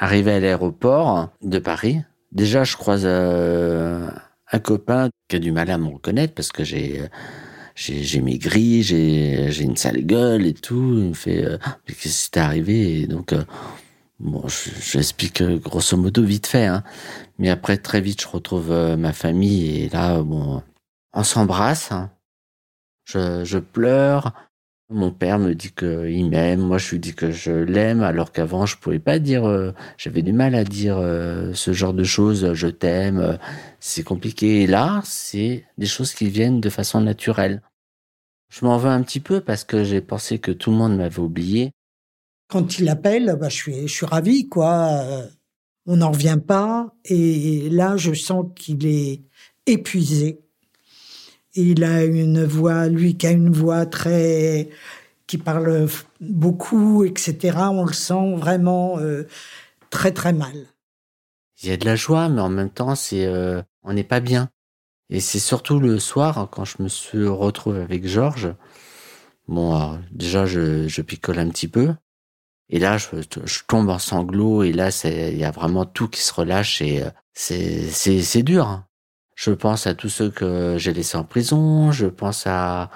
Arrivé 0.03 0.33
à 0.33 0.39
l'aéroport 0.41 1.29
de 1.41 1.59
Paris, 1.59 2.01
déjà 2.33 2.65
je 2.65 2.75
croise 2.75 3.03
euh, 3.05 4.09
un 4.51 4.59
copain 4.59 5.09
qui 5.29 5.37
a 5.37 5.39
du 5.39 5.53
mal 5.53 5.69
à 5.69 5.77
me 5.77 5.87
reconnaîêtre 5.87 6.35
parce 6.35 6.51
que 6.51 6.65
j'ai 6.65 7.03
j'ai 7.75 8.19
maigri, 8.19 8.83
j'ai 8.83 9.61
une 9.61 9.77
sale 9.77 10.05
gueule 10.05 10.45
et 10.45 10.53
tout. 10.53 10.97
Il 10.97 11.07
me 11.07 11.13
fait 11.13 11.45
mais 11.87 11.95
qu'est-ce 11.95 12.25
qui 12.25 12.31
t'est 12.31 12.41
arrivé? 12.41 13.07
Donc 13.07 13.33
bon, 14.19 14.43
j'explique 14.91 15.41
grosso 15.41 15.95
modo 15.95 16.21
vite 16.21 16.47
fait. 16.47 16.65
Hein. 16.65 16.83
Mais 17.39 17.49
après 17.49 17.77
très 17.77 18.01
vite 18.01 18.23
je 18.23 18.27
retrouve 18.27 18.73
ma 18.97 19.13
famille 19.13 19.83
et 19.83 19.87
là 19.87 20.21
bon 20.21 20.61
on 21.13 21.23
s'embrasse. 21.23 21.93
Hein. 21.93 22.11
Je, 23.05 23.45
je 23.45 23.57
pleure. 23.57 24.33
Mon 24.93 25.09
père 25.09 25.39
me 25.39 25.55
dit 25.55 25.71
qu'il 25.71 26.29
m'aime, 26.29 26.59
moi 26.59 26.77
je 26.77 26.91
lui 26.91 26.99
dis 26.99 27.15
que 27.15 27.31
je 27.31 27.51
l'aime, 27.51 28.03
alors 28.03 28.31
qu'avant 28.31 28.67
je 28.67 28.77
pouvais 28.77 28.99
pas 28.99 29.17
dire, 29.17 29.43
euh, 29.43 29.71
j'avais 29.97 30.21
du 30.21 30.33
mal 30.33 30.53
à 30.53 30.63
dire 30.63 30.97
euh, 30.99 31.51
ce 31.55 31.73
genre 31.73 31.95
de 31.95 32.03
choses, 32.03 32.53
je 32.53 32.67
t'aime, 32.67 33.17
euh, 33.17 33.37
c'est 33.79 34.03
compliqué. 34.03 34.61
Et 34.61 34.67
là, 34.67 35.01
c'est 35.03 35.65
des 35.79 35.87
choses 35.87 36.13
qui 36.13 36.29
viennent 36.29 36.61
de 36.61 36.69
façon 36.69 37.01
naturelle. 37.01 37.63
Je 38.49 38.63
m'en 38.65 38.77
veux 38.77 38.91
un 38.91 39.01
petit 39.01 39.19
peu 39.19 39.41
parce 39.41 39.63
que 39.63 39.83
j'ai 39.83 39.99
pensé 39.99 40.37
que 40.37 40.51
tout 40.51 40.69
le 40.69 40.77
monde 40.77 40.95
m'avait 40.95 41.19
oublié. 41.19 41.71
Quand 42.47 42.77
il 42.77 42.87
appelle, 42.87 43.35
bah, 43.41 43.49
je 43.49 43.55
suis, 43.55 43.87
je 43.87 43.93
suis 43.93 44.05
ravi, 44.05 44.47
quoi. 44.47 45.03
On 45.87 45.97
n'en 45.97 46.11
revient 46.11 46.39
pas, 46.45 46.93
et 47.05 47.67
là, 47.71 47.97
je 47.97 48.13
sens 48.13 48.45
qu'il 48.55 48.85
est 48.85 49.23
épuisé 49.65 50.39
il 51.55 51.83
a 51.83 52.03
une 52.03 52.43
voix, 52.43 52.87
lui 52.87 53.17
qui 53.17 53.27
a 53.27 53.31
une 53.31 53.51
voix 53.51 53.85
très, 53.85 54.69
qui 55.27 55.37
parle 55.37 55.87
beaucoup, 56.19 57.03
etc. 57.03 57.57
On 57.71 57.85
le 57.85 57.93
sent 57.93 58.35
vraiment 58.35 58.99
euh, 58.99 59.27
très 59.89 60.11
très 60.11 60.33
mal. 60.33 60.67
Il 61.61 61.69
y 61.69 61.71
a 61.71 61.77
de 61.77 61.85
la 61.85 61.95
joie, 61.95 62.29
mais 62.29 62.41
en 62.41 62.49
même 62.49 62.69
temps, 62.69 62.95
c'est, 62.95 63.25
euh, 63.25 63.61
on 63.83 63.93
n'est 63.93 64.03
pas 64.03 64.19
bien. 64.19 64.49
Et 65.09 65.19
c'est 65.19 65.39
surtout 65.39 65.79
le 65.79 65.99
soir, 65.99 66.47
quand 66.51 66.65
je 66.65 66.81
me 66.81 66.87
suis 66.87 67.27
retrouvé 67.27 67.81
avec 67.81 68.07
Georges. 68.07 68.53
Bon, 69.47 69.99
déjà, 70.11 70.45
je, 70.45 71.01
picole 71.01 71.39
un 71.39 71.49
petit 71.49 71.67
peu. 71.67 71.93
Et 72.69 72.79
là, 72.79 72.97
je, 72.97 73.07
je 73.45 73.59
tombe 73.67 73.89
en 73.89 73.99
sanglots. 73.99 74.63
Et 74.63 74.71
là, 74.73 74.89
il 75.03 75.37
y 75.37 75.43
a 75.43 75.51
vraiment 75.51 75.85
tout 75.85 76.07
qui 76.07 76.21
se 76.21 76.33
relâche. 76.33 76.81
Et 76.81 77.03
euh, 77.03 77.09
c'est, 77.33 77.89
c'est 77.89 78.43
dur. 78.43 78.83
Je 79.45 79.51
pense 79.51 79.87
à 79.87 79.93
tous 79.93 80.07
ceux 80.07 80.29
que 80.29 80.77
j'ai 80.77 80.93
laissés 80.93 81.17
en 81.17 81.25
prison. 81.25 81.91
Je 81.91 82.05
pense 82.05 82.47
à 82.47 82.89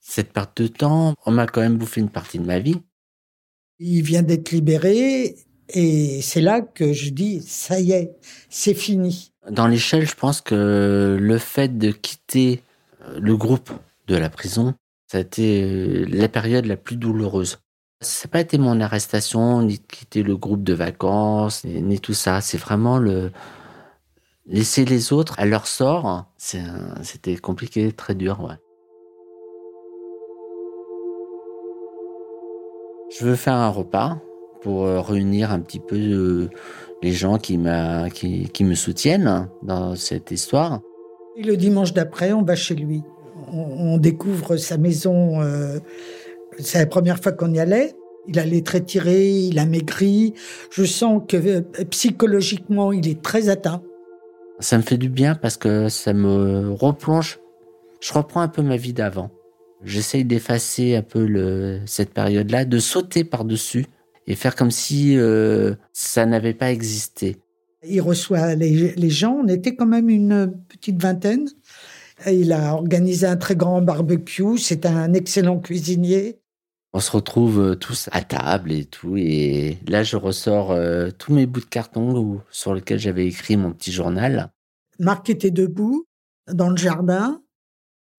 cette 0.00 0.32
perte 0.32 0.60
de 0.60 0.66
temps. 0.66 1.14
On 1.26 1.30
m'a 1.30 1.46
quand 1.46 1.60
même 1.60 1.76
bouffé 1.76 2.00
une 2.00 2.08
partie 2.08 2.40
de 2.40 2.44
ma 2.44 2.58
vie. 2.58 2.80
Il 3.78 4.02
vient 4.02 4.24
d'être 4.24 4.50
libéré 4.50 5.36
et 5.68 6.22
c'est 6.22 6.40
là 6.40 6.60
que 6.60 6.92
je 6.92 7.10
dis, 7.10 7.40
ça 7.46 7.78
y 7.78 7.92
est, 7.92 8.16
c'est 8.50 8.74
fini. 8.74 9.32
Dans 9.48 9.68
l'échelle, 9.68 10.08
je 10.08 10.16
pense 10.16 10.40
que 10.40 11.16
le 11.20 11.38
fait 11.38 11.78
de 11.78 11.92
quitter 11.92 12.60
le 13.16 13.36
groupe 13.36 13.70
de 14.08 14.16
la 14.16 14.30
prison, 14.30 14.74
ça 15.06 15.18
a 15.18 15.20
été 15.20 16.04
la 16.06 16.28
période 16.28 16.66
la 16.66 16.76
plus 16.76 16.96
douloureuse. 16.96 17.58
Ça 18.00 18.26
n'a 18.26 18.30
pas 18.32 18.40
été 18.40 18.58
mon 18.58 18.80
arrestation, 18.80 19.62
ni 19.62 19.78
de 19.78 19.84
quitter 19.86 20.24
le 20.24 20.36
groupe 20.36 20.64
de 20.64 20.74
vacances, 20.74 21.62
ni 21.62 22.00
tout 22.00 22.12
ça. 22.12 22.40
C'est 22.40 22.58
vraiment 22.58 22.98
le, 22.98 23.30
Laisser 24.46 24.84
les 24.84 25.12
autres 25.12 25.34
à 25.38 25.46
leur 25.46 25.66
sort, 25.66 26.26
c'était 26.36 27.36
compliqué, 27.36 27.92
très 27.92 28.14
dur. 28.14 28.58
Je 33.18 33.24
veux 33.24 33.36
faire 33.36 33.54
un 33.54 33.70
repas 33.70 34.18
pour 34.60 34.84
euh, 34.84 35.00
réunir 35.00 35.50
un 35.52 35.60
petit 35.60 35.78
peu 35.78 35.96
euh, 35.96 36.50
les 37.02 37.12
gens 37.12 37.38
qui, 37.38 37.56
me 37.58 38.74
soutiennent 38.74 39.48
dans 39.62 39.94
cette 39.94 40.30
histoire. 40.30 40.80
Et 41.36 41.42
le 41.42 41.56
dimanche 41.56 41.92
d'après, 41.92 42.32
on 42.32 42.42
va 42.42 42.56
chez 42.56 42.74
lui. 42.74 43.02
On, 43.52 43.98
découvre 43.98 44.56
sa 44.56 44.78
maison. 44.78 45.40
Euh, 45.40 45.78
c'est 46.58 46.78
la 46.78 46.86
première 46.86 47.18
fois 47.18 47.32
qu'on 47.32 47.52
y 47.52 47.60
allait. 47.60 47.94
Il 48.26 48.38
allait 48.38 48.62
très 48.62 48.80
tiré, 48.80 49.28
il 49.30 49.58
a 49.58 49.66
maigri. 49.66 50.34
Je 50.70 50.84
sens 50.84 51.22
que 51.28 51.60
psychologiquement, 51.84 52.92
il 52.92 53.08
est 53.08 53.22
très 53.22 53.48
atteint. 53.48 53.82
Ça 54.60 54.78
me 54.78 54.82
fait 54.82 54.98
du 54.98 55.08
bien 55.08 55.34
parce 55.34 55.56
que 55.56 55.88
ça 55.88 56.12
me 56.12 56.70
replonge. 56.72 57.38
Je 58.00 58.12
reprends 58.12 58.40
un 58.40 58.48
peu 58.48 58.62
ma 58.62 58.76
vie 58.76 58.92
d'avant. 58.92 59.30
J'essaye 59.84 60.24
d'effacer 60.24 60.96
un 60.96 61.02
peu 61.02 61.26
le, 61.26 61.80
cette 61.86 62.14
période-là, 62.14 62.64
de 62.64 62.78
sauter 62.78 63.24
par-dessus 63.24 63.86
et 64.26 64.34
faire 64.34 64.54
comme 64.54 64.70
si 64.70 65.16
euh, 65.18 65.74
ça 65.92 66.24
n'avait 66.24 66.54
pas 66.54 66.72
existé. 66.72 67.36
Il 67.86 68.00
reçoit 68.00 68.54
les, 68.54 68.94
les, 68.94 69.10
gens, 69.10 69.40
on 69.44 69.48
était 69.48 69.76
quand 69.76 69.86
même 69.86 70.08
une 70.08 70.54
petite 70.68 71.02
vingtaine. 71.02 71.48
Il 72.26 72.52
a 72.52 72.74
organisé 72.74 73.26
un 73.26 73.36
très 73.36 73.56
grand 73.56 73.82
barbecue, 73.82 74.56
c'est 74.56 74.86
un 74.86 75.12
excellent 75.12 75.58
cuisinier. 75.58 76.38
On 76.96 77.00
se 77.00 77.10
retrouve 77.10 77.60
euh, 77.60 77.74
tous 77.74 78.08
à 78.12 78.22
table 78.22 78.70
et 78.70 78.84
tout. 78.84 79.16
Et 79.16 79.78
là, 79.88 80.04
je 80.04 80.16
ressors 80.16 80.70
euh, 80.70 81.10
tous 81.10 81.32
mes 81.32 81.44
bouts 81.44 81.58
de 81.58 81.64
carton 81.64 82.40
sur 82.52 82.72
lesquels 82.72 83.00
j'avais 83.00 83.26
écrit 83.26 83.56
mon 83.56 83.72
petit 83.72 83.90
journal. 83.90 84.52
Marc 85.00 85.28
était 85.28 85.50
debout 85.50 86.06
dans 86.46 86.70
le 86.70 86.76
jardin. 86.76 87.42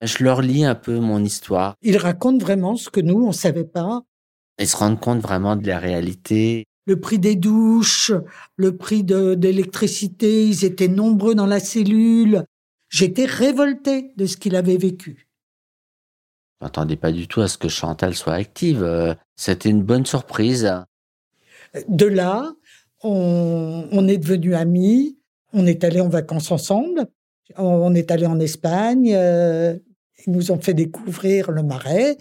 Je 0.01 0.25
leur 0.25 0.41
lis 0.41 0.65
un 0.65 0.75
peu 0.75 0.99
mon 0.99 1.23
histoire. 1.23 1.75
Ils 1.83 1.95
racontent 1.95 2.43
vraiment 2.43 2.75
ce 2.75 2.89
que 2.89 2.99
nous, 2.99 3.25
on 3.25 3.31
savait 3.31 3.63
pas. 3.63 4.01
Ils 4.59 4.67
se 4.67 4.75
rendent 4.75 4.99
compte 4.99 5.21
vraiment 5.21 5.55
de 5.55 5.65
la 5.65 5.79
réalité. 5.79 6.65
Le 6.85 6.99
prix 6.99 7.17
des 7.17 7.37
douches, 7.37 8.11
le 8.57 8.75
prix 8.75 9.05
de 9.05 9.37
l'électricité, 9.41 10.47
ils 10.49 10.65
étaient 10.65 10.89
nombreux 10.89 11.33
dans 11.33 11.47
la 11.47 11.61
cellule. 11.61 12.43
J'étais 12.89 13.25
révolté 13.25 14.11
de 14.17 14.25
ce 14.25 14.35
qu'il 14.35 14.57
avait 14.57 14.77
vécu. 14.77 15.29
Je 16.59 16.65
m'attendais 16.65 16.95
pas 16.95 17.11
du 17.11 17.27
tout 17.27 17.41
à 17.41 17.49
ce 17.49 17.57
que 17.57 17.67
Chantal 17.67 18.15
soit 18.15 18.33
active. 18.33 18.81
Euh, 18.81 19.13
c'était 19.35 19.69
une 19.69 19.83
bonne 19.83 20.05
surprise. 20.05 20.71
De 21.89 22.05
là, 22.05 22.53
on, 23.03 24.07
est 24.07 24.17
devenus 24.17 24.55
amis. 24.55 25.17
On 25.51 25.67
est 25.67 25.83
allé 25.83 25.99
en 25.99 26.07
vacances 26.07 26.51
ensemble. 26.51 27.07
On 27.57 27.93
est 27.93 28.09
allé 28.09 28.25
en 28.25 28.39
Espagne. 28.39 29.11
Euh, 29.13 29.77
ils 30.25 30.31
nous 30.31 30.51
ont 30.51 30.59
fait 30.59 30.73
découvrir 30.73 31.51
le 31.51 31.61
Marais, 31.61 32.17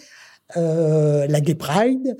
euh, 0.57 1.28
la 1.28 1.41
Gay 1.41 1.55
Pride. 1.55 2.16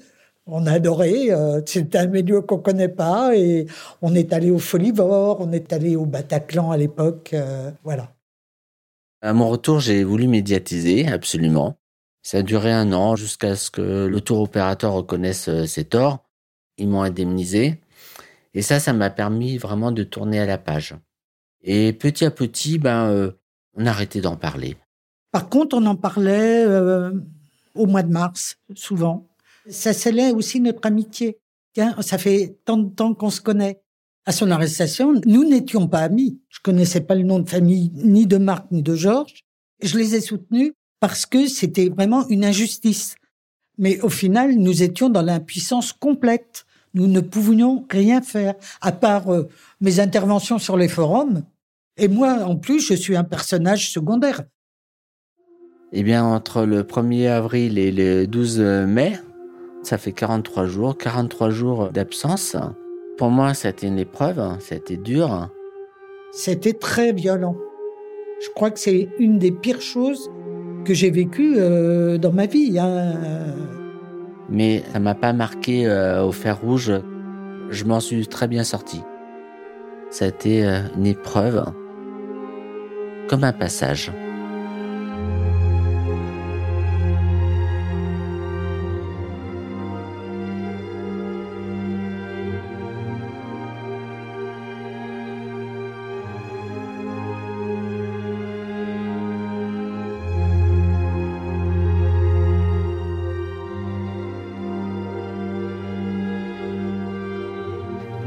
On 0.47 0.67
a 0.67 0.73
adoré. 0.73 1.31
C'est 1.67 1.97
un 1.97 2.07
milieu 2.07 2.43
qu'on 2.43 2.59
connaît 2.59 2.89
pas 2.89 3.35
et 3.35 3.67
on 4.03 4.15
est 4.15 4.33
allé 4.33 4.51
au 4.51 4.59
Folivore, 4.59 5.41
on 5.41 5.51
est 5.53 5.73
allé 5.73 5.97
au 5.97 6.05
Bataclan 6.05 6.71
à 6.71 6.77
l'époque. 6.77 7.35
voilà. 7.83 8.13
À 9.23 9.33
mon 9.33 9.49
retour, 9.49 9.81
j'ai 9.81 10.05
voulu 10.05 10.29
médiatiser 10.29 11.09
absolument. 11.09 11.79
Ça 12.25 12.39
a 12.39 12.43
duré 12.43 12.73
un 12.73 12.95
an 12.95 13.17
jusqu'à 13.17 13.55
ce 13.55 13.71
que 13.71 14.07
le 14.07 14.21
tour 14.23 14.41
opérateur 14.41 14.95
reconnaisse 14.95 15.49
euh, 15.49 15.67
ses 15.67 15.85
torts. 15.85 16.25
Ils 16.79 16.89
m'ont 16.89 17.03
indemnisé. 17.03 17.83
Et 18.55 18.63
ça, 18.63 18.81
ça 18.81 18.95
m'a 18.95 19.11
permis 19.11 19.59
vraiment 19.59 19.93
de 19.93 20.05
tourner 20.05 20.41
à 20.41 20.47
la 20.47 20.57
page. 20.57 20.95
Et 21.63 21.93
petit 21.93 22.25
à 22.25 22.31
petit, 22.31 22.79
ben, 22.79 23.11
euh, 23.11 23.33
on 23.75 23.85
a 23.85 23.91
arrêté 23.91 24.23
d'en 24.23 24.37
parler. 24.37 24.79
Par 25.33 25.51
contre, 25.51 25.77
on 25.77 25.85
en 25.85 25.97
parlait 25.97 26.65
euh, 26.65 27.13
au 27.75 27.85
mois 27.85 28.03
de 28.03 28.11
mars, 28.11 28.57
souvent. 28.75 29.29
Ça 29.69 29.93
scellait 29.93 30.33
aussi 30.33 30.61
notre 30.61 30.87
amitié. 30.87 31.39
Ça 32.01 32.17
fait 32.17 32.59
tant 32.65 32.79
de 32.79 32.89
temps 32.89 33.13
qu'on 33.15 33.31
se 33.31 33.43
connaît. 33.43 33.83
À 34.25 34.33
son 34.33 34.51
arrestation, 34.51 35.13
nous 35.27 35.45
n'étions 35.45 35.89
pas 35.89 36.01
amis. 36.01 36.41
Je 36.49 36.61
connaissais 36.63 37.03
pas 37.03 37.17
le 37.17 37.25
nom 37.25 37.39
de 37.39 37.49
famille 37.51 37.91
ni 37.95 38.27
de 38.27 38.39
Marc 38.39 38.71
ni 38.71 38.83
de 38.83 38.95
Georges. 38.95 39.45
Je 39.83 39.99
les 39.99 40.15
ai 40.15 40.21
soutenus 40.23 40.73
parce 41.01 41.27
que 41.27 41.47
c'était 41.47 41.89
vraiment 41.89 42.27
une 42.29 42.45
injustice. 42.45 43.17
Mais 43.79 44.01
au 44.01 44.09
final, 44.09 44.55
nous 44.57 44.83
étions 44.83 45.11
dans 45.11 45.23
l'impuissance 45.23 45.93
complète. 45.93 46.65
Nous 46.95 47.07
ne 47.09 47.21
pouvions 47.21 47.85
rien 47.91 48.23
faire, 48.23 48.55
à 48.81 48.93
part 48.93 49.33
euh, 49.33 49.49
mes 49.81 49.99
interventions 49.99 50.59
sur 50.59 50.77
les 50.77 50.89
forums. 50.89 51.43
Et 51.97 52.09
moi, 52.09 52.45
en 52.45 52.57
plus, 52.57 52.81
je 52.87 52.95
suis 52.95 53.17
un 53.17 53.25
personnage 53.25 53.91
secondaire. 53.91 54.43
Eh 55.93 56.03
bien, 56.03 56.25
entre 56.25 56.65
le 56.65 56.83
1er 56.83 57.29
avril 57.29 57.79
et 57.79 57.93
le 57.93 58.27
12 58.27 58.61
mai, 58.89 59.19
ça 59.83 59.99
fait 59.99 60.13
43 60.13 60.67
jours, 60.67 60.97
43 60.97 61.51
jours 61.51 61.91
d'absence. 61.91 62.57
Pour 63.17 63.31
moi, 63.31 63.55
c'était 63.55 63.87
une 63.87 63.99
épreuve, 63.99 64.41
c'était 64.61 64.97
dur. 64.97 65.51
C'était 66.33 66.73
très 66.73 67.13
violent. 67.13 67.57
Je 68.45 68.49
crois 68.51 68.73
que 68.73 68.81
c'est 68.81 69.09
une 69.19 69.39
des 69.39 69.53
pires 69.53 69.81
choses 69.81 70.31
que 70.85 70.95
j'ai 70.95 71.11
vécu 71.11 71.55
euh, 71.57 72.19
dans 72.19 72.33
ma 72.33 72.47
vie. 72.47 72.79
Hein. 72.79 73.15
Mais 74.49 74.83
ça 74.93 75.01
m'a 75.01 75.15
pas 75.15 75.33
marqué 75.33 75.87
euh, 75.87 76.23
au 76.23 76.33
fer 76.33 76.61
rouge. 76.61 76.93
Je 77.71 77.85
m'en 77.85 78.01
suis 78.01 78.27
très 78.27 78.47
bien 78.47 78.63
sorti. 78.63 79.01
Ça 80.11 80.27
a 80.27 80.29
été 80.29 80.65
euh, 80.65 80.81
une 80.97 81.07
épreuve, 81.07 81.65
comme 83.29 83.43
un 83.43 83.53
passage. 83.53 84.13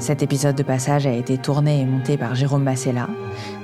Cet 0.08 0.24
épisode 0.24 0.56
de 0.56 0.64
passage 0.64 1.06
a 1.06 1.12
été 1.12 1.38
tourné 1.38 1.82
et 1.82 1.86
monté 1.86 2.16
par 2.16 2.34
Jérôme 2.34 2.64
Massella. 2.64 3.10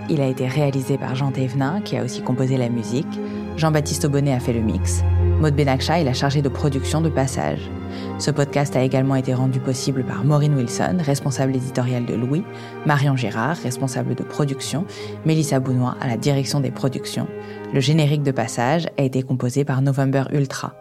Il 0.09 0.19
a 0.19 0.27
été 0.27 0.45
réalisé 0.45 0.97
par 0.97 1.15
Jean 1.15 1.31
Thévenin, 1.31 1.79
qui 1.79 1.95
a 1.95 2.03
aussi 2.03 2.21
composé 2.21 2.57
la 2.57 2.67
musique. 2.67 3.07
Jean-Baptiste 3.55 4.03
Aubonnet 4.03 4.33
a 4.33 4.41
fait 4.41 4.51
le 4.51 4.59
mix. 4.59 5.05
Maud 5.39 5.55
Benakcha 5.55 6.01
est 6.01 6.03
la 6.03 6.11
chargée 6.11 6.41
de 6.41 6.49
production 6.49 6.99
de 6.99 7.07
Passage. 7.07 7.61
Ce 8.19 8.31
podcast 8.31 8.75
a 8.75 8.83
également 8.83 9.15
été 9.15 9.33
rendu 9.33 9.59
possible 9.59 10.03
par 10.03 10.23
Maureen 10.23 10.55
Wilson, 10.55 10.97
responsable 10.99 11.55
éditoriale 11.55 12.05
de 12.05 12.13
Louis, 12.13 12.43
Marion 12.85 13.15
Girard, 13.15 13.57
responsable 13.57 14.15
de 14.15 14.23
production, 14.23 14.85
Mélissa 15.25 15.59
Bounois 15.59 15.95
à 16.01 16.07
la 16.07 16.17
direction 16.17 16.59
des 16.59 16.71
productions. 16.71 17.27
Le 17.73 17.79
générique 17.79 18.23
de 18.23 18.31
Passage 18.31 18.87
a 18.97 19.01
été 19.01 19.23
composé 19.23 19.65
par 19.65 19.81
November 19.81 20.25
Ultra. 20.31 20.73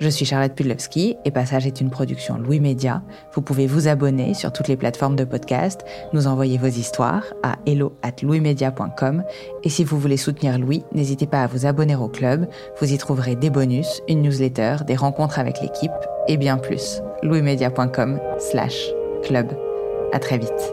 Je 0.00 0.08
suis 0.08 0.24
Charlotte 0.24 0.54
Pudlowski 0.54 1.16
et 1.24 1.32
Passage 1.32 1.66
est 1.66 1.80
une 1.80 1.90
production 1.90 2.38
Louis 2.38 2.60
Média. 2.60 3.02
Vous 3.34 3.42
pouvez 3.42 3.66
vous 3.66 3.88
abonner 3.88 4.32
sur 4.32 4.52
toutes 4.52 4.68
les 4.68 4.76
plateformes 4.76 5.16
de 5.16 5.24
podcast, 5.24 5.84
nous 6.12 6.28
envoyer 6.28 6.56
vos 6.56 6.66
histoires 6.66 7.24
à 7.42 7.56
hello 7.66 7.96
at 8.02 8.22
louismedia.com 8.22 9.24
et 9.64 9.68
si 9.68 9.82
vous 9.82 9.98
voulez 9.98 10.16
soutenir 10.16 10.58
Louis, 10.58 10.84
n'hésitez 10.92 11.26
pas 11.26 11.42
à 11.42 11.46
vous 11.46 11.66
abonner 11.66 11.96
au 11.96 12.08
club. 12.08 12.46
Vous 12.80 12.92
y 12.92 12.98
trouverez 12.98 13.34
des 13.34 13.50
bonus, 13.50 14.00
une 14.08 14.22
newsletter, 14.22 14.76
des 14.86 14.96
rencontres 14.96 15.38
avec 15.38 15.60
l'équipe 15.60 15.90
et 16.28 16.36
bien 16.36 16.58
plus. 16.58 17.00
louismedia.com 17.22 18.20
slash 18.38 18.90
club. 19.22 19.48
À 20.12 20.18
très 20.18 20.38
vite. 20.38 20.72